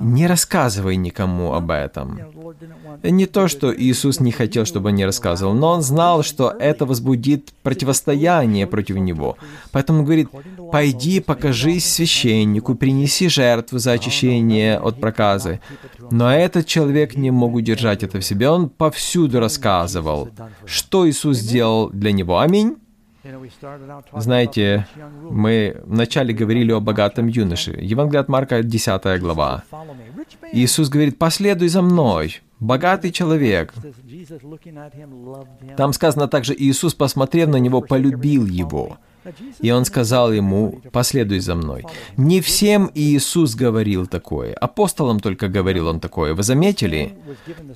Не 0.00 0.26
рассказывай 0.26 0.96
никому 0.96 1.54
об 1.54 1.70
этом. 1.70 2.20
Не 3.02 3.26
то, 3.26 3.48
что 3.48 3.74
Иисус 3.74 4.20
не 4.20 4.32
хотел, 4.32 4.64
чтобы 4.64 4.88
он 4.90 4.96
не 4.96 5.04
рассказывал, 5.04 5.54
но 5.54 5.72
он 5.72 5.82
знал, 5.82 6.22
что 6.22 6.50
это 6.50 6.86
возбудит 6.86 7.52
противостояние 7.62 8.66
против 8.66 8.96
него. 8.96 9.36
Поэтому 9.72 10.00
он 10.00 10.04
говорит, 10.04 10.28
«Пойди, 10.72 11.20
покажись 11.20 11.92
священнику, 11.92 12.74
принеси 12.74 13.28
жертву 13.28 13.78
за 13.78 13.92
очищение 13.92 14.78
от 14.78 15.00
проказы». 15.00 15.60
Но 16.10 16.32
этот 16.32 16.66
человек 16.66 17.16
не 17.16 17.30
мог 17.30 17.54
удержать 17.54 18.02
это 18.02 18.18
в 18.18 18.24
себе. 18.24 18.48
Он 18.48 18.68
повсюду 18.68 19.40
рассказывал, 19.40 20.28
что 20.64 21.08
Иисус 21.08 21.38
сделал 21.38 21.90
для 21.90 22.12
него. 22.12 22.38
Аминь. 22.38 22.76
Знаете, 24.16 24.86
мы 25.30 25.80
вначале 25.84 26.34
говорили 26.34 26.72
о 26.72 26.80
богатом 26.80 27.26
юноше. 27.28 27.78
Евангелие 27.80 28.20
от 28.20 28.28
Марка, 28.28 28.62
10 28.62 29.20
глава. 29.20 29.64
Иисус 30.52 30.88
говорит, 30.88 31.18
«Последуй 31.18 31.68
за 31.68 31.82
мной». 31.82 32.40
Богатый 32.60 33.10
человек. 33.10 33.72
Там 35.76 35.92
сказано 35.94 36.28
также, 36.28 36.54
Иисус, 36.54 36.94
посмотрев 36.94 37.48
на 37.48 37.56
него, 37.56 37.80
полюбил 37.80 38.44
его. 38.44 38.98
И 39.60 39.70
он 39.70 39.84
сказал 39.84 40.32
ему, 40.32 40.80
«Последуй 40.92 41.40
за 41.40 41.54
мной». 41.54 41.84
Не 42.16 42.40
всем 42.40 42.90
Иисус 42.94 43.54
говорил 43.54 44.06
такое, 44.06 44.54
апостолам 44.54 45.20
только 45.20 45.48
говорил 45.48 45.88
он 45.88 46.00
такое. 46.00 46.34
Вы 46.34 46.42
заметили? 46.42 47.14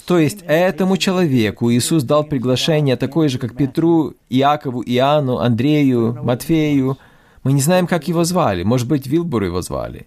То 0.07 0.18
есть 0.18 0.44
этому 0.46 0.96
человеку 0.96 1.70
Иисус 1.70 2.02
дал 2.05 2.24
приглашение 2.24 2.96
такое 2.96 3.28
же, 3.28 3.38
как 3.38 3.57
Петру, 3.57 4.14
Иакову, 4.30 4.82
Иоанну, 4.82 5.38
Андрею, 5.38 6.18
Матфею. 6.22 6.98
Мы 7.42 7.52
не 7.52 7.61
знаем, 7.61 7.86
как 7.86 8.09
его 8.09 8.24
звали. 8.24 8.62
Может 8.62 8.88
быть, 8.88 9.07
Вилбур 9.07 9.44
его 9.44 9.62
звали. 9.62 10.07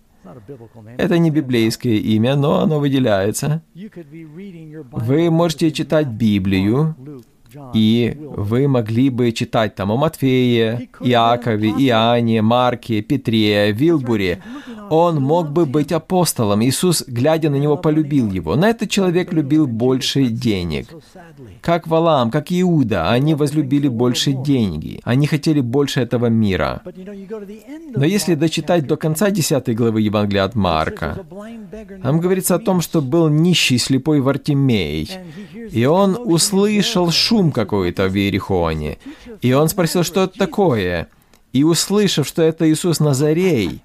Это 0.98 1.18
не 1.18 1.32
библейское 1.32 1.95
имя, 1.95 2.36
но 2.36 2.62
оно 2.62 2.80
выделяется. 2.80 3.62
Вы 4.91 5.30
можете 5.32 5.72
читать 5.72 6.08
Библию, 6.08 6.95
и 7.74 8.18
вы 8.20 8.68
могли 8.68 9.10
бы 9.10 9.32
читать 9.32 9.76
там 9.76 9.91
о 9.91 9.98
Матфее, 9.98 10.89
Иакове, 11.02 11.70
Иоанне, 11.70 12.41
Марке, 12.41 13.02
Петре, 13.02 13.72
Вилбуре. 13.72 14.41
Он 14.89 15.22
мог 15.22 15.50
бы 15.50 15.66
быть 15.66 15.91
апостолом. 15.91 16.64
Иисус, 16.64 17.04
глядя 17.08 17.50
на 17.50 17.58
него, 17.58 17.78
полюбил 17.78 18.32
его. 18.32 18.56
Но 18.56 18.68
этот 18.68 18.89
человек 18.89 19.34
любил 19.34 19.68
больше 19.68 20.28
денег. 20.28 20.88
Как 21.62 21.88
Валам, 21.88 22.32
как 22.32 22.52
Иуда, 22.52 23.10
они 23.10 23.36
возлюбили 23.36 23.88
больше 23.88 24.32
деньги. 24.32 25.00
Они 25.04 25.28
хотели 25.28 25.60
больше 25.60 26.02
этого 26.02 26.28
мира. 26.28 26.82
Но 27.95 28.06
если 28.06 28.36
дочитать 28.36 28.88
до 28.88 28.95
конца 28.98 29.30
10 29.30 29.76
главы 29.76 30.02
Евангелия 30.02 30.45
от 30.45 30.56
Марка, 30.56 31.26
там 32.02 32.20
говорится 32.20 32.56
о 32.56 32.60
том, 32.60 32.82
что 32.82 33.02
был 33.02 33.30
нищий 33.30 33.78
слепой 33.78 34.22
Вартимей, 34.22 35.10
и 35.72 35.86
он 35.86 36.18
услышал 36.24 37.12
шум 37.12 37.37
какой-то 37.52 38.08
в 38.10 38.16
Иерихоне, 38.16 38.98
и 39.42 39.54
он 39.54 39.70
спросил, 39.70 40.04
что 40.04 40.24
это 40.24 40.38
такое. 40.38 41.08
И 41.54 41.64
услышав, 41.64 42.28
что 42.28 42.42
это 42.42 42.70
Иисус 42.70 43.00
Назарей, 43.00 43.82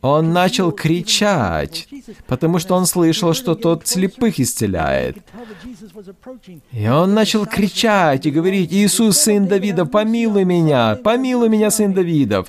он 0.00 0.32
начал 0.32 0.70
кричать, 0.72 1.88
потому 2.28 2.58
что 2.58 2.76
он 2.76 2.86
слышал, 2.86 3.34
что 3.34 3.54
тот 3.56 3.86
слепых 3.86 4.38
исцеляет. 4.38 5.18
И 6.70 6.88
он 6.88 7.12
начал 7.12 7.46
кричать 7.46 8.26
и 8.26 8.30
говорить, 8.30 8.72
«Иисус, 8.72 9.18
сын 9.18 9.46
Давида, 9.46 9.86
помилуй 9.86 10.44
меня! 10.44 10.96
Помилуй 11.02 11.48
меня, 11.48 11.70
сын 11.70 11.92
Давидов!» 11.92 12.46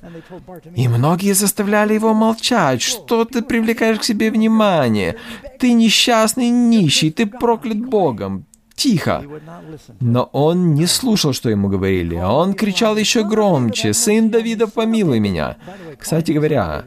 И 0.76 0.88
многие 0.88 1.34
заставляли 1.34 1.96
его 1.96 2.14
молчать. 2.14 2.82
«Что 2.82 3.26
ты 3.26 3.42
привлекаешь 3.42 4.00
к 4.00 4.04
себе 4.04 4.30
внимание? 4.30 5.16
Ты 5.60 5.74
несчастный 5.74 6.50
нищий, 6.50 7.12
ты 7.12 7.26
проклят 7.26 7.80
Богом, 7.80 8.46
тихо. 8.76 9.24
Но 10.00 10.30
он 10.32 10.74
не 10.74 10.86
слушал, 10.86 11.34
что 11.34 11.50
ему 11.50 11.70
говорили, 11.70 12.16
он 12.16 12.54
кричал 12.54 12.98
еще 12.98 13.24
громче, 13.24 13.94
«Сын 13.94 14.30
Давида, 14.30 14.68
помилуй 14.68 15.20
меня!» 15.20 15.58
Кстати 15.98 16.32
говоря, 16.32 16.86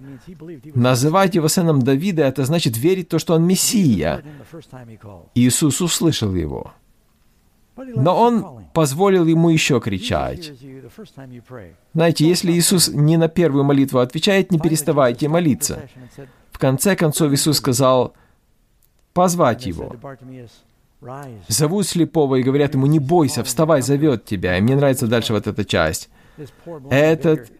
называть 0.74 1.34
его 1.34 1.48
сыном 1.48 1.82
Давида, 1.82 2.24
это 2.24 2.44
значит 2.44 2.76
верить 2.76 3.06
в 3.06 3.10
то, 3.10 3.18
что 3.18 3.34
он 3.34 3.44
Мессия. 3.44 4.22
Иисус 5.34 5.80
услышал 5.80 6.34
его. 6.34 6.72
Но 7.76 8.20
он 8.20 8.66
позволил 8.74 9.26
ему 9.26 9.50
еще 9.50 9.80
кричать. 9.80 10.52
Знаете, 11.94 12.26
если 12.26 12.52
Иисус 12.52 12.88
не 12.88 13.16
на 13.16 13.28
первую 13.28 13.64
молитву 13.64 14.00
отвечает, 14.00 14.50
не 14.50 14.58
переставайте 14.58 15.28
молиться. 15.28 15.88
В 16.50 16.58
конце 16.58 16.96
концов 16.96 17.32
Иисус 17.32 17.58
сказал 17.58 18.14
позвать 19.14 19.66
его. 19.66 19.94
Зовут 21.48 21.86
слепого 21.86 22.36
и 22.36 22.42
говорят 22.42 22.74
ему, 22.74 22.86
не 22.86 22.98
бойся, 22.98 23.44
вставай, 23.44 23.82
зовет 23.82 24.24
тебя. 24.24 24.58
И 24.58 24.60
мне 24.60 24.76
нравится 24.76 25.06
дальше 25.06 25.32
вот 25.32 25.46
эта 25.46 25.64
часть. 25.64 26.08
Этот 26.90 27.50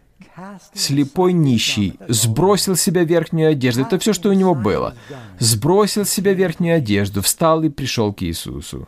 слепой 0.73 1.33
нищий 1.33 1.99
сбросил 2.07 2.75
с 2.75 2.81
себя 2.81 3.03
верхнюю 3.03 3.51
одежду. 3.51 3.81
Это 3.81 3.99
все, 3.99 4.13
что 4.13 4.29
у 4.29 4.33
него 4.33 4.55
было. 4.55 4.95
Сбросил 5.39 6.05
с 6.05 6.09
себя 6.09 6.33
верхнюю 6.33 6.77
одежду, 6.77 7.21
встал 7.21 7.63
и 7.63 7.69
пришел 7.69 8.13
к 8.13 8.23
Иисусу. 8.23 8.87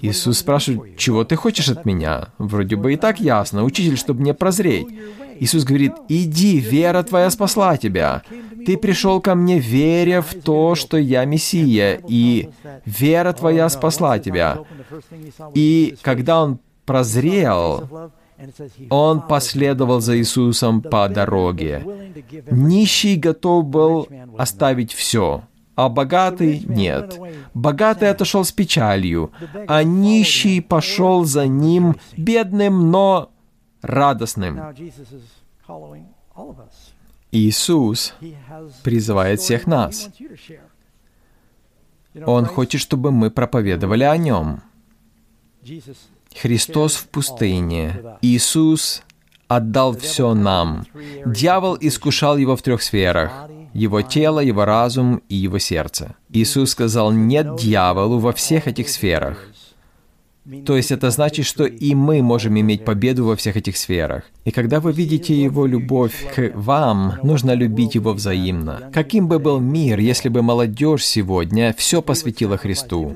Иисус 0.00 0.38
спрашивает, 0.38 0.96
чего 0.96 1.24
ты 1.24 1.36
хочешь 1.36 1.68
от 1.68 1.84
меня? 1.84 2.28
Вроде 2.38 2.74
бы 2.74 2.92
и 2.92 2.96
так 2.96 3.20
ясно, 3.20 3.62
учитель, 3.62 3.96
чтобы 3.96 4.20
мне 4.20 4.34
прозреть. 4.34 4.88
Иисус 5.42 5.64
говорит, 5.64 5.94
иди, 6.08 6.60
вера 6.60 7.02
твоя 7.02 7.28
спасла 7.28 7.76
тебя. 7.76 8.22
Ты 8.64 8.76
пришел 8.76 9.20
ко 9.20 9.34
мне, 9.34 9.58
веря 9.58 10.22
в 10.22 10.34
то, 10.34 10.76
что 10.76 10.96
я 10.96 11.24
Мессия, 11.24 12.00
и 12.06 12.50
вера 12.86 13.32
твоя 13.32 13.68
спасла 13.68 14.20
тебя. 14.20 14.58
И 15.52 15.96
когда 16.00 16.44
он 16.44 16.60
прозрел, 16.84 18.12
он 18.88 19.20
последовал 19.20 20.00
за 20.00 20.16
Иисусом 20.16 20.80
по 20.80 21.08
дороге. 21.08 21.84
Нищий 22.52 23.16
готов 23.16 23.64
был 23.64 24.08
оставить 24.38 24.92
все 24.92 25.42
а 25.74 25.88
богатый 25.88 26.62
нет. 26.68 27.18
Богатый 27.54 28.10
отошел 28.10 28.44
с 28.44 28.52
печалью, 28.52 29.32
а 29.66 29.82
нищий 29.82 30.60
пошел 30.60 31.24
за 31.24 31.46
ним 31.46 31.96
бедным, 32.16 32.90
но 32.90 33.32
радостным. 33.82 34.60
Иисус 37.30 38.14
призывает 38.82 39.40
всех 39.40 39.66
нас. 39.66 40.08
Он 42.26 42.44
хочет, 42.46 42.80
чтобы 42.80 43.10
мы 43.10 43.30
проповедовали 43.30 44.04
о 44.04 44.16
Нем. 44.16 44.62
Христос 46.34 46.96
в 46.96 47.08
пустыне. 47.08 48.18
Иисус 48.22 49.02
отдал 49.48 49.96
все 49.96 50.34
нам. 50.34 50.86
Дьявол 51.26 51.76
искушал 51.80 52.36
его 52.36 52.56
в 52.56 52.62
трех 52.62 52.82
сферах 52.82 53.48
его 53.72 54.02
тело, 54.02 54.40
его 54.40 54.64
разум 54.64 55.22
и 55.28 55.34
его 55.34 55.58
сердце. 55.58 56.14
Иисус 56.30 56.70
сказал 56.70 57.12
«нет 57.12 57.56
дьяволу 57.56 58.18
во 58.18 58.32
всех 58.32 58.66
этих 58.66 58.88
сферах». 58.88 59.48
То 60.66 60.76
есть 60.76 60.90
это 60.90 61.10
значит, 61.10 61.46
что 61.46 61.64
и 61.64 61.94
мы 61.94 62.20
можем 62.20 62.58
иметь 62.58 62.84
победу 62.84 63.26
во 63.26 63.36
всех 63.36 63.56
этих 63.56 63.76
сферах. 63.76 64.24
И 64.44 64.50
когда 64.50 64.80
вы 64.80 64.92
видите 64.92 65.40
Его 65.40 65.66
любовь 65.66 66.14
к 66.34 66.50
вам, 66.54 67.14
нужно 67.22 67.52
любить 67.52 67.94
Его 67.94 68.12
взаимно. 68.12 68.90
Каким 68.92 69.28
бы 69.28 69.38
был 69.38 69.60
мир, 69.60 70.00
если 70.00 70.28
бы 70.28 70.42
молодежь 70.42 71.04
сегодня 71.04 71.72
все 71.78 72.02
посвятила 72.02 72.56
Христу? 72.56 73.14